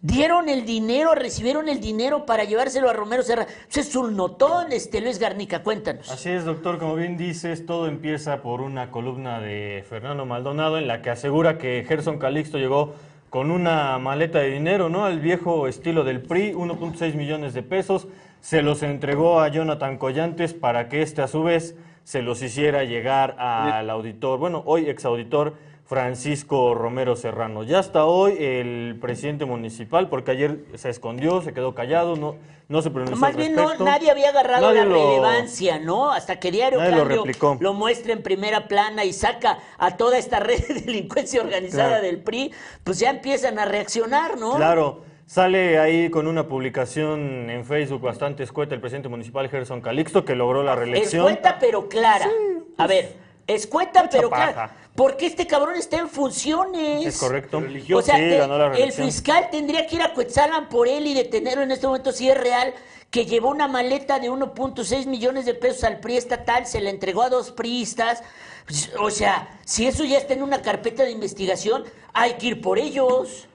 dieron 0.00 0.48
el 0.48 0.64
dinero, 0.64 1.14
recibieron 1.14 1.68
el 1.68 1.80
dinero 1.80 2.24
para 2.24 2.44
llevárselo 2.44 2.88
a 2.88 2.92
Romero 2.92 3.22
Serra. 3.22 3.46
Eso 3.68 3.80
es 3.80 3.96
un 3.96 4.16
notón, 4.16 4.72
este 4.72 5.00
Luis 5.00 5.18
Garnica, 5.18 5.62
cuéntanos. 5.62 6.10
Así 6.10 6.30
es, 6.30 6.44
doctor, 6.44 6.78
como 6.78 6.94
bien 6.94 7.16
dices, 7.16 7.66
todo 7.66 7.88
empieza 7.88 8.42
por 8.42 8.60
una 8.60 8.90
columna 8.90 9.40
de 9.40 9.84
Fernando 9.88 10.24
Maldonado 10.26 10.78
en 10.78 10.86
la 10.86 11.02
que 11.02 11.10
asegura 11.10 11.58
que 11.58 11.84
Gerson 11.86 12.18
Calixto 12.18 12.58
llegó 12.58 12.94
con 13.30 13.50
una 13.50 13.98
maleta 13.98 14.38
de 14.38 14.50
dinero, 14.50 14.88
¿no? 14.88 15.04
Al 15.04 15.20
viejo 15.20 15.68
estilo 15.68 16.04
del 16.04 16.22
PRI, 16.22 16.54
1.6 16.54 17.14
millones 17.14 17.52
de 17.52 17.62
pesos, 17.62 18.06
se 18.40 18.62
los 18.62 18.82
entregó 18.82 19.40
a 19.40 19.48
Jonathan 19.48 19.98
Collantes 19.98 20.54
para 20.54 20.88
que 20.88 21.02
éste 21.02 21.20
a 21.20 21.28
su 21.28 21.42
vez 21.42 21.76
se 22.04 22.22
los 22.22 22.40
hiciera 22.40 22.84
llegar 22.84 23.36
al 23.38 23.90
auditor, 23.90 24.38
bueno, 24.38 24.62
hoy 24.64 24.88
exauditor 24.88 25.56
Francisco 25.88 26.74
Romero 26.74 27.16
Serrano. 27.16 27.62
Ya 27.62 27.78
hasta 27.78 28.04
hoy 28.04 28.36
el 28.38 28.98
presidente 29.00 29.46
municipal, 29.46 30.10
porque 30.10 30.32
ayer 30.32 30.58
se 30.74 30.90
escondió, 30.90 31.40
se 31.40 31.54
quedó 31.54 31.74
callado, 31.74 32.14
no, 32.14 32.36
no 32.68 32.82
se 32.82 32.90
pronunció 32.90 33.16
Más 33.16 33.30
al 33.30 33.36
bien 33.38 33.54
no, 33.54 33.74
nadie 33.76 34.10
había 34.10 34.28
agarrado 34.28 34.66
Nadie 34.66 34.80
la 34.80 34.84
lo- 34.84 35.08
relevancia, 35.08 35.78
¿no? 35.78 36.10
Hasta 36.12 36.38
que 36.38 36.50
Diario 36.50 36.78
lo 36.78 36.90
Cambio 36.90 37.04
replicó. 37.24 37.56
lo 37.58 37.72
muestra 37.72 38.12
en 38.12 38.22
primera 38.22 38.68
plana 38.68 39.06
y 39.06 39.14
saca 39.14 39.60
a 39.78 39.96
toda 39.96 40.18
esta 40.18 40.40
red 40.40 40.60
de 40.68 40.74
delincuencia 40.82 41.40
organizada 41.40 41.88
Claro. 41.88 42.02
del 42.04 42.20
PRI, 42.22 42.52
pues 42.84 42.98
ya 42.98 43.08
empiezan 43.08 43.58
a 43.58 43.64
reaccionar, 43.64 44.38
¿no? 44.38 44.56
Claro, 44.56 45.00
sale 45.24 45.78
ahí 45.78 46.10
con 46.10 46.26
una 46.26 46.48
publicación 46.48 47.48
en 47.48 47.64
Facebook 47.64 48.02
bastante 48.02 48.42
escueta 48.42 48.74
el 48.74 48.82
presidente 48.82 49.08
municipal 49.08 49.48
Gerson 49.48 49.80
Calixto 49.80 50.26
que 50.26 50.34
logró 50.34 50.62
la 50.62 50.76
reelección. 50.76 51.26
Escueta 51.26 51.56
pero 51.58 51.88
clara. 51.88 52.28
A 52.76 52.86
ver, 52.86 53.14
escueta 53.46 54.06
pero 54.12 54.28
clara. 54.28 54.72
Porque 54.98 55.26
este 55.26 55.46
cabrón 55.46 55.76
está 55.76 55.96
en 55.98 56.08
funciones. 56.08 57.06
Es 57.06 57.18
correcto. 57.18 57.62
O 57.94 58.02
sea, 58.02 58.16
sí, 58.16 58.22
el, 58.22 58.38
ganó 58.38 58.58
la 58.58 58.66
el 58.66 58.72
reelección. 58.72 59.06
fiscal 59.06 59.48
tendría 59.48 59.86
que 59.86 59.94
ir 59.94 60.02
a 60.02 60.12
Cuetzalan 60.12 60.68
por 60.68 60.88
él 60.88 61.06
y 61.06 61.14
detenerlo 61.14 61.62
en 61.62 61.70
este 61.70 61.86
momento 61.86 62.10
si 62.10 62.28
es 62.28 62.36
real, 62.36 62.74
que 63.08 63.24
llevó 63.24 63.50
una 63.50 63.68
maleta 63.68 64.18
de 64.18 64.28
1.6 64.28 65.06
millones 65.06 65.46
de 65.46 65.54
pesos 65.54 65.84
al 65.84 66.00
PRI 66.00 66.16
estatal, 66.16 66.66
se 66.66 66.80
la 66.80 66.90
entregó 66.90 67.22
a 67.22 67.30
dos 67.30 67.52
priistas. 67.52 68.24
Pues, 68.66 68.90
O 68.98 69.08
sea, 69.10 69.60
si 69.64 69.86
eso 69.86 70.02
ya 70.02 70.18
está 70.18 70.34
en 70.34 70.42
una 70.42 70.62
carpeta 70.62 71.04
de 71.04 71.12
investigación, 71.12 71.84
hay 72.12 72.32
que 72.32 72.48
ir 72.48 72.60
por 72.60 72.80
ellos. 72.80 73.46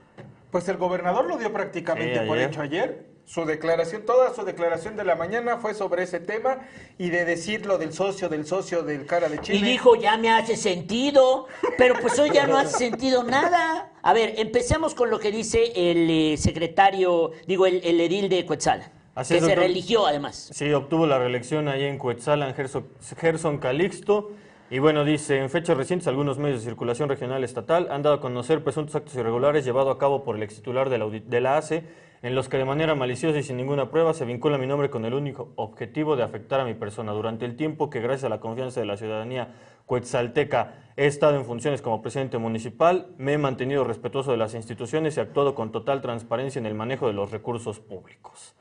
Pues 0.50 0.70
el 0.70 0.78
gobernador 0.78 1.26
lo 1.26 1.38
dio 1.38 1.52
prácticamente 1.52 2.22
Sí, 2.22 2.26
por 2.26 2.38
hecho 2.38 2.62
ayer. 2.62 3.13
Su 3.26 3.46
declaración, 3.46 4.04
toda 4.06 4.34
su 4.34 4.44
declaración 4.44 4.98
de 4.98 5.06
la 5.06 5.16
mañana 5.16 5.58
fue 5.58 5.74
sobre 5.74 6.04
ese 6.04 6.20
tema 6.20 6.60
y 6.98 7.10
de 7.10 7.24
decir 7.24 7.66
lo 7.66 7.78
del 7.78 7.94
socio, 7.94 8.28
del 8.28 8.46
socio 8.46 8.84
del 8.84 9.06
cara 9.06 9.30
de 9.30 9.40
Chile. 9.40 9.60
Y 9.60 9.62
dijo, 9.62 9.96
ya 9.96 10.18
me 10.18 10.30
hace 10.30 10.58
sentido, 10.58 11.48
pero 11.78 11.96
pues 12.02 12.20
hoy 12.20 12.32
ya 12.32 12.46
no 12.48 12.58
hace 12.58 12.78
sentido 12.78 13.24
nada. 13.24 13.92
A 14.02 14.14
ver, 14.14 14.34
empecemos 14.38 14.94
con 14.94 15.10
lo 15.10 15.20
que 15.20 15.32
dice 15.32 15.72
el 15.76 16.10
eh, 16.10 16.38
secretario, 16.38 17.32
digo, 17.48 17.66
el, 17.66 17.82
el 17.86 18.02
edil 18.02 18.28
de 18.28 18.46
Cuetzal, 18.46 18.92
Así 19.16 19.34
que 19.36 19.38
es, 19.38 19.44
se 19.46 19.52
doctor. 19.52 19.68
religió 19.68 20.06
además. 20.06 20.50
Sí, 20.54 20.72
obtuvo 20.74 21.08
la 21.08 21.18
reelección 21.18 21.70
ahí 21.70 21.86
en 21.86 21.98
Cuetzalan, 21.98 22.54
Gerson, 22.54 22.86
Gerson 23.18 23.58
Calixto. 23.58 24.32
Y 24.70 24.80
bueno, 24.80 25.06
dice, 25.06 25.38
en 25.40 25.50
fechas 25.50 25.78
recientes 25.78 26.08
algunos 26.08 26.40
medios 26.40 26.60
de 26.62 26.66
circulación 26.66 27.08
regional 27.08 27.44
estatal 27.44 27.88
han 27.90 28.02
dado 28.02 28.16
a 28.16 28.22
conocer 28.22 28.64
presuntos 28.64 28.96
actos 28.96 29.16
irregulares 29.16 29.64
llevados 29.64 29.96
a 29.96 30.00
cabo 30.00 30.24
por 30.24 30.36
el 30.36 30.44
ex 30.44 30.56
titular 30.56 30.90
de 30.90 30.98
la, 30.98 31.06
de 31.10 31.42
la 31.42 31.58
ACE, 31.58 31.84
en 32.24 32.36
los 32.36 32.48
que 32.48 32.58
de 32.58 32.64
manera 32.64 32.96
maliciosa 32.96 33.38
y 33.38 33.44
sin 33.44 33.58
ninguna 33.58 33.92
prueba 33.92 34.14
se 34.14 34.24
vincula 34.24 34.58
mi 34.58 34.66
nombre 34.66 34.90
con 34.90 35.04
el 35.04 35.14
único 35.14 35.52
objetivo 35.58 36.16
de 36.16 36.24
afectar 36.24 36.62
a 36.62 36.66
mi 36.66 36.74
persona. 36.74 37.12
Durante 37.12 37.44
el 37.44 37.58
tiempo 37.58 37.90
que 37.90 38.00
gracias 38.00 38.24
a 38.24 38.30
la 38.30 38.40
confianza 38.40 38.80
de 38.80 38.86
la 38.86 38.96
ciudadanía 38.96 39.54
cuetzalteca 39.86 40.74
he 40.96 41.06
estado 41.06 41.36
en 41.36 41.44
funciones 41.44 41.82
como 41.82 42.02
presidente 42.02 42.38
municipal, 42.38 43.10
me 43.18 43.34
he 43.34 43.38
mantenido 43.38 43.84
respetuoso 43.84 44.32
de 44.32 44.38
las 44.38 44.54
instituciones 44.54 45.18
y 45.18 45.20
actuado 45.20 45.54
con 45.54 45.74
total 45.74 46.02
transparencia 46.02 46.60
en 46.60 46.66
el 46.66 46.76
manejo 46.76 47.08
de 47.08 47.14
los 47.14 47.30
recursos 47.30 47.82
públicos 47.82 48.56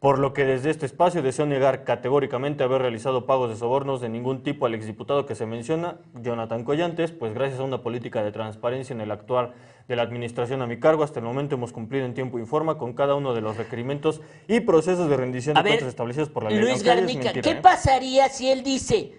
por 0.00 0.18
lo 0.18 0.32
que 0.32 0.46
desde 0.46 0.70
este 0.70 0.86
espacio 0.86 1.20
deseo 1.20 1.44
negar 1.44 1.84
categóricamente 1.84 2.64
haber 2.64 2.80
realizado 2.80 3.26
pagos 3.26 3.50
de 3.50 3.56
sobornos 3.56 4.00
de 4.00 4.08
ningún 4.08 4.42
tipo 4.42 4.64
al 4.64 4.74
exdiputado 4.74 5.26
que 5.26 5.34
se 5.34 5.44
menciona, 5.44 5.98
Jonathan 6.14 6.64
Collantes, 6.64 7.12
pues 7.12 7.34
gracias 7.34 7.60
a 7.60 7.64
una 7.64 7.82
política 7.82 8.24
de 8.24 8.32
transparencia 8.32 8.94
en 8.94 9.02
el 9.02 9.10
actuar 9.10 9.52
de 9.90 9.96
la 9.96 10.02
administración 10.02 10.62
a 10.62 10.68
mi 10.68 10.78
cargo, 10.78 11.02
hasta 11.02 11.18
el 11.18 11.26
momento 11.26 11.56
hemos 11.56 11.72
cumplido 11.72 12.06
en 12.06 12.14
tiempo 12.14 12.38
y 12.38 12.46
forma 12.46 12.78
con 12.78 12.92
cada 12.92 13.16
uno 13.16 13.34
de 13.34 13.40
los 13.40 13.56
requerimentos 13.56 14.20
y 14.46 14.60
procesos 14.60 15.10
de 15.10 15.16
rendición 15.16 15.58
A 15.58 15.62
de 15.62 15.64
ver, 15.64 15.72
cuentas 15.72 15.88
establecidos 15.88 16.28
por 16.28 16.44
la 16.44 16.50
ley. 16.50 16.60
Luis 16.60 16.84
Garnica, 16.84 17.32
¿qué 17.32 17.50
¿eh? 17.50 17.54
pasaría 17.56 18.28
si 18.28 18.48
él 18.48 18.62
dice, 18.62 19.14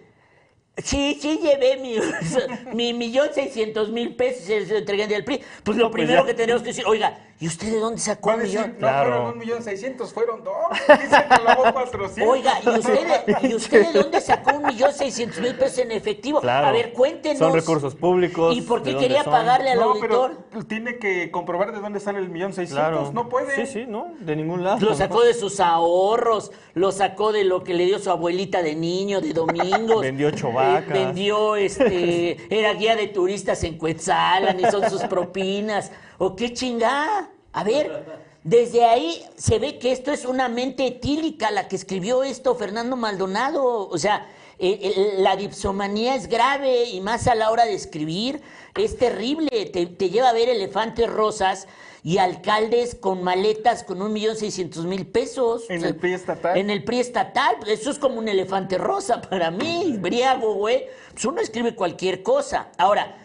sí, 0.77 1.17
sí 1.21 1.39
llevé 1.41 1.77
mi, 1.77 1.95
mi 2.73 2.93
millón 2.93 3.29
seiscientos 3.33 3.89
mil 3.89 4.15
pesos 4.15 4.43
y 4.43 4.65
se 4.65 4.73
lo 4.73 4.77
entregué 4.79 5.07
del 5.07 5.23
PRI? 5.23 5.41
Pues 5.63 5.77
lo 5.77 5.85
No, 5.85 5.91
pues 5.91 6.01
primero 6.03 6.21
ya. 6.23 6.27
que 6.27 6.33
tenemos 6.33 6.61
que 6.61 6.69
decir, 6.69 6.85
oiga, 6.87 7.17
¿y 7.39 7.47
usted 7.47 7.71
de 7.71 7.79
dónde 7.79 7.99
sacó 7.99 8.31
un 8.31 8.39
decir, 8.39 8.59
millón? 8.59 8.71
no 8.73 8.77
Claro. 8.79 9.09
fueron 9.11 9.33
un 9.33 9.37
millón 9.39 9.63
seiscientos, 9.63 10.13
fueron 10.13 10.43
dos. 10.43 10.53
Dice 10.87 11.25
que 11.29 11.43
lavó 11.43 11.73
cuatrocientos. 11.73 12.33
Oiga, 12.35 12.53
¿y 12.63 12.69
usted, 12.69 13.07
de- 13.41 13.47
¿y 13.49 13.53
usted 13.55 13.91
de 13.91 13.99
dónde 14.01 14.21
sacó 14.21 14.55
un 14.57 14.63
millón 14.65 14.93
seiscientos 14.93 15.39
mil 15.41 15.55
pesos 15.55 15.79
en 15.79 15.91
efectivo? 15.91 16.39
Claro. 16.41 16.67
A 16.67 16.71
ver, 16.71 16.93
cuéntenos. 16.93 17.39
Son 17.39 17.53
recursos 17.53 17.95
públicos. 17.95 18.55
¿Y 18.55 18.61
por 18.61 18.81
¿de 18.83 18.93
qué 18.93 18.97
quería 18.99 19.23
son? 19.23 19.33
pagarle 19.33 19.71
al 19.71 19.79
No, 19.79 19.91
auditor? 19.91 20.37
pero 20.51 20.65
tiene 20.65 20.97
que 20.99 21.31
comprobar 21.31 21.71
de 21.73 21.79
dónde 21.79 21.99
sale 21.99 22.19
el 22.19 22.29
millón 22.29 22.53
seiscientos. 22.53 22.89
Claro. 22.91 23.11
No 23.13 23.27
puede. 23.29 23.55
Sí, 23.55 23.71
sí, 23.71 23.85
no, 23.87 24.13
de 24.19 24.35
ningún 24.35 24.63
lado. 24.63 24.79
Lo 24.79 24.95
sacó 24.95 25.21
de 25.23 25.33
sus 25.33 25.59
ahorros, 25.59 26.51
lo 26.73 26.91
sacó 26.91 27.31
de 27.31 27.43
lo 27.43 27.63
que 27.63 27.73
le 27.73 27.85
dio 27.85 27.99
su 27.99 28.09
abuelita 28.09 28.61
de 28.63 28.75
niño, 28.75 29.19
de 29.21 29.33
domingos. 29.33 30.01
Vendió 30.01 30.31
chovacas. 30.31 30.60
Eh, 30.61 30.85
vendió, 30.87 31.55
este, 31.55 32.37
era 32.49 32.73
guía 32.73 32.95
de 32.95 33.07
turistas 33.07 33.63
en 33.63 33.77
Cuetzalan 33.77 34.59
y 34.59 34.63
son 34.65 34.89
sus 34.89 35.01
propinas. 35.03 35.91
¿O 36.17 36.35
qué 36.35 36.53
chingada? 36.53 37.29
A 37.53 37.63
ver, 37.63 38.05
desde 38.43 38.85
ahí 38.85 39.23
se 39.35 39.59
ve 39.59 39.77
que 39.77 39.91
esto 39.91 40.11
es 40.11 40.25
una 40.25 40.49
mente 40.49 40.87
etílica 40.87 41.51
la 41.51 41.67
que 41.67 41.75
escribió 41.75 42.23
esto 42.23 42.55
Fernando 42.55 42.95
Maldonado. 42.95 43.87
O 43.89 43.97
sea, 43.97 44.27
eh, 44.59 44.79
eh, 44.81 45.13
la 45.17 45.35
dipsomanía 45.35 46.15
es 46.15 46.27
grave 46.27 46.85
y 46.85 47.01
más 47.01 47.27
a 47.27 47.35
la 47.35 47.51
hora 47.51 47.65
de 47.65 47.73
escribir 47.73 48.41
es 48.75 48.97
terrible. 48.97 49.65
Te, 49.65 49.85
te 49.85 50.09
lleva 50.09 50.29
a 50.29 50.33
ver 50.33 50.49
elefantes 50.49 51.09
rosas 51.09 51.67
y 52.03 52.17
alcaldes 52.17 52.95
con 52.95 53.23
maletas 53.23 53.83
con 53.83 54.01
un 54.01 54.11
millón 54.11 54.35
seiscientos 54.35 54.85
mil 54.85 55.05
pesos. 55.05 55.69
En 55.69 55.77
O 55.77 55.81
sea, 55.81 55.89
el 55.89 55.95
PRI 55.95 56.13
estatal. 56.13 56.57
En 56.57 56.69
el 56.69 56.83
PRI 56.83 56.99
estatal. 56.99 57.55
Eso 57.67 57.91
es 57.91 57.99
como 57.99 58.19
un 58.19 58.27
elefante 58.27 58.77
rosa 58.77 59.21
para 59.21 59.51
mí, 59.51 59.97
briago, 59.99 60.55
güey. 60.55 60.87
Pues 61.13 61.25
uno 61.25 61.41
escribe 61.41 61.75
cualquier 61.75 62.23
cosa. 62.23 62.69
Ahora, 62.77 63.17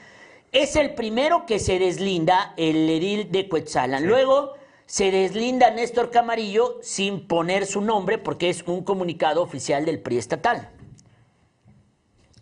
es 0.53 0.77
el 0.77 0.95
primero 0.95 1.47
que 1.47 1.59
se 1.59 1.79
deslinda 1.79 2.55
el 2.57 2.89
edil 2.89 3.31
de 3.31 3.49
Cuetzalan. 3.49 4.07
Luego 4.07 4.55
se 4.87 5.11
deslinda 5.11 5.71
Néstor 5.71 6.11
Camarillo 6.11 6.79
sin 6.83 7.27
poner 7.27 7.67
su 7.67 7.81
nombre 7.81 8.19
porque 8.19 8.51
es 8.51 8.63
un 8.67 8.85
comunicado 8.85 9.43
oficial 9.43 9.85
del 9.85 10.01
PRI 10.01 10.19
estatal. 10.19 10.71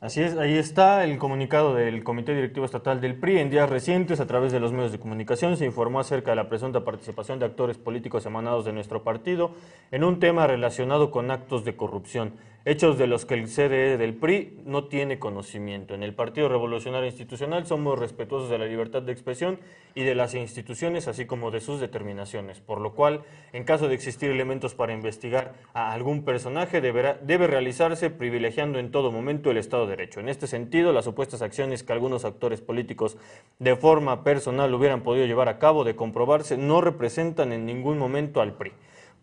Así 0.04 0.20
es, 0.20 0.36
ahí 0.36 0.58
está 0.58 1.02
el 1.02 1.16
comunicado 1.16 1.74
del 1.74 2.04
Comité 2.04 2.34
Directivo 2.34 2.66
Estatal 2.66 3.00
del 3.00 3.14
PRI. 3.14 3.38
En 3.38 3.48
días 3.48 3.70
recientes, 3.70 4.20
a 4.20 4.26
través 4.26 4.52
de 4.52 4.60
los 4.60 4.70
medios 4.70 4.92
de 4.92 4.98
comunicación, 4.98 5.56
se 5.56 5.64
informó 5.64 5.98
acerca 5.98 6.32
de 6.32 6.36
la 6.36 6.50
presunta 6.50 6.84
participación 6.84 7.38
de 7.38 7.46
actores 7.46 7.78
políticos 7.78 8.26
emanados 8.26 8.66
de 8.66 8.74
nuestro 8.74 9.02
partido 9.02 9.52
en 9.92 10.04
un 10.04 10.20
tema 10.20 10.46
relacionado 10.46 11.10
con 11.10 11.30
actos 11.30 11.64
de 11.64 11.74
corrupción, 11.76 12.34
hechos 12.66 12.96
de 12.96 13.06
los 13.06 13.26
que 13.26 13.34
el 13.34 13.46
CDE 13.46 13.98
del 13.98 14.14
PRI 14.14 14.58
no 14.64 14.84
tiene 14.84 15.18
conocimiento. 15.18 15.94
En 15.94 16.02
el 16.02 16.14
Partido 16.14 16.48
Revolucionario 16.48 17.06
Institucional 17.06 17.66
somos 17.66 17.98
respetuosos 17.98 18.48
de 18.48 18.56
la 18.56 18.64
libertad 18.64 19.02
de 19.02 19.12
expresión 19.12 19.58
y 19.94 20.02
de 20.04 20.14
las 20.14 20.34
instituciones, 20.34 21.06
así 21.06 21.26
como 21.26 21.50
de 21.50 21.60
sus 21.60 21.78
determinaciones, 21.78 22.60
por 22.60 22.80
lo 22.80 22.94
cual, 22.94 23.22
en 23.52 23.64
caso 23.64 23.86
de 23.88 23.94
existir 23.94 24.30
elementos 24.30 24.74
para 24.74 24.94
investigar 24.94 25.52
a 25.74 25.92
algún 25.92 26.24
personaje, 26.24 26.80
deberá, 26.80 27.18
debe 27.22 27.46
realizarse 27.46 28.08
privilegiando 28.08 28.78
en 28.78 28.90
todo 28.90 29.12
momento 29.12 29.50
el 29.50 29.58
Estado 29.58 29.84
de 29.84 29.96
Derecho. 29.96 30.20
En 30.20 30.30
este 30.30 30.46
sentido, 30.46 30.92
las 30.94 31.04
supuestas 31.04 31.42
acciones 31.42 31.82
que 31.82 31.92
algunos 31.92 32.24
actores 32.24 32.62
políticos 32.62 33.18
de 33.58 33.76
forma 33.76 34.24
personal 34.24 34.72
hubieran 34.72 35.02
podido 35.02 35.26
llevar 35.26 35.50
a 35.50 35.58
cabo 35.58 35.84
de 35.84 35.96
comprobarse 35.96 36.56
no 36.56 36.80
representan 36.80 37.52
en 37.52 37.66
ningún 37.66 37.98
momento 37.98 38.40
al 38.40 38.56
PRI 38.56 38.72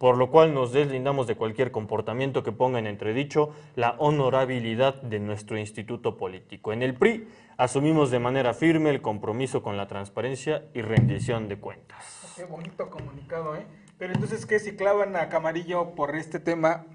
por 0.02 0.18
lo 0.18 0.32
cual 0.32 0.52
nos 0.56 0.74
deslindamos 0.74 1.28
de 1.28 1.36
cualquier 1.36 1.70
comportamiento 1.70 2.42
que 2.42 2.52
ponga 2.52 2.80
en 2.80 2.88
entredicho 2.88 3.52
la 3.76 3.94
honorabilidad 4.00 5.00
de 5.04 5.20
nuestro 5.20 5.60
instituto 5.60 6.18
político. 6.18 6.74
En 6.74 6.82
el 6.82 6.96
PRI 6.96 7.28
asumimos 7.56 8.10
de 8.10 8.18
manera 8.18 8.56
firme 8.56 8.90
el 8.90 9.04
compromiso 9.04 9.62
con 9.62 9.78
la 9.78 9.88
transparencia 9.88 10.64
y 10.74 10.82
rendición 10.82 11.48
de 11.48 11.60
cuentas. 11.60 12.34
Qué 12.36 12.46
bonito 12.46 12.90
comunicado, 12.90 13.56
¿eh? 13.56 13.68
Pero 14.00 14.14
entonces, 14.14 14.48
¿qué? 14.48 14.58
Si 14.58 14.76
clavan 14.76 15.16
a 15.16 15.30
Camarillo 15.30 15.92
por 15.92 16.16
este 16.16 16.40
tema, 16.40 16.86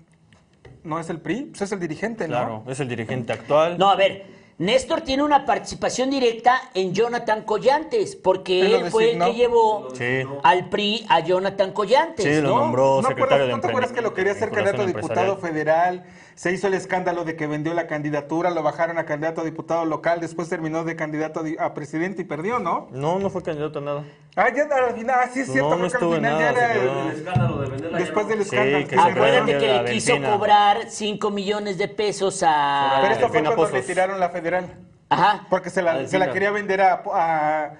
¿no 0.83 0.99
es 0.99 1.09
el 1.09 1.21
PRI? 1.21 1.43
Pues 1.43 1.63
es 1.63 1.71
el 1.71 1.79
dirigente, 1.79 2.25
¿no? 2.25 2.35
Claro, 2.35 2.65
es 2.67 2.81
el 2.81 2.89
dirigente 2.89 3.33
actual. 3.33 3.79
No, 3.79 3.89
a 3.89 3.95
ver, 3.95 4.27
Néstor 4.59 5.03
tiene 5.03 5.23
una 5.23 5.45
participación 5.45 6.09
directa 6.09 6.71
en 6.73 6.95
Jonathan 6.95 7.43
Collantes, 7.43 8.17
porque 8.17 8.61
Él 8.63 8.75
él 8.75 8.91
fue 8.91 9.03
el 9.13 9.19
designó. 9.19 9.27
que 9.27 9.33
llevó 9.35 9.89
Sí. 9.95 10.23
al 10.43 10.71
PRI 10.71 11.05
a 11.11 11.21
Jonathan 11.21 11.73
Collantes, 11.73 12.25
Sí, 12.25 12.41
lo 12.41 12.49
¿no? 12.49 12.59
nombró 12.61 13.03
¿No, 13.03 13.09
secretario 13.09 13.25
acuerdas- 13.27 13.47
de 13.49 13.53
¿No 13.53 13.61
te 13.61 13.67
acuerdas 13.69 13.93
que 13.93 14.01
lo 14.01 14.15
quería 14.15 14.33
hacer 14.33 14.51
candidato 14.51 14.83
a 14.83 14.87
diputado 14.87 15.37
federal? 15.37 16.05
Se 16.37 16.53
hizo 16.53 16.67
el 16.67 16.75
escándalo 16.75 17.25
de 17.25 17.35
que 17.35 17.47
vendió 17.47 17.73
la 17.73 17.87
candidatura, 17.87 18.51
lo 18.51 18.63
bajaron 18.63 18.99
a 18.99 19.07
candidato 19.07 19.41
a 19.41 19.45
diputado 19.45 19.87
local, 19.87 20.21
después 20.21 20.51
terminó 20.51 20.85
de 20.85 20.95
candidato 20.95 21.43
a, 21.59 21.73
presidente 21.73 22.21
y 22.21 22.25
perdió, 22.27 22.59
¿no? 22.59 22.89
No, 22.93 23.19
no 23.19 23.31
fue 23.31 23.43
candidato 23.43 23.79
a 23.79 23.83
nada. 23.83 24.05
Ah, 24.37 24.49
ya 24.55 24.65
al 24.65 24.95
final, 24.95 25.17
ah, 25.19 25.31
sí 25.33 25.41
es 25.41 25.47
No, 25.49 25.53
cierto, 25.55 25.71
no 25.77 25.81
que 25.81 25.87
estuvo 25.87 26.13
al 26.13 26.19
en 26.19 26.25
final 26.27 26.39
nada, 26.39 26.53
ya 26.53 26.75
era 26.75 26.75
el- 26.75 26.89
El 27.09 27.17
escándalo 27.17 27.59
de 27.63 27.71
venderla 27.71 27.99
después 27.99 28.27
no. 28.27 28.31
del 28.37 28.45
Sí, 28.45 28.55
escándalo. 28.55 28.87
que 28.87 28.97
sí. 28.97 29.03
Acuérdate 29.03 29.59
que 29.59 29.73
le 29.83 29.85
quiso 29.93 30.13
cobrar 30.23 30.79
5 30.91 31.31
millones 31.31 31.79
de 31.79 31.89
pesos 31.89 32.43
a... 32.47 32.99
Pero 33.01 33.15
eso 33.15 33.29
fue 33.31 33.43
cuando 33.43 33.71
le 33.71 33.83
tiraron 33.83 34.21
la 34.21 34.29
federal. 34.29 34.75
Ajá. 35.09 35.47
Porque 35.49 35.71
se 35.71 35.81
la, 35.81 35.93
Delfina. 35.95 36.11
se 36.11 36.19
la 36.19 36.33
quería 36.35 36.51
vender 36.51 36.83
a, 36.83 37.73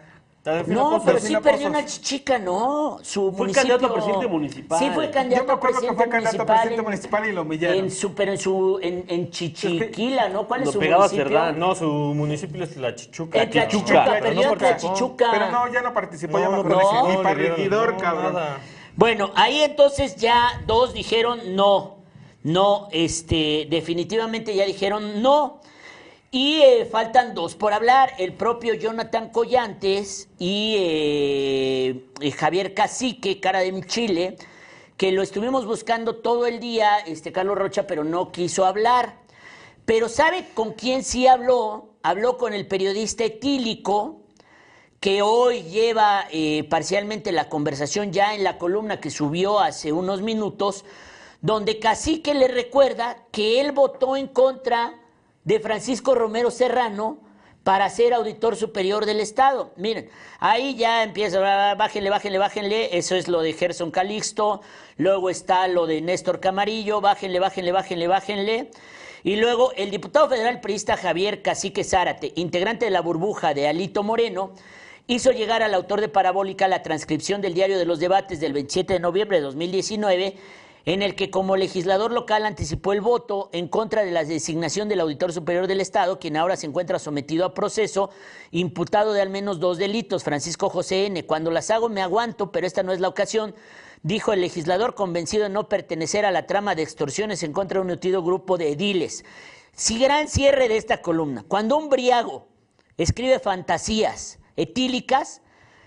No, 0.67 1.03
pero 1.05 1.19
sí 1.19 1.35
perdió 1.43 1.69
Pozos. 1.69 1.71
una 1.71 1.85
chichica, 1.85 2.39
¿no? 2.39 2.99
Su 3.03 3.31
Fue 3.33 3.39
municipio... 3.47 3.55
candidato 3.71 3.87
a 3.87 3.93
presidente 3.95 4.27
municipal. 4.29 4.79
Sí, 4.79 4.91
fue 4.95 5.07
Yo 5.07 5.13
candidato 5.13 5.47
me 5.47 5.53
a 5.53 5.55
acuerdo 5.57 5.81
que 5.81 5.93
fue 5.93 6.09
candidato 6.09 6.43
a 6.43 6.47
presidente 6.47 6.75
en- 6.79 6.85
municipal 6.85 7.27
y 7.29 7.33
lo 7.33 7.43
humillaron. 7.43 7.77
En 7.79 7.91
su, 7.91 8.15
pero 8.15 8.33
en 8.33 8.39
su, 8.39 8.79
en, 8.83 9.05
en 9.09 9.31
Chichiquila, 9.31 10.29
¿no? 10.29 10.47
¿Cuál 10.47 10.63
es 10.63 10.71
su 10.71 10.79
pegaba 10.79 11.05
municipio? 11.09 11.25
Cerdán. 11.39 11.59
No, 11.59 11.75
su 11.75 11.87
municipio 11.91 12.65
es 12.65 12.77
la 12.77 12.95
Chichuca. 12.95 13.49
Tlachichuca, 13.51 13.69
Chichuca, 13.69 14.05
perdió 14.21 14.35
no 14.35 14.43
en 14.53 14.59
participó. 14.59 14.93
Tlachichuca. 14.95 15.29
Pero 15.33 15.51
no, 15.51 15.73
ya 15.73 15.83
no 15.83 15.93
participó, 15.95 16.39
ya 16.39 16.45
No, 16.45 16.63
me 16.63 16.69
no 16.69 16.79
acuerdo. 16.81 17.09
Ni 17.09 17.17
para 17.23 17.35
regidor, 17.35 17.93
no, 17.95 17.99
cabrón. 18.01 18.33
nada. 18.35 18.59
Bueno, 18.95 19.31
ahí 19.35 19.61
entonces 19.63 20.17
ya 20.17 20.63
dos 20.67 20.95
dijeron 20.95 21.55
no, 21.57 21.99
no, 22.43 22.89
este, 22.93 23.67
definitivamente 23.69 24.55
ya 24.55 24.65
dijeron 24.65 25.21
no. 25.23 25.61
Y 26.31 26.61
eh, 26.63 26.85
faltan 26.87 27.35
dos 27.35 27.55
por 27.55 27.73
hablar, 27.73 28.13
el 28.19 28.33
propio 28.35 28.75
Jonathan 28.75 29.31
Collantes 29.31 30.29
y 30.39 30.75
eh, 30.79 32.05
eh, 32.21 32.31
Javier 32.33 32.75
Cacique, 32.75 33.39
cara 33.41 33.61
de 33.61 33.81
Chile, 33.87 34.37
que 34.97 35.13
lo 35.13 35.23
estuvimos 35.23 35.67
buscando 35.67 36.17
todo 36.17 36.47
el 36.47 36.59
día, 36.59 36.99
este 37.07 37.31
Carlos 37.31 37.57
Rocha, 37.57 37.87
pero 37.87 38.03
no 38.03 38.33
quiso 38.33 38.65
hablar. 38.65 39.19
Pero 39.85 40.09
¿sabe 40.09 40.49
con 40.55 40.73
quién 40.73 41.05
sí 41.05 41.29
habló? 41.29 41.91
Habló 42.03 42.39
con 42.39 42.53
el 42.53 42.67
periodista 42.67 43.25
etílico, 43.25 44.23
que 44.99 45.23
hoy 45.23 45.63
lleva 45.63 46.27
eh, 46.33 46.65
parcialmente 46.69 47.31
la 47.31 47.49
conversación 47.49 48.13
ya 48.13 48.35
en 48.35 48.43
la 48.43 48.59
columna 48.59 49.01
que 49.01 49.11
subió 49.11 49.61
hace 49.61 49.93
unos 49.93 50.23
minutos, 50.23 50.85
donde 51.41 51.79
Cacique 51.79 52.35
le 52.35 52.49
recuerda 52.49 53.25
que 53.31 53.61
él 53.61 53.71
votó 53.71 54.17
en 54.17 54.27
contra 54.27 54.99
de 55.47 55.61
Francisco 55.61 56.17
Romero 56.17 56.51
Serrano 56.51 57.21
para 57.63 57.89
ser 57.89 58.13
auditor 58.13 58.57
superior 58.57 59.07
del 59.07 59.21
Estado. 59.21 59.73
Miren, 59.77 60.11
ahí 60.41 60.75
ya 60.75 61.05
empieza, 61.05 61.75
bájenle, 61.75 62.11
bájenle, 62.11 62.39
bájenle, 62.39 62.99
eso 62.99 63.15
es 63.15 63.29
lo 63.29 63.41
de 63.43 63.53
Gerson 63.53 63.93
Calixto, 63.93 64.61
luego 64.97 65.31
está 65.31 65.67
lo 65.69 65.87
de 65.87 66.01
Néstor 66.01 66.41
Camarillo, 66.41 67.01
bájenle, 67.01 67.39
bájenle, 67.39 67.73
bájenle, 67.73 68.09
bájenle. 68.09 68.71
Y 69.23 69.37
luego 69.37 69.73
el 69.77 69.91
diputado 69.91 70.29
federal 70.29 70.61
priista 70.61 70.97
Javier 70.97 71.43
Cacique 71.43 71.85
Zárate, 71.85 72.33
integrante 72.35 72.85
de 72.85 72.91
la 72.91 73.01
burbuja 73.01 73.55
de 73.55 73.69
Alito 73.69 74.03
Moreno, 74.03 74.53
hizo 75.07 75.31
llegar 75.31 75.63
al 75.63 75.75
autor 75.75 76.01
de 76.01 76.09
Parabólica 76.09 76.67
la 76.67 76.83
transcripción 76.83 77.41
del 77.41 77.55
diario 77.55 77.79
de 77.79 77.87
los 77.87 78.01
debates 78.01 78.41
del 78.41 78.53
27 78.53 78.95
de 78.95 79.01
noviembre 79.01 79.37
de 79.39 79.45
2019, 79.45 80.37
en 80.87 81.03
el 81.03 81.17
que 81.17 81.33
como 81.33 81.57
legislador 81.57 82.13
local 82.13 82.47
anticipó 82.47 82.93
el 82.93 83.01
voto 83.01 83.51
en 83.53 83.67
contra 83.67 84.05
de 84.05 84.13
la 84.13 84.25
designación 84.25 84.89
del 84.89 85.01
auditor 85.01 85.33
superior 85.33 85.67
del 85.67 85.81
Estado, 85.81 86.21
quien 86.21 86.37
ahora 86.37 86.57
se 86.57 86.67
encuentra 86.67 87.01
sometido 87.01 87.45
a 87.45 87.55
proceso, 87.55 88.11
imputado 88.53 89.13
de 89.13 89.21
al 89.21 89.29
menos 89.29 89.59
dos 89.59 89.79
delitos, 89.79 90.23
Francisco 90.23 90.71
José 90.71 91.07
N. 91.07 91.27
Cuando 91.27 91.51
las 91.51 91.73
hago 91.73 91.89
me 91.89 92.03
aguanto, 92.03 92.53
pero 92.53 92.69
esta 92.69 92.85
no 92.85 92.93
es 92.93 93.01
la 93.01 93.09
ocasión, 93.09 93.57
dijo 94.05 94.33
el 94.33 94.41
legislador 94.41 94.95
convencido 94.95 95.43
de 95.43 95.49
no 95.49 95.69
pertenecer 95.69 96.25
a 96.25 96.31
la 96.31 96.47
trama 96.47 96.77
de 96.77 96.83
extorsiones 96.83 97.43
en 97.43 97.53
contra 97.53 97.79
de 97.79 97.83
un 97.83 97.89
nutrido 97.89 98.23
grupo 98.23 98.57
de 98.57 98.71
ediles. 98.71 99.25
Si 99.73 99.99
gran 99.99 100.29
cierre 100.29 100.69
de 100.69 100.77
esta 100.77 101.03
columna. 101.03 101.45
Cuando 101.49 101.77
un 101.77 101.89
briago 101.89 102.47
escribe 102.97 103.41
fantasías 103.41 104.39
etílicas, 104.55 105.43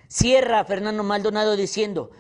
cierra 0.10 0.66
Fernando 0.66 1.04
Maldonado 1.04 1.56
diciendo, 1.56 2.12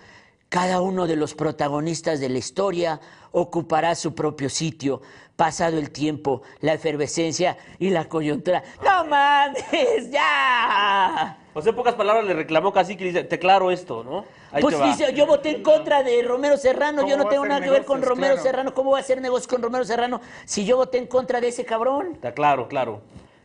cada 0.49 0.81
uno 0.81 1.05
de 1.07 1.15
los 1.15 1.35
protagonistas 1.35 2.19
de 2.19 2.29
la 2.29 2.39
historia 2.39 2.99
ocupará 3.31 3.93
su 3.93 4.15
propio 4.15 4.49
sitio, 4.49 5.01
pasado 5.35 5.77
el 5.77 5.91
tiempo, 5.91 6.41
la 6.59 6.73
efervescencia 6.73 7.57
y 7.77 7.91
la 7.91 8.05
coyuntura. 8.05 8.63
¡No 8.83 9.05
mames! 9.05 10.09
¡Ya! 10.11 11.37
O 11.53 11.61
sea, 11.61 11.69
en 11.69 11.75
pocas 11.75 11.93
palabras 11.93 12.25
le 12.25 12.33
reclamó 12.33 12.73
casi 12.73 12.95
que 12.95 13.05
le 13.05 13.11
dice, 13.11 13.23
te 13.23 13.37
claro 13.37 13.69
esto, 13.71 14.03
¿no? 14.03 14.25
Ahí 14.51 14.61
Pues 14.61 14.81
dice, 14.83 15.13
yo 15.13 15.27
voté 15.27 15.49
en 15.49 15.63
contra 15.63 16.01
de 16.01 16.23
Romero 16.23 16.57
Serrano, 16.57 17.01
¿Cómo 17.01 17.09
yo 17.09 17.17
no 17.17 17.23
va 17.23 17.29
a 17.29 17.31
tengo 17.31 17.43
hacer 17.43 17.49
nada 17.53 17.65
que 17.65 17.71
ver 17.71 17.85
con 17.85 17.99
negocios? 17.99 18.09
Romero 18.17 18.33
Claro. 18.35 18.49
Serrano, 18.49 18.73
¿cómo 18.73 18.89
voy 18.91 18.99
a 18.99 19.01
hacer 19.01 19.21
negocio 19.21 19.49
con 19.49 19.61
Romero 19.61 19.85
Serrano 19.85 20.21
si 20.45 20.65
yo 20.65 20.77
voté 20.77 20.97
en 20.97 21.07
contra 21.07 21.39
de 21.39 21.49
ese 21.49 21.63
cabrón? 21.63 22.13
Está 22.13 22.33
claro, 22.33 22.67
claro. 22.67 23.01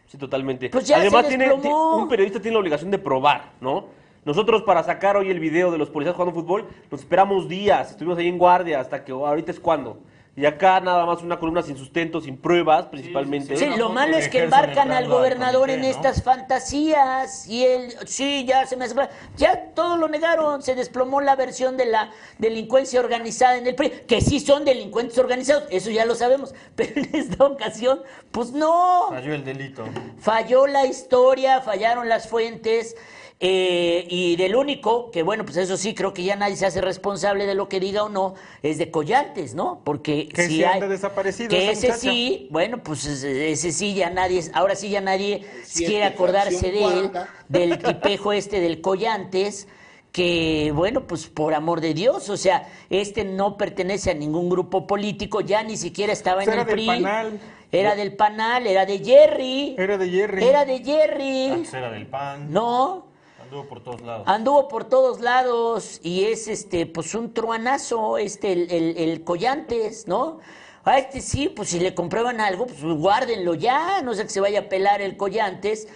Sí, 0.07 0.17
totalmente. 0.17 0.71
Pues 0.71 0.87
ya 0.87 0.99
Además, 0.99 1.27
se 1.27 1.37
tiene, 1.37 1.53
un 1.53 2.09
periodista 2.09 2.41
tiene 2.41 2.55
la 2.55 2.61
obligación 2.61 2.91
de 2.91 2.99
probar, 2.99 3.53
¿no? 3.61 3.87
Nosotros 4.25 4.63
para 4.63 4.83
sacar 4.83 5.17
hoy 5.17 5.31
el 5.31 5.39
video 5.39 5.71
de 5.71 5.77
los 5.77 5.91
policías 5.91 6.17
jugando 6.17 6.41
fútbol, 6.41 6.67
nos 6.91 7.01
esperamos 7.01 7.47
días, 7.47 7.91
estuvimos 7.91 8.19
ahí 8.19 8.29
en 8.29 8.39
guardia 8.39 8.81
hasta 8.81 9.05
que 9.05 9.13
ahorita 9.13 9.51
es 9.51 9.61
cuando. 9.61 9.99
Y 10.37 10.47
acá 10.47 10.81
nada 10.81 11.07
más 11.07 11.23
una 11.23 11.39
columna 11.39 11.63
sin 11.63 11.77
sustento, 11.77 12.21
sin 12.21 12.37
pruebas, 12.37 12.87
principalmente. 12.87 13.57
Sí, 13.57 13.67
una 13.67 13.77
lo 13.77 13.85
foto 13.85 13.95
malo 13.95 14.17
es 14.17 14.29
que 14.29 14.43
embarcan 14.43 14.91
al 14.91 15.07
gobernador 15.07 15.71
en 15.71 15.77
comité, 15.77 15.93
¿no? 15.93 15.97
estas 15.97 16.25
fantasías 16.25 17.47
y 17.47 17.65
él, 17.65 17.95
sí, 18.07 18.45
ya 18.45 18.67
se 18.67 18.77
me 18.77 18.87
hace... 18.87 18.97
Ya 19.37 19.73
todo 19.75 19.97
lo 19.97 20.09
negaron, 20.09 20.61
se 20.61 20.75
desplomó 20.75 21.21
la 21.21 21.37
versión 21.37 21.77
de 21.77 21.87
la 21.87 22.11
delincuencia 22.39 22.99
organizada 22.99 23.59
en 23.59 23.67
el 23.69 23.77
PRI, 23.77 23.91
que 24.09 24.21
sí 24.21 24.41
son 24.41 24.65
delincuentes 24.65 25.17
organizados, 25.19 25.65
eso 25.71 25.91
ya 25.91 26.05
lo 26.05 26.17
sabemos, 26.17 26.53
pero 26.75 26.93
en 26.97 27.15
esta 27.15 27.45
ocasión, 27.45 28.01
pues 28.33 28.51
no. 28.51 29.11
Falló 29.11 29.35
el 29.35 29.45
delito. 29.45 29.85
Falló 30.19 30.67
la 30.67 30.85
historia, 30.85 31.61
fallaron 31.61 32.09
las 32.09 32.29
fuentes. 32.29 32.97
Eh, 33.41 34.07
y 34.09 34.37
del 34.37 34.55
único, 34.57 35.11
que 35.11 35.23
bueno, 35.23 35.45
pues 35.45 35.57
eso 35.59 35.77
sí, 35.77 35.95
creo 35.95 36.15
que 36.15 36.23
ya 36.23 36.37
nadie 36.37 36.57
se 36.57 36.67
hace 36.67 36.81
responsable 36.81 37.47
de 37.47 37.55
lo 37.55 37.69
que 37.69 37.81
diga 37.81 38.05
o 38.05 38.09
no, 38.09 38.35
es 38.63 38.79
de 38.79 38.91
Collantes, 38.91 39.55
¿no? 39.55 39.83
Porque 39.85 40.29
Que 40.29 40.47
si 40.47 40.55
sí 40.57 40.65
hay, 40.65 40.75
anda 40.75 40.89
desaparecido 40.89 41.49
Que 41.51 41.71
ese 41.71 41.89
muchacha. 41.89 42.01
sí, 42.11 42.49
bueno, 42.51 42.83
pues 42.83 43.05
ese 43.07 43.73
sí 43.73 43.95
ya 43.95 44.09
nadie, 44.11 44.43
ahora 44.55 44.75
sí 44.77 44.89
ya 44.89 45.01
nadie 45.01 45.45
quiere 45.77 46.05
acordarse 46.05 46.71
de 46.71 46.85
él, 46.85 47.11
cuarta. 47.11 47.29
del 47.49 47.79
tipejo 47.79 48.33
este 48.33 48.61
del 48.61 48.81
Collantes, 48.81 49.69
que 50.13 50.71
bueno, 50.75 51.07
pues 51.09 51.27
por 51.27 51.55
amor 51.55 51.81
de 51.81 51.93
Dios, 51.93 52.31
o 52.31 52.37
sea, 52.37 52.69
este 52.89 53.25
no 53.25 53.57
pertenece 53.59 54.13
a 54.13 54.15
ningún 54.15 54.49
grupo 54.49 54.87
político, 54.87 55.41
ya 55.41 55.63
ni 55.65 55.77
siquiera 55.77 56.13
estaba 56.13 56.45
Pues 56.45 56.49
en 56.49 56.53
era 56.55 56.63
el 56.63 56.67
del 56.69 56.75
PRI. 56.77 56.87
Panal. 56.87 57.41
Era 57.73 57.97
del 57.97 58.15
Panal, 58.15 58.67
era 58.69 58.87
de 58.87 59.01
Jerry. 59.05 59.75
Era 59.77 59.99
de 59.99 60.09
Jerry. 60.09 60.45
Era 60.45 60.65
de 60.65 60.79
Jerry. 60.85 61.49
Antes 61.51 61.75
era 61.75 61.91
del 61.91 62.07
PAN. 62.07 62.53
No, 62.53 63.07
Anduvo 63.55 63.69
por 63.69 63.81
todos 63.85 64.01
lados. 64.03 64.25
anduvo 64.27 64.69
por 64.69 64.85
todos 64.85 65.21
lados 65.21 66.01
y 66.03 66.25
es 66.25 66.49
este, 66.49 66.87
pues 66.87 67.15
un 67.15 67.33
truanazo, 67.33 68.19
este, 68.19 68.51
el, 68.53 68.97
el- 68.99 69.23
Collantes, 69.23 70.09
¿no? 70.09 70.41
A 70.83 70.99
este 70.99 71.21
sí, 71.21 71.49
pues 71.49 71.69
si 71.69 71.79
le 71.79 71.95
comprueban 71.95 72.41
algo, 72.41 72.67
pues 72.67 72.83
guárdenlo 72.83 73.55
ya, 73.55 74.03
no 74.03 74.13
sé 74.15 74.25
que 74.25 74.31
se 74.31 74.41
vaya 74.41 74.61
a 74.61 74.69
pelar 74.69 75.01
el 75.01 75.17
collantes. 75.17 75.87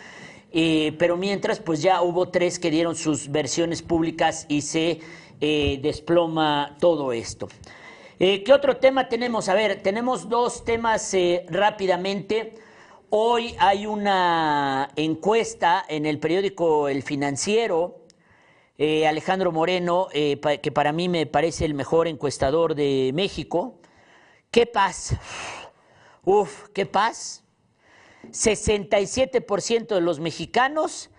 Eh, 0.52 0.94
pero 1.00 1.16
mientras, 1.16 1.58
pues 1.58 1.82
ya 1.82 2.00
hubo 2.00 2.28
tres 2.28 2.60
que 2.60 2.70
dieron 2.70 2.94
sus 2.94 3.28
versiones 3.28 3.82
públicas 3.82 4.46
y 4.48 4.62
se 4.62 5.00
eh, 5.40 5.78
desploma 5.82 6.76
todo 6.78 7.12
esto. 7.12 7.48
Eh, 8.20 8.44
¿Qué 8.44 8.52
otro 8.52 8.76
tema 8.76 9.08
tenemos? 9.08 9.48
A 9.48 9.54
ver, 9.54 9.82
tenemos 9.82 10.28
dos 10.28 10.64
temas 10.64 11.12
rápidamente. 11.48 12.54
Hoy 13.10 13.56
hay 13.58 13.86
una 13.86 14.90
encuesta 14.96 15.82
en 15.88 16.04
el 16.04 16.18
periódico 16.20 16.88
El 16.88 17.02
Financiero. 17.02 18.04
Alejandro 18.78 19.50
Moreno, 19.50 20.08
que 20.12 20.72
para 20.72 20.92
mí 20.92 21.08
me 21.08 21.26
parece 21.26 21.64
el 21.64 21.74
mejor 21.74 22.06
encuestador 22.06 22.74
de 22.74 23.10
México. 23.14 23.80
¿Qué 24.50 24.66
paz? 24.66 25.16
Uf, 26.24 26.68
¿qué 26.74 26.86
paz? 26.86 27.42
67% 28.30 29.94
de 29.94 30.00
los 30.00 30.20
mexicanos 30.20 31.10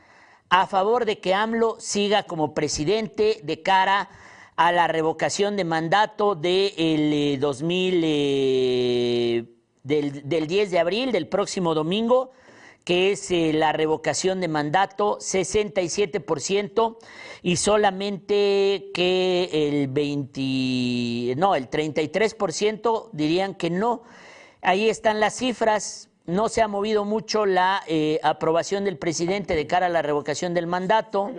a 0.50 0.68
favor 0.68 1.06
de 1.06 1.20
que 1.20 1.34
AMLO 1.34 1.80
siga 1.80 2.24
como 2.24 2.54
presidente 2.54 3.42
de 3.44 3.62
cara 3.62 4.10
a 4.56 4.72
la 4.72 4.88
revocación 4.88 5.56
de 5.58 5.64
mandato 5.64 6.36
del 6.36 7.40
2000, 7.40 8.04
eh, 8.04 8.08
eh, 8.08 9.59
del, 9.84 10.28
del, 10.28 10.48
10 10.48 10.72
de 10.72 10.80
abril, 10.80 11.12
del 11.12 11.28
próximo 11.28 11.74
domingo, 11.74 12.32
que 12.84 13.12
es 13.12 13.30
eh, 13.32 13.52
la 13.54 13.72
revocación 13.72 14.42
de 14.42 14.48
mandato, 14.48 15.20
67%, 15.20 16.98
y 17.42 17.56
solamente 17.58 18.90
que 18.94 19.50
el 19.52 19.88
20, 19.88 21.36
no, 21.38 21.56
el 21.56 21.70
33% 21.70 23.10
dirían 23.14 23.56
que 23.56 23.70
no. 23.70 24.04
Ahí 24.62 24.90
están 24.90 25.20
las 25.20 25.36
cifras, 25.36 26.10
no 26.26 26.50
se 26.50 26.62
ha 26.62 26.68
movido 26.68 27.06
mucho 27.06 27.46
la 27.46 27.82
eh, 27.88 28.20
aprobación 28.24 28.84
del 28.84 28.98
presidente 28.98 29.56
de 29.56 29.68
cara 29.68 29.86
a 29.86 29.90
la 29.90 30.02
revocación 30.02 30.54
del 30.54 30.68
mandato. 30.68 31.32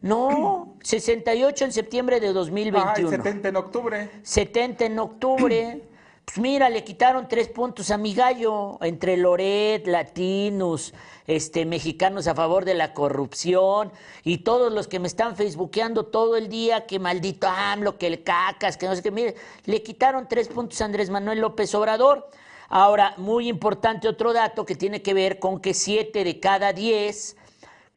No, 0.00 0.76
68 0.82 1.64
en 1.64 1.72
septiembre 1.72 2.20
de 2.20 2.32
2021. 2.32 3.10
70 3.10 3.48
en 3.48 3.56
octubre. 3.56 4.10
70 4.22 4.84
en 4.84 4.98
octubre. 4.98 5.87
Pues 6.28 6.40
mira, 6.40 6.68
le 6.68 6.84
quitaron 6.84 7.26
tres 7.26 7.48
puntos 7.48 7.90
a 7.90 7.96
mi 7.96 8.12
gallo 8.12 8.76
entre 8.82 9.16
Loret, 9.16 9.86
latinos, 9.86 10.92
este, 11.26 11.64
mexicanos 11.64 12.28
a 12.28 12.34
favor 12.34 12.66
de 12.66 12.74
la 12.74 12.92
corrupción 12.92 13.90
y 14.24 14.36
todos 14.36 14.70
los 14.70 14.88
que 14.88 14.98
me 14.98 15.08
están 15.08 15.36
facebookeando 15.36 16.04
todo 16.04 16.36
el 16.36 16.50
día, 16.50 16.84
que 16.84 16.98
maldito 16.98 17.48
AMLO, 17.48 17.96
que 17.96 18.08
el 18.08 18.24
cacas, 18.24 18.76
que 18.76 18.86
no 18.86 18.94
sé 18.94 19.02
qué. 19.02 19.10
Mire, 19.10 19.36
le 19.64 19.82
quitaron 19.82 20.28
tres 20.28 20.48
puntos 20.48 20.78
a 20.82 20.84
Andrés 20.84 21.08
Manuel 21.08 21.38
López 21.40 21.74
Obrador. 21.74 22.28
Ahora, 22.68 23.14
muy 23.16 23.48
importante 23.48 24.06
otro 24.06 24.34
dato 24.34 24.66
que 24.66 24.74
tiene 24.74 25.00
que 25.00 25.14
ver 25.14 25.38
con 25.38 25.60
que 25.60 25.72
siete 25.72 26.24
de 26.24 26.40
cada 26.40 26.74
diez 26.74 27.37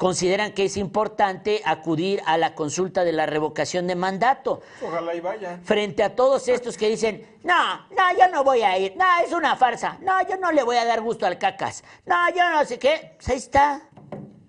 consideran 0.01 0.53
que 0.53 0.65
es 0.65 0.77
importante 0.77 1.61
acudir 1.63 2.23
a 2.25 2.35
la 2.35 2.55
consulta 2.55 3.03
de 3.03 3.11
la 3.11 3.27
revocación 3.27 3.85
de 3.85 3.93
mandato. 3.93 4.63
Ojalá 4.83 5.13
y 5.13 5.19
vaya. 5.19 5.59
Frente 5.63 6.01
a 6.01 6.15
todos 6.15 6.47
estos 6.47 6.75
que 6.75 6.89
dicen, 6.89 7.37
no, 7.43 7.85
no, 7.91 8.17
yo 8.17 8.27
no 8.31 8.43
voy 8.43 8.63
a 8.63 8.79
ir, 8.79 8.95
no, 8.97 9.05
es 9.23 9.31
una 9.31 9.55
farsa, 9.55 9.99
no, 10.01 10.27
yo 10.27 10.37
no 10.37 10.51
le 10.51 10.63
voy 10.63 10.77
a 10.77 10.85
dar 10.85 11.01
gusto 11.01 11.27
al 11.27 11.37
cacas, 11.37 11.83
no, 12.07 12.15
yo 12.35 12.49
no 12.49 12.65
sé 12.65 12.79
qué, 12.79 13.13
pues 13.17 13.29
ahí 13.29 13.37
está. 13.37 13.90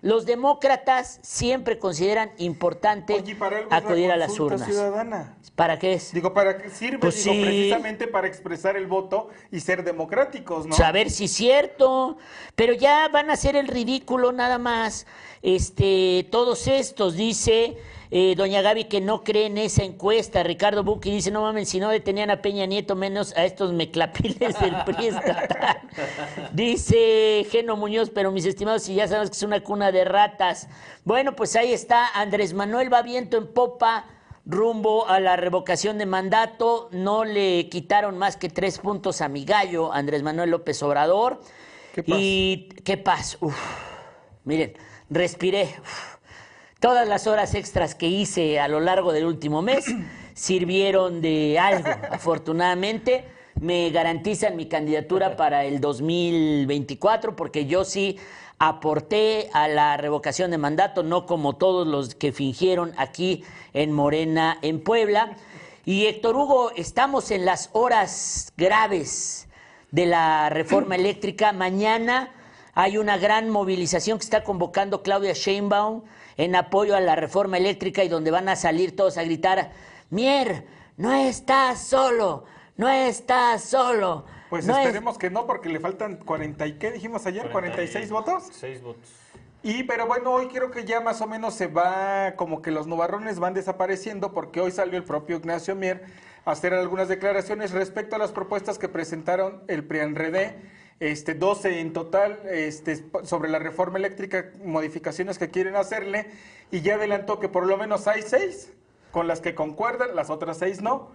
Los 0.02 0.26
demócratas 0.26 1.20
siempre 1.22 1.78
consideran 1.78 2.32
importante 2.38 3.22
acudir 3.70 4.10
a 4.10 4.16
las 4.16 4.38
urnas. 4.38 4.66
Ciudadana. 4.66 5.36
¿Para 5.54 5.78
qué 5.78 5.92
es? 5.92 6.12
Digo, 6.12 6.34
¿para 6.34 6.58
qué 6.58 6.70
sirve? 6.70 6.98
Pues 6.98 7.22
Digo, 7.22 7.40
precisamente 7.40 8.08
para 8.08 8.26
expresar 8.26 8.76
el 8.76 8.88
voto 8.88 9.28
y 9.52 9.60
ser 9.60 9.84
democráticos, 9.84 10.66
¿no? 10.66 10.74
Saber 10.74 11.08
si 11.08 11.26
es 11.26 11.32
cierto, 11.32 12.16
pero 12.56 12.72
ya 12.72 13.08
van 13.08 13.30
a 13.30 13.34
hacer 13.34 13.54
el 13.54 13.68
ridículo 13.68 14.32
nada 14.32 14.58
más. 14.58 15.06
Este, 15.40 16.26
todos 16.32 16.66
estos, 16.66 17.14
dice 17.14 17.76
eh, 18.14 18.34
doña 18.36 18.60
Gaby 18.60 18.84
que 18.84 19.00
no 19.00 19.24
cree 19.24 19.46
en 19.46 19.56
esa 19.56 19.84
encuesta. 19.84 20.42
Ricardo 20.42 20.84
Buki 20.84 21.10
dice, 21.10 21.30
no 21.30 21.40
mames, 21.40 21.70
si 21.70 21.80
no 21.80 21.88
detenían 21.88 22.30
a 22.30 22.42
Peña 22.42 22.66
Nieto, 22.66 22.94
menos 22.94 23.34
a 23.38 23.46
estos 23.46 23.72
meclapiles 23.72 24.60
del 24.60 24.76
PRI 24.84 25.12
dice 26.52 27.46
Geno 27.50 27.74
Muñoz, 27.76 28.10
pero 28.10 28.30
mis 28.30 28.44
estimados, 28.44 28.82
si 28.82 28.96
ya 28.96 29.08
sabes 29.08 29.30
que 29.30 29.36
es 29.36 29.42
una 29.42 29.62
cuna 29.62 29.92
de 29.92 30.04
ratas. 30.04 30.68
Bueno, 31.06 31.34
pues 31.34 31.56
ahí 31.56 31.72
está, 31.72 32.06
Andrés 32.08 32.52
Manuel 32.52 32.92
va 32.92 33.00
viento 33.00 33.38
en 33.38 33.46
popa 33.46 34.04
rumbo 34.44 35.08
a 35.08 35.18
la 35.18 35.36
revocación 35.36 35.96
de 35.96 36.04
mandato. 36.04 36.90
No 36.92 37.24
le 37.24 37.70
quitaron 37.70 38.18
más 38.18 38.36
que 38.36 38.50
tres 38.50 38.78
puntos 38.78 39.22
a 39.22 39.28
mi 39.28 39.46
gallo, 39.46 39.90
Andrés 39.90 40.22
Manuel 40.22 40.50
López 40.50 40.82
Obrador. 40.82 41.40
¿Qué 41.94 42.02
pasa? 42.02 42.18
Y 42.20 42.68
qué 42.84 42.98
paz. 42.98 43.38
Miren, 44.44 44.74
respiré. 45.08 45.76
Todas 46.82 47.06
las 47.06 47.28
horas 47.28 47.54
extras 47.54 47.94
que 47.94 48.08
hice 48.08 48.58
a 48.58 48.66
lo 48.66 48.80
largo 48.80 49.12
del 49.12 49.24
último 49.24 49.62
mes 49.62 49.84
sirvieron 50.34 51.20
de 51.20 51.56
algo, 51.56 51.88
afortunadamente. 52.10 53.24
Me 53.60 53.90
garantizan 53.90 54.56
mi 54.56 54.66
candidatura 54.66 55.36
para 55.36 55.64
el 55.64 55.80
2024 55.80 57.36
porque 57.36 57.66
yo 57.66 57.84
sí 57.84 58.18
aporté 58.58 59.48
a 59.52 59.68
la 59.68 59.96
revocación 59.96 60.50
de 60.50 60.58
mandato, 60.58 61.04
no 61.04 61.24
como 61.24 61.54
todos 61.54 61.86
los 61.86 62.16
que 62.16 62.32
fingieron 62.32 62.92
aquí 62.96 63.44
en 63.74 63.92
Morena, 63.92 64.58
en 64.60 64.82
Puebla. 64.82 65.36
Y 65.84 66.06
Héctor 66.06 66.34
Hugo, 66.34 66.72
estamos 66.74 67.30
en 67.30 67.44
las 67.44 67.70
horas 67.74 68.52
graves 68.56 69.46
de 69.92 70.06
la 70.06 70.50
reforma 70.50 70.96
eléctrica. 70.96 71.52
Mañana 71.52 72.32
hay 72.74 72.98
una 72.98 73.18
gran 73.18 73.50
movilización 73.50 74.18
que 74.18 74.24
está 74.24 74.42
convocando 74.42 75.04
Claudia 75.04 75.32
Sheinbaum 75.32 76.02
en 76.36 76.56
apoyo 76.56 76.96
a 76.96 77.00
la 77.00 77.16
reforma 77.16 77.56
eléctrica 77.56 78.04
y 78.04 78.08
donde 78.08 78.30
van 78.30 78.48
a 78.48 78.56
salir 78.56 78.96
todos 78.96 79.18
a 79.18 79.24
gritar, 79.24 79.72
Mier, 80.10 80.66
no 80.96 81.12
estás 81.12 81.80
solo, 81.80 82.44
no 82.76 82.88
estás 82.88 83.64
solo. 83.64 84.24
Pues 84.50 84.68
esperemos 84.68 85.16
que 85.16 85.30
no, 85.30 85.46
porque 85.46 85.70
le 85.70 85.80
faltan 85.80 86.16
40 86.16 86.66
y 86.66 86.72
qué 86.74 86.90
dijimos 86.90 87.24
ayer, 87.24 87.50
46 87.50 88.10
votos. 88.10 88.50
6 88.52 88.82
votos. 88.82 89.08
Y 89.62 89.84
pero 89.84 90.06
bueno, 90.06 90.32
hoy 90.32 90.48
creo 90.48 90.70
que 90.70 90.84
ya 90.84 91.00
más 91.00 91.20
o 91.20 91.26
menos 91.26 91.54
se 91.54 91.68
va, 91.68 92.34
como 92.36 92.62
que 92.62 92.70
los 92.70 92.86
nubarrones 92.86 93.38
van 93.38 93.54
desapareciendo, 93.54 94.32
porque 94.32 94.60
hoy 94.60 94.72
salió 94.72 94.98
el 94.98 95.04
propio 95.04 95.36
Ignacio 95.36 95.76
Mier 95.76 96.04
a 96.44 96.50
hacer 96.50 96.74
algunas 96.74 97.08
declaraciones 97.08 97.70
respecto 97.70 98.16
a 98.16 98.18
las 98.18 98.32
propuestas 98.32 98.78
que 98.78 98.88
presentaron 98.88 99.62
el 99.68 99.84
PRIANREDE 99.84 100.81
este, 101.02 101.34
12 101.34 101.80
en 101.80 101.92
total 101.92 102.38
este, 102.48 103.04
sobre 103.24 103.50
la 103.50 103.58
reforma 103.58 103.98
eléctrica, 103.98 104.52
modificaciones 104.64 105.36
que 105.36 105.50
quieren 105.50 105.74
hacerle, 105.74 106.26
y 106.70 106.80
ya 106.80 106.94
adelantó 106.94 107.40
que 107.40 107.48
por 107.48 107.66
lo 107.66 107.76
menos 107.76 108.06
hay 108.06 108.22
seis 108.22 108.72
con 109.10 109.26
las 109.26 109.40
que 109.40 109.56
concuerdan, 109.56 110.14
las 110.14 110.30
otras 110.30 110.58
seis 110.58 110.80
no. 110.80 111.10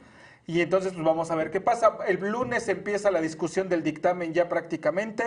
Y 0.46 0.62
entonces 0.62 0.94
pues 0.94 1.06
vamos 1.06 1.32
a 1.32 1.36
ver 1.36 1.52
qué 1.52 1.62
pasa. 1.62 1.98
El 2.06 2.20
lunes 2.20 2.68
empieza 2.68 3.12
la 3.12 3.22
discusión 3.22 3.70
del 3.70 3.82
dictamen 3.82 4.34
ya 4.34 4.50
prácticamente. 4.50 5.24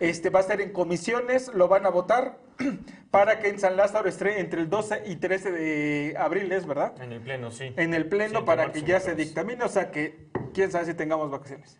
Este 0.00 0.28
va 0.28 0.40
a 0.40 0.42
ser 0.44 0.60
en 0.60 0.72
comisiones, 0.72 1.48
lo 1.54 1.68
van 1.68 1.86
a 1.86 1.90
votar 1.90 2.38
para 3.12 3.38
que 3.38 3.48
en 3.48 3.60
San 3.60 3.76
Lázaro 3.76 4.08
esté 4.08 4.40
entre 4.40 4.60
el 4.60 4.68
12 4.68 5.04
y 5.06 5.16
13 5.16 5.52
de 5.52 6.14
abril, 6.18 6.50
¿es 6.50 6.66
verdad? 6.66 7.00
En 7.00 7.12
el 7.12 7.20
pleno, 7.20 7.50
sí. 7.52 7.72
En 7.76 7.94
el 7.94 8.08
pleno 8.08 8.44
para 8.44 8.72
que 8.72 8.82
ya 8.82 8.98
se 8.98 9.14
dictamine, 9.14 9.64
o 9.64 9.68
sea 9.68 9.92
que 9.92 10.26
quién 10.52 10.72
sabe 10.72 10.86
si 10.86 10.94
tengamos 10.94 11.30
vacaciones. 11.30 11.78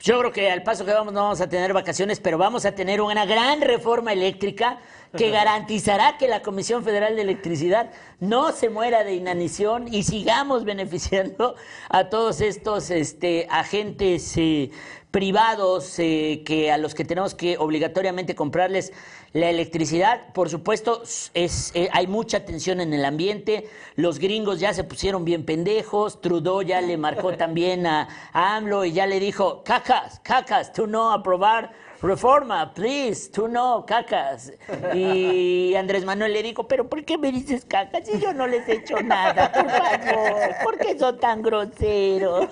Yo 0.00 0.18
creo 0.18 0.32
que 0.32 0.50
al 0.50 0.62
paso 0.62 0.84
que 0.84 0.92
vamos 0.92 1.12
no 1.12 1.22
vamos 1.22 1.40
a 1.40 1.48
tener 1.48 1.72
vacaciones, 1.72 2.20
pero 2.20 2.38
vamos 2.38 2.64
a 2.64 2.72
tener 2.72 3.00
una 3.00 3.24
gran 3.24 3.60
reforma 3.60 4.12
eléctrica 4.12 4.78
que 5.16 5.30
garantizará 5.30 6.16
que 6.16 6.26
la 6.26 6.42
Comisión 6.42 6.82
Federal 6.84 7.16
de 7.16 7.22
Electricidad 7.22 7.90
no 8.18 8.52
se 8.52 8.70
muera 8.70 9.04
de 9.04 9.14
inanición 9.14 9.92
y 9.92 10.02
sigamos 10.04 10.64
beneficiando 10.66 11.54
a 11.88 12.08
todos 12.08 12.40
estos 12.40 12.90
este, 12.90 13.46
agentes 13.50 14.36
eh, 14.36 14.70
privados 15.12 15.98
eh, 15.98 16.42
que 16.44 16.72
a 16.72 16.78
los 16.78 16.94
que 16.94 17.04
tenemos 17.04 17.34
que 17.34 17.58
obligatoriamente 17.58 18.34
comprarles 18.34 18.92
la 19.34 19.50
electricidad. 19.50 20.32
Por 20.32 20.48
supuesto, 20.48 21.02
es, 21.34 21.70
eh, 21.74 21.88
hay 21.92 22.06
mucha 22.06 22.44
tensión 22.46 22.80
en 22.80 22.94
el 22.94 23.04
ambiente. 23.04 23.68
Los 23.94 24.18
gringos 24.18 24.58
ya 24.58 24.72
se 24.72 24.84
pusieron 24.84 25.24
bien 25.24 25.44
pendejos. 25.44 26.20
Trudeau 26.22 26.62
ya 26.62 26.80
le 26.80 26.96
marcó 26.96 27.36
también 27.36 27.86
a, 27.86 28.08
AMLO 28.32 28.86
y 28.86 28.92
ya 28.92 29.06
le 29.06 29.20
dijo, 29.20 29.62
cacas, 29.64 30.18
cacas, 30.24 30.72
tú 30.72 30.86
no 30.86 31.12
aprobar 31.12 31.72
reforma, 32.02 32.74
please, 32.74 33.30
tú 33.30 33.48
no, 33.48 33.86
cacas. 33.86 34.52
Y 34.94 35.74
Andrés 35.74 36.04
Manuel 36.04 36.32
le 36.32 36.42
dijo, 36.42 36.66
pero 36.66 36.88
¿por 36.88 37.04
qué 37.04 37.16
me 37.16 37.30
dices 37.30 37.64
cacas 37.64 38.06
si 38.06 38.20
yo 38.20 38.32
no 38.32 38.46
les 38.46 38.68
he 38.68 38.74
hecho 38.74 39.00
nada? 39.02 39.52
Por 39.52 39.70
favor, 39.70 40.50
¿por 40.64 40.78
qué 40.78 40.98
son 40.98 41.18
tan 41.18 41.42
groseros? 41.42 42.48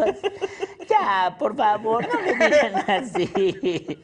Ya, 0.88 1.36
por 1.38 1.56
favor, 1.56 2.06
no 2.12 2.20
me 2.20 2.32
digan 2.32 2.90
así. 2.90 4.02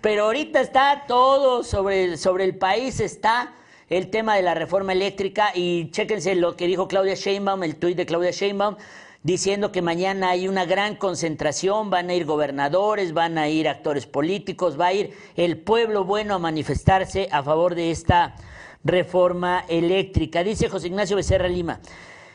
Pero 0.00 0.24
ahorita 0.24 0.60
está 0.60 1.04
todo 1.06 1.62
sobre, 1.64 2.16
sobre 2.16 2.44
el 2.44 2.56
país, 2.56 3.00
está 3.00 3.52
el 3.88 4.10
tema 4.10 4.36
de 4.36 4.42
la 4.42 4.54
reforma 4.54 4.92
eléctrica 4.92 5.52
y 5.54 5.90
chéquense 5.90 6.34
lo 6.34 6.56
que 6.56 6.66
dijo 6.66 6.88
Claudia 6.88 7.14
Sheinbaum, 7.14 7.62
el 7.62 7.76
tuit 7.76 7.96
de 7.96 8.06
Claudia 8.06 8.30
Sheinbaum. 8.30 8.76
Diciendo 9.24 9.72
que 9.72 9.82
mañana 9.82 10.30
hay 10.30 10.48
una 10.48 10.66
gran 10.66 10.96
concentración, 10.96 11.88
van 11.88 12.10
a 12.10 12.14
ir 12.14 12.26
gobernadores, 12.26 13.14
van 13.14 13.38
a 13.38 13.48
ir 13.48 13.68
actores 13.68 14.06
políticos, 14.06 14.78
va 14.78 14.88
a 14.88 14.92
ir 14.92 15.16
el 15.34 15.56
pueblo 15.58 16.04
bueno 16.04 16.34
a 16.34 16.38
manifestarse 16.38 17.28
a 17.32 17.42
favor 17.42 17.74
de 17.74 17.90
esta 17.90 18.36
reforma 18.84 19.64
eléctrica. 19.68 20.44
Dice 20.44 20.68
José 20.68 20.88
Ignacio 20.88 21.16
Becerra 21.16 21.48
Lima. 21.48 21.80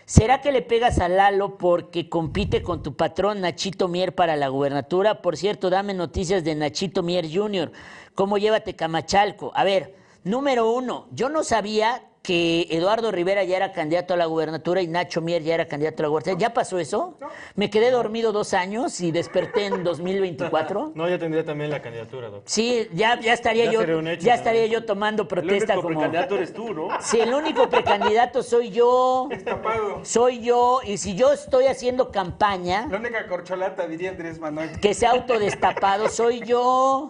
¿Será 0.05 0.41
que 0.41 0.51
le 0.51 0.63
pegas 0.63 0.97
a 0.97 1.07
Lalo 1.07 1.59
porque 1.59 2.09
compite 2.09 2.63
con 2.63 2.81
tu 2.81 2.95
patrón 2.95 3.41
Nachito 3.41 3.87
Mier 3.87 4.15
para 4.15 4.35
la 4.35 4.47
gubernatura? 4.47 5.21
Por 5.21 5.37
cierto, 5.37 5.69
dame 5.69 5.93
noticias 5.93 6.43
de 6.43 6.55
Nachito 6.55 7.03
Mier 7.03 7.27
Jr. 7.31 7.71
¿Cómo 8.15 8.39
llévate 8.39 8.75
Camachalco? 8.75 9.51
A 9.53 9.63
ver, 9.63 9.95
número 10.23 10.73
uno, 10.73 11.07
yo 11.11 11.29
no 11.29 11.43
sabía 11.43 12.08
que 12.29 12.67
Eduardo 12.69 13.11
Rivera 13.11 13.43
ya 13.43 13.57
era 13.57 13.71
candidato 13.71 14.13
a 14.13 14.17
la 14.17 14.27
gubernatura 14.27 14.83
y 14.83 14.87
Nacho 14.87 15.19
Mier 15.19 15.41
ya 15.41 15.55
era 15.55 15.67
candidato 15.67 16.03
a 16.03 16.03
la 16.03 16.09
gubernatura. 16.09 16.37
¿Ya 16.39 16.53
pasó 16.53 16.77
eso? 16.77 17.17
Me 17.55 17.71
quedé 17.71 17.89
dormido 17.89 18.31
dos 18.31 18.53
años 18.53 19.01
y 19.01 19.11
desperté 19.11 19.65
en 19.65 19.83
2024. 19.83 20.91
No, 20.99 21.09
ya 21.09 21.17
tendría 21.17 21.43
también 21.43 21.71
la 21.71 21.81
candidatura, 21.81 22.27
doctor. 22.27 22.43
Sí, 22.45 22.87
ya, 22.93 23.19
ya 23.19 23.33
estaría 23.33 23.65
Ya 23.65 23.71
yo, 23.71 23.81
hecho 23.81 24.23
ya 24.23 24.35
estaría 24.35 24.67
yo 24.67 24.85
tomando 24.85 25.23
El 25.23 25.27
protesta 25.27 25.73
único 25.73 25.81
como. 25.81 25.87
precandidato 26.01 26.35
eres 26.35 26.53
tú, 26.53 26.71
¿no? 26.71 26.89
Sí, 27.01 27.19
el 27.19 27.33
único 27.33 27.67
precandidato 27.67 28.43
soy 28.43 28.69
yo. 28.69 29.25
Destapado. 29.31 30.05
Soy 30.05 30.41
yo, 30.41 30.81
y 30.85 30.99
si 30.99 31.15
yo 31.15 31.33
estoy 31.33 31.65
haciendo 31.65 32.11
campaña, 32.11 32.85
La 32.91 32.97
única 32.97 33.25
corcholata, 33.27 33.87
diría 33.87 34.11
Andrés 34.11 34.37
Manuel. 34.39 34.79
que 34.79 34.93
se 34.93 35.07
ha 35.07 35.11
autodestapado, 35.13 36.09
soy 36.09 36.41
yo. 36.41 37.09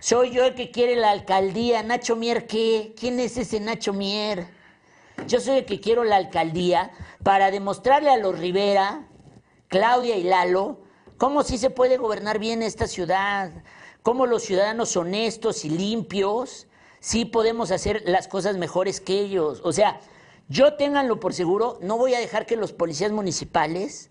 Soy 0.00 0.30
yo 0.30 0.44
el 0.44 0.54
que 0.54 0.70
quiere 0.70 0.94
la 0.94 1.10
alcaldía. 1.10 1.82
Nacho 1.82 2.16
Mier, 2.16 2.46
¿qué? 2.46 2.92
¿Quién 3.00 3.18
es 3.18 3.38
ese 3.38 3.60
Nacho 3.60 3.94
Mier? 3.94 4.57
Yo 5.26 5.40
soy 5.40 5.58
el 5.58 5.66
que 5.66 5.80
quiero 5.80 6.04
la 6.04 6.16
alcaldía 6.16 6.90
para 7.22 7.50
demostrarle 7.50 8.10
a 8.10 8.16
los 8.16 8.38
Rivera, 8.38 9.06
Claudia 9.68 10.16
y 10.16 10.22
Lalo, 10.22 10.80
cómo 11.16 11.42
sí 11.42 11.58
se 11.58 11.70
puede 11.70 11.96
gobernar 11.96 12.38
bien 12.38 12.62
esta 12.62 12.86
ciudad, 12.86 13.50
cómo 14.02 14.26
los 14.26 14.42
ciudadanos 14.42 14.96
honestos 14.96 15.64
y 15.64 15.70
limpios 15.70 16.66
sí 17.00 17.24
podemos 17.24 17.70
hacer 17.70 18.02
las 18.06 18.28
cosas 18.28 18.56
mejores 18.56 19.00
que 19.00 19.20
ellos. 19.20 19.60
O 19.64 19.72
sea, 19.72 20.00
yo 20.48 20.74
ténganlo 20.74 21.20
por 21.20 21.34
seguro, 21.34 21.78
no 21.82 21.98
voy 21.98 22.14
a 22.14 22.20
dejar 22.20 22.46
que 22.46 22.56
los 22.56 22.72
policías 22.72 23.12
municipales 23.12 24.10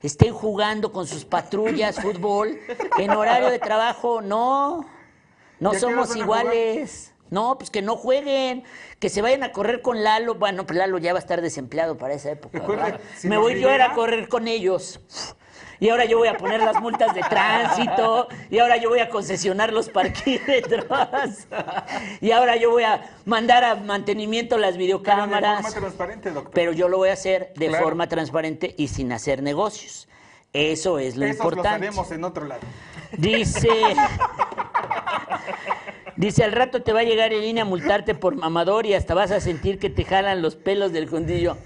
estén 0.00 0.34
jugando 0.34 0.92
con 0.92 1.06
sus 1.06 1.24
patrullas, 1.24 1.96
fútbol, 2.02 2.58
en 2.98 3.10
horario 3.10 3.50
de 3.50 3.58
trabajo, 3.58 4.20
no. 4.20 4.86
No 5.60 5.72
¿Y 5.72 5.76
a 5.76 5.78
qué 5.78 5.86
hora 5.86 5.94
somos 5.94 6.16
iguales. 6.16 7.13
No, 7.30 7.56
pues 7.58 7.70
que 7.70 7.82
no 7.82 7.96
jueguen, 7.96 8.64
que 9.00 9.08
se 9.08 9.22
vayan 9.22 9.42
a 9.42 9.52
correr 9.52 9.82
con 9.82 10.04
Lalo. 10.04 10.34
Bueno, 10.36 10.66
pues 10.66 10.78
Lalo 10.78 10.98
ya 10.98 11.12
va 11.12 11.18
a 11.18 11.22
estar 11.22 11.40
desempleado 11.42 11.96
para 11.98 12.14
esa 12.14 12.30
época. 12.30 12.58
Recuerde, 12.58 12.82
¿verdad? 12.82 13.00
si 13.16 13.28
Me 13.28 13.38
voy 13.38 13.58
yo 13.60 13.68
a 13.70 13.74
ir 13.74 13.82
a 13.82 13.92
correr 13.94 14.28
con 14.28 14.46
ellos. 14.46 15.00
Y 15.80 15.88
ahora 15.88 16.04
yo 16.04 16.18
voy 16.18 16.28
a 16.28 16.36
poner 16.36 16.60
las 16.62 16.80
multas 16.80 17.12
de 17.14 17.20
tránsito, 17.22 18.28
y 18.48 18.60
ahora 18.60 18.76
yo 18.76 18.88
voy 18.90 19.00
a 19.00 19.08
concesionar 19.10 19.72
los 19.72 19.88
parquímetros, 19.90 20.86
y 22.20 22.30
ahora 22.30 22.54
yo 22.56 22.70
voy 22.70 22.84
a 22.84 23.10
mandar 23.24 23.64
a 23.64 23.74
mantenimiento 23.74 24.56
las 24.56 24.70
Pero 24.70 24.78
de 24.78 24.84
videocámaras. 24.84 25.62
forma 25.62 25.80
transparente, 25.80 26.30
doctor. 26.30 26.52
Pero 26.54 26.72
yo 26.72 26.88
lo 26.88 26.98
voy 26.98 27.08
a 27.08 27.14
hacer 27.14 27.52
de 27.56 27.66
Claro. 27.68 27.84
forma 27.84 28.08
transparente 28.08 28.72
y 28.78 28.86
sin 28.88 29.12
hacer 29.12 29.42
negocios. 29.42 30.08
Eso 30.52 31.00
es 31.00 31.16
lo 31.16 31.24
Esos 31.26 31.38
importante. 31.38 31.68
los 31.70 31.88
haremos 31.88 32.10
en 32.12 32.24
otro 32.24 32.44
lado. 32.46 32.60
Dice. 33.18 33.68
Dice, 36.24 36.42
al 36.42 36.52
rato 36.52 36.80
te 36.82 36.94
va 36.94 37.00
a 37.00 37.02
llegar 37.02 37.34
el 37.34 37.44
INE 37.44 37.60
a 37.60 37.64
multarte 37.66 38.14
por 38.14 38.34
mamador 38.34 38.86
y 38.86 38.94
hasta 38.94 39.12
vas 39.12 39.30
a 39.30 39.40
sentir 39.40 39.78
que 39.78 39.90
te 39.90 40.04
jalan 40.04 40.40
los 40.40 40.56
pelos 40.56 40.90
del 40.90 41.06
fundillo. 41.06 41.58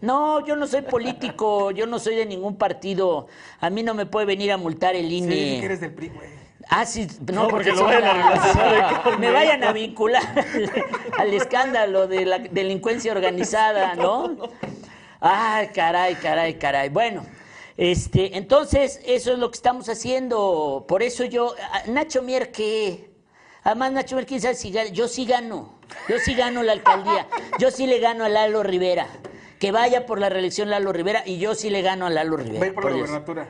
No, 0.00 0.42
yo 0.46 0.56
no 0.56 0.66
soy 0.66 0.80
político, 0.80 1.72
yo 1.72 1.86
no 1.86 1.98
soy 1.98 2.16
de 2.16 2.24
ningún 2.24 2.56
partido. 2.56 3.26
A 3.60 3.68
mí 3.68 3.82
no 3.82 3.92
me 3.92 4.06
puede 4.06 4.24
venir 4.24 4.50
a 4.50 4.56
multar 4.56 4.96
el 4.96 5.08
Sí, 5.10 5.16
INE. 5.18 5.58
que 5.60 5.64
eres 5.66 5.80
del 5.82 5.92
PRI, 5.92 6.08
güey. 6.08 6.26
Ah, 6.70 6.86
sí, 6.86 7.06
no, 7.32 7.42
No, 7.42 7.48
porque 7.48 7.70
lo 7.72 7.84
vayan 7.84 8.04
a 8.18 9.16
Me 9.18 9.30
vayan 9.30 9.62
a 9.62 9.72
vincular 9.72 10.22
al, 10.38 10.70
al 11.18 11.34
escándalo 11.34 12.06
de 12.06 12.24
la 12.24 12.38
delincuencia 12.38 13.12
organizada, 13.12 13.94
¿no? 13.94 14.36
Ay, 15.20 15.68
caray, 15.74 16.14
caray, 16.14 16.54
caray. 16.54 16.88
Bueno, 16.88 17.26
este, 17.76 18.38
entonces, 18.38 19.00
eso 19.04 19.32
es 19.34 19.38
lo 19.38 19.50
que 19.50 19.56
estamos 19.56 19.86
haciendo. 19.90 20.86
Por 20.88 21.02
eso 21.02 21.24
yo, 21.24 21.54
a- 21.72 21.90
Nacho 21.90 22.22
Mier, 22.22 22.50
¿qué? 22.52 23.07
Además, 23.68 23.92
Nacho 23.92 24.16
quién 24.26 24.40
sabe 24.40 24.54
si 24.54 24.70
gana. 24.70 24.88
Yo 24.88 25.08
sí 25.08 25.26
gano. 25.26 25.74
Yo 26.08 26.18
sí 26.18 26.34
gano 26.34 26.62
la 26.62 26.72
alcaldía. 26.72 27.26
Yo 27.58 27.70
sí 27.70 27.86
le 27.86 27.98
gano 27.98 28.24
a 28.24 28.30
Lalo 28.30 28.62
Rivera. 28.62 29.06
Que 29.60 29.72
vaya 29.72 30.06
por 30.06 30.18
la 30.18 30.30
reelección 30.30 30.70
Lalo 30.70 30.90
Rivera 30.90 31.22
y 31.26 31.38
yo 31.38 31.54
sí 31.54 31.68
le 31.68 31.82
gano 31.82 32.06
a 32.06 32.10
Lalo 32.10 32.38
Rivera. 32.38 32.60
Ve 32.60 32.72
por 32.72 32.86
la 32.86 32.92
gobernatura. 32.92 33.46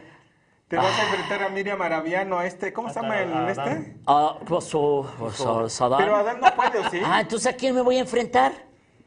Te 0.67 0.77
vas 0.77 0.99
a 0.99 1.03
enfrentar 1.05 1.45
a 1.45 1.49
Miriam 1.51 1.81
Arabiano, 1.81 2.37
a 2.37 2.47
este, 2.47 2.73
¿cómo 2.73 2.89
se 2.89 3.01
llama 3.01 3.21
el 3.21 3.33
a 3.33 3.51
este? 3.51 3.97
Ah. 4.07 4.39
Pero 5.99 6.17
Adán 6.17 6.41
no 6.41 6.55
puede, 6.57 6.79
¿o 6.81 6.91
sí? 6.91 7.01
Ah, 7.05 7.21
entonces 7.21 7.55
¿a 7.55 7.57
quién 7.57 7.77
me 7.77 7.81
voy 7.81 7.99
a 7.99 8.01
enfrentar? 8.01 8.53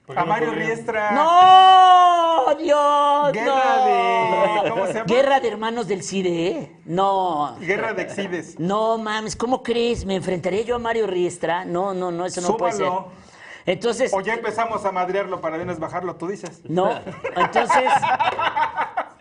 ¿Por 0.05 0.15
qué 0.15 0.21
A 0.21 0.25
Mario? 0.25 0.51
Riestra. 0.51 1.11
¡No! 1.11 2.55
¡Dios! 2.55 3.31
Guerra 3.31 3.55
no. 3.77 4.63
de- 4.63 4.69
¿cómo 4.69 4.87
se 4.87 4.93
llama? 4.93 5.05
Guerra 5.05 5.39
de 5.39 5.47
hermanos 5.47 5.87
del 5.87 6.03
CIDE, 6.03 6.47
¿eh? 6.47 6.75
No. 6.85 7.55
Guerra 7.59 7.93
de 7.93 8.01
Exides. 8.03 8.59
No 8.59 8.97
mames, 8.97 9.35
¿cómo 9.35 9.63
crees? 9.63 10.05
¿Me 10.05 10.15
enfrentaría 10.15 10.63
yo 10.63 10.75
a 10.75 10.79
Mario 10.79 11.07
Riestra? 11.07 11.65
No, 11.65 11.93
no, 11.93 12.11
no, 12.11 12.25
eso 12.25 12.41
no 12.41 12.57
puede 12.57 12.73
ser. 12.73 12.89
Entonces, 13.65 14.11
O 14.13 14.21
ya 14.21 14.33
empezamos 14.33 14.83
a 14.85 14.91
madrearlo 14.91 15.39
para 15.39 15.57
vez 15.57 15.79
bajarlo, 15.79 16.15
tú 16.15 16.27
dices. 16.27 16.61
no. 16.67 16.99
Entonces, 17.35 17.91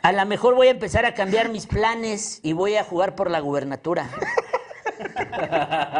a 0.02 0.12
lo 0.12 0.26
mejor 0.26 0.54
voy 0.54 0.68
a 0.68 0.70
empezar 0.70 1.04
a 1.04 1.12
cambiar 1.14 1.50
mis 1.50 1.66
planes 1.66 2.40
y 2.42 2.54
voy 2.54 2.76
a 2.76 2.84
jugar 2.84 3.14
por 3.14 3.30
la 3.30 3.40
gubernatura. 3.40 4.08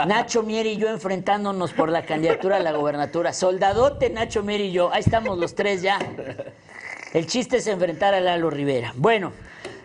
Nacho 0.06 0.42
Mier 0.42 0.66
y 0.66 0.76
yo 0.76 0.88
enfrentándonos 0.88 1.72
por 1.72 1.88
la 1.88 2.02
candidatura 2.02 2.56
a 2.56 2.60
la 2.60 2.72
gubernatura. 2.72 3.32
Soldadote, 3.32 4.10
Nacho 4.10 4.42
Mier 4.42 4.60
y 4.60 4.72
yo. 4.72 4.92
Ahí 4.92 5.00
estamos 5.00 5.38
los 5.38 5.54
tres 5.54 5.82
ya. 5.82 5.98
El 7.12 7.26
chiste 7.26 7.56
es 7.56 7.66
enfrentar 7.66 8.14
a 8.14 8.20
Lalo 8.20 8.50
Rivera. 8.50 8.92
Bueno, 8.96 9.32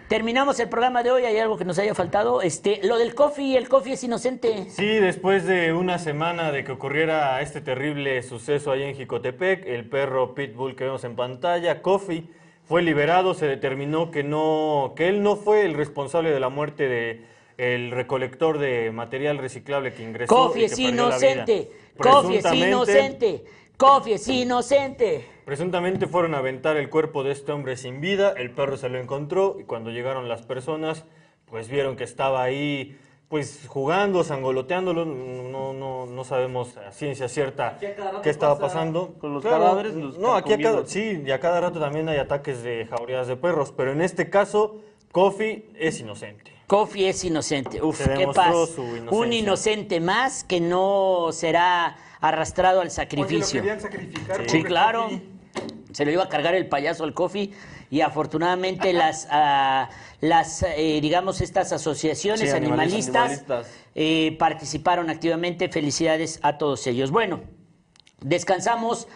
terminamos 0.08 0.60
el 0.60 0.70
programa 0.70 1.02
de 1.02 1.12
hoy. 1.12 1.26
¿Hay 1.26 1.38
algo 1.40 1.58
que 1.58 1.66
nos 1.66 1.80
haya 1.80 1.96
faltado? 1.96 2.42
Este, 2.42 2.80
lo 2.84 2.98
del 2.98 3.16
coffee, 3.16 3.58
el 3.58 3.68
coffee 3.68 3.94
es 3.94 4.04
inocente. 4.04 4.70
Sí, 4.70 4.86
después 4.86 5.46
de 5.46 5.74
una 5.74 5.98
semana 5.98 6.52
de 6.52 6.64
que 6.64 6.72
ocurriera 6.72 7.42
este 7.42 7.62
terrible 7.62 8.22
suceso 8.22 8.72
ahí 8.72 8.84
en 8.84 8.96
Jicotepec, 8.96 9.66
el 9.66 9.90
perro 9.90 10.36
Pitbull 10.36 10.76
que 10.76 10.84
vemos 10.84 11.04
en 11.04 11.16
pantalla, 11.16 11.82
Kofi, 11.82 12.30
fue 12.68 12.84
liberado. 12.84 13.34
Se 13.34 13.48
determinó 13.48 14.12
que, 14.12 14.24
no, 14.24 14.94
que 14.96 15.08
él 15.08 15.24
no 15.24 15.36
fue 15.36 15.66
el 15.66 15.74
responsable 15.74 16.30
de 16.30 16.40
la 16.40 16.50
muerte 16.50 16.88
de 16.88 17.26
el 17.58 17.92
recolector 17.92 18.58
de 18.58 18.92
material 18.92 19.38
reciclable 19.38 19.94
que 19.94 20.04
ingresó. 20.04 20.34
Coffee 20.34 20.64
y 20.64 20.66
es 20.66 20.76
que 20.76 20.82
inocente. 20.84 21.72
Coffee 21.98 22.38
es 22.38 22.54
inocente. 22.54 23.46
Coffee 23.78 24.14
es 24.14 24.28
inocente. 24.28 25.26
Presuntamente 25.46 26.08
fueron 26.08 26.34
a 26.34 26.40
aventar 26.40 26.78
el 26.78 26.90
cuerpo 26.90 27.24
de 27.24 27.32
este 27.32 27.52
hombre 27.52 27.78
sin 27.78 28.02
vida, 28.02 28.34
el 28.36 28.52
perro 28.52 28.78
se 28.78 28.90
lo 28.90 29.00
encontró 29.00 29.58
y 29.60 29.64
cuando 29.64 29.92
llegaron 29.92 30.28
las 30.28 30.42
personas, 30.42 31.06
pues 31.46 31.70
vieron 31.70 31.96
que 31.96 32.04
estaba 32.04 32.42
ahí, 32.42 32.98
pues 33.28 33.66
jugando, 33.68 34.24
sangoloteándolo, 34.24 35.06
no, 35.06 35.74
no, 35.74 36.06
no 36.08 36.24
sabemos 36.24 36.78
a 36.78 36.92
ciencia 36.92 37.28
cierta 37.28 37.78
qué 38.24 38.30
estaba 38.30 38.58
pasando. 38.58 39.14
con 39.20 39.34
los 39.34 39.44
cadáveres, 39.44 39.94
los 39.94 40.18
no, 40.18 40.36
aquí 40.36 40.54
a 40.54 40.58
cada, 40.58 40.86
sí, 40.88 41.22
y 41.24 41.32
a 41.32 41.40
cada 41.40 41.62
rato 41.62 41.80
también 41.80 42.10
hay 42.10 42.18
ataques 42.18 42.64
de 42.64 42.88
jaurías 42.88 43.28
de 43.28 43.36
perros, 43.36 43.72
pero 43.72 43.92
en 43.92 44.02
este 44.02 44.30
caso, 44.32 44.82
Kofi 45.12 45.70
es 45.76 46.00
inocente. 46.00 46.55
Coffee 46.68 47.10
es 47.10 47.24
inocente. 47.24 47.82
Uf, 47.82 47.98
Se 48.04 48.14
qué 48.14 48.28
paz. 48.28 48.54
su 48.76 48.84
Un 49.12 49.34
inocente 49.34 50.00
más 50.00 50.44
que 50.44 50.60
no 50.60 51.30
será 51.32 51.96
arrastrado 52.22 52.82
al 52.82 52.88
Oye, 52.88 52.90
lo 52.90 52.96
sacrificio. 52.96 53.62
querían 53.62 53.80
sacrificar. 53.82 54.50
Sí, 54.50 54.64
claro. 54.64 55.10
Se 55.92 56.06
lo 56.06 56.12
iba 56.12 56.24
a 56.24 56.30
cargar 56.30 56.56
el 56.56 56.68
payaso 56.68 57.04
al 57.04 57.14
coffee 57.14 57.52
y 57.90 58.02
afortunadamente 58.02 58.92
las, 58.94 59.28
ah, 59.32 59.90
las 60.22 60.64
eh, 60.64 61.00
digamos, 61.02 61.40
estas 61.42 61.72
asociaciones 61.72 62.50
Sí, 62.50 62.56
animalistas, 62.56 63.16
Animalistas. 63.16 63.68
eh, 63.94 64.36
participaron 64.40 65.10
activamente. 65.10 65.70
Felicidades 65.70 66.40
a 66.42 66.58
todos 66.58 66.86
ellos. 66.88 67.12
Bueno, 67.12 67.42
descansamos 68.22 69.08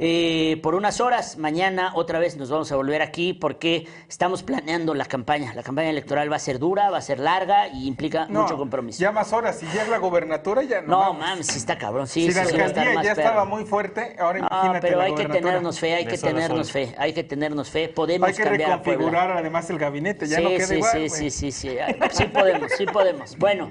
eh, 0.00 0.60
por 0.62 0.74
unas 0.76 1.00
horas. 1.00 1.36
Mañana 1.38 1.90
otra 1.94 2.18
vez 2.20 2.36
nos 2.36 2.50
vamos 2.50 2.70
a 2.70 2.76
volver 2.76 3.02
aquí 3.02 3.32
porque 3.34 3.86
estamos 4.08 4.42
planeando 4.44 4.94
la 4.94 5.04
campaña. 5.06 5.52
La 5.54 5.62
campaña 5.64 5.90
electoral 5.90 6.30
va 6.30 6.36
a 6.36 6.38
ser 6.38 6.58
dura, 6.60 6.88
va 6.90 6.98
a 6.98 7.02
ser 7.02 7.18
larga 7.18 7.68
y 7.68 7.86
implica 7.88 8.26
No, 8.28 8.42
mucho 8.42 8.56
compromiso. 8.56 9.00
Ya 9.00 9.10
más 9.10 9.32
horas. 9.32 9.58
Si 9.58 9.66
ya 9.74 9.82
es 9.82 9.88
la 9.88 9.98
gobernatura, 9.98 10.62
ya 10.62 10.80
no. 10.82 11.06
no, 11.06 11.14
mames, 11.14 11.48
sí 11.48 11.58
está 11.58 11.76
cabrón. 11.76 12.06
Sí, 12.06 12.26
si 12.26 12.32
sí, 12.32 12.38
la 12.38 12.44
sí 12.44 12.56
va 12.56 12.62
a 12.62 12.66
estar 12.66 12.86
alcaldía 12.88 12.94
más 12.94 13.04
ya 13.04 13.14
perro. 13.14 13.28
estaba 13.28 13.44
muy 13.44 13.64
fuerte, 13.64 14.16
ahora 14.18 14.38
No, 14.38 14.46
imagínate 14.46 14.80
pero 14.86 14.98
la 14.98 15.04
hay 15.04 15.14
que 15.14 15.26
tenernos 15.26 15.80
fe, 15.80 15.94
hay 15.94 16.06
que 16.06 16.18
tenernos 16.18 16.72
fe, 16.72 16.94
hay 16.96 17.12
que 17.12 17.24
tenernos 17.24 17.70
fe. 17.70 17.88
Podemos 17.88 18.28
Hay 18.28 18.34
que 18.34 18.42
cambiar 18.44 18.70
a 18.72 18.76
reconfigurar 18.78 19.30
además 19.32 19.68
el 19.70 19.78
gabinete, 19.78 20.26
ya 20.26 20.36
sí, 20.36 20.42
no 20.44 20.48
queda 20.50 20.66
sí, 20.66 20.74
igual. 20.76 20.92
sí, 20.92 20.98
güey. 20.98 21.10
sí, 21.10 21.30
sí, 21.30 21.52
sí, 21.52 21.78
sí 22.12 22.24
podemos, 22.26 22.72
sí 22.76 22.86
podemos. 22.86 23.36
Bueno, 23.36 23.68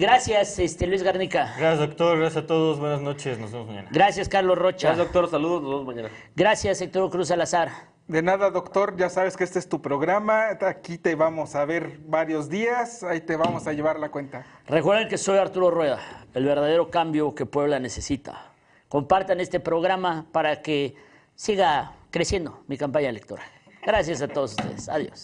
gracias, 0.00 0.58
este 0.58 0.86
Luis 0.86 1.02
Garnica. 1.02 1.54
Gracias 1.58 1.78
doctor, 1.78 2.18
gracias 2.18 2.44
a 2.44 2.46
todos, 2.46 2.80
buenas 2.80 3.00
noches, 3.00 3.38
nos 3.38 3.52
vemos 3.52 3.68
mañana. 3.68 3.88
Gracias, 3.92 4.28
Carlos 4.28 4.58
Rocha. 4.58 4.88
Gracias, 4.88 5.06
doctor. 5.06 5.30
Saludos. 5.30 5.62
Nos 5.62 5.70
vemos 5.70 5.86
mañana. 5.86 6.08
Gracias, 6.34 6.80
Héctor 6.80 7.10
Cruz 7.10 7.28
Salazar. 7.28 7.70
De 8.08 8.22
nada, 8.22 8.50
doctor, 8.50 8.96
ya 8.96 9.08
sabes 9.08 9.36
que 9.36 9.44
este 9.44 9.60
es 9.60 9.68
tu 9.68 9.80
programa, 9.80 10.48
aquí 10.62 10.98
te 10.98 11.14
vamos 11.14 11.54
a 11.54 11.64
ver 11.64 12.00
varios 12.06 12.48
días, 12.48 13.04
ahí 13.04 13.20
te 13.20 13.36
vamos 13.36 13.68
a 13.68 13.72
llevar 13.72 14.00
la 14.00 14.08
cuenta. 14.08 14.44
Recuerden 14.66 15.08
que 15.08 15.16
soy 15.16 15.38
Arturo 15.38 15.70
Rueda, 15.70 16.00
el 16.34 16.44
verdadero 16.44 16.90
cambio 16.90 17.32
que 17.36 17.46
Puebla 17.46 17.78
necesita. 17.78 18.46
Compartan 18.88 19.38
este 19.38 19.60
programa 19.60 20.26
para 20.32 20.60
que 20.60 20.96
siga 21.36 21.92
creciendo 22.10 22.64
mi 22.66 22.76
campaña 22.76 23.10
electoral. 23.10 23.46
Gracias 23.86 24.20
a 24.22 24.26
todos 24.26 24.52
ustedes. 24.58 24.88
Adiós. 24.88 25.18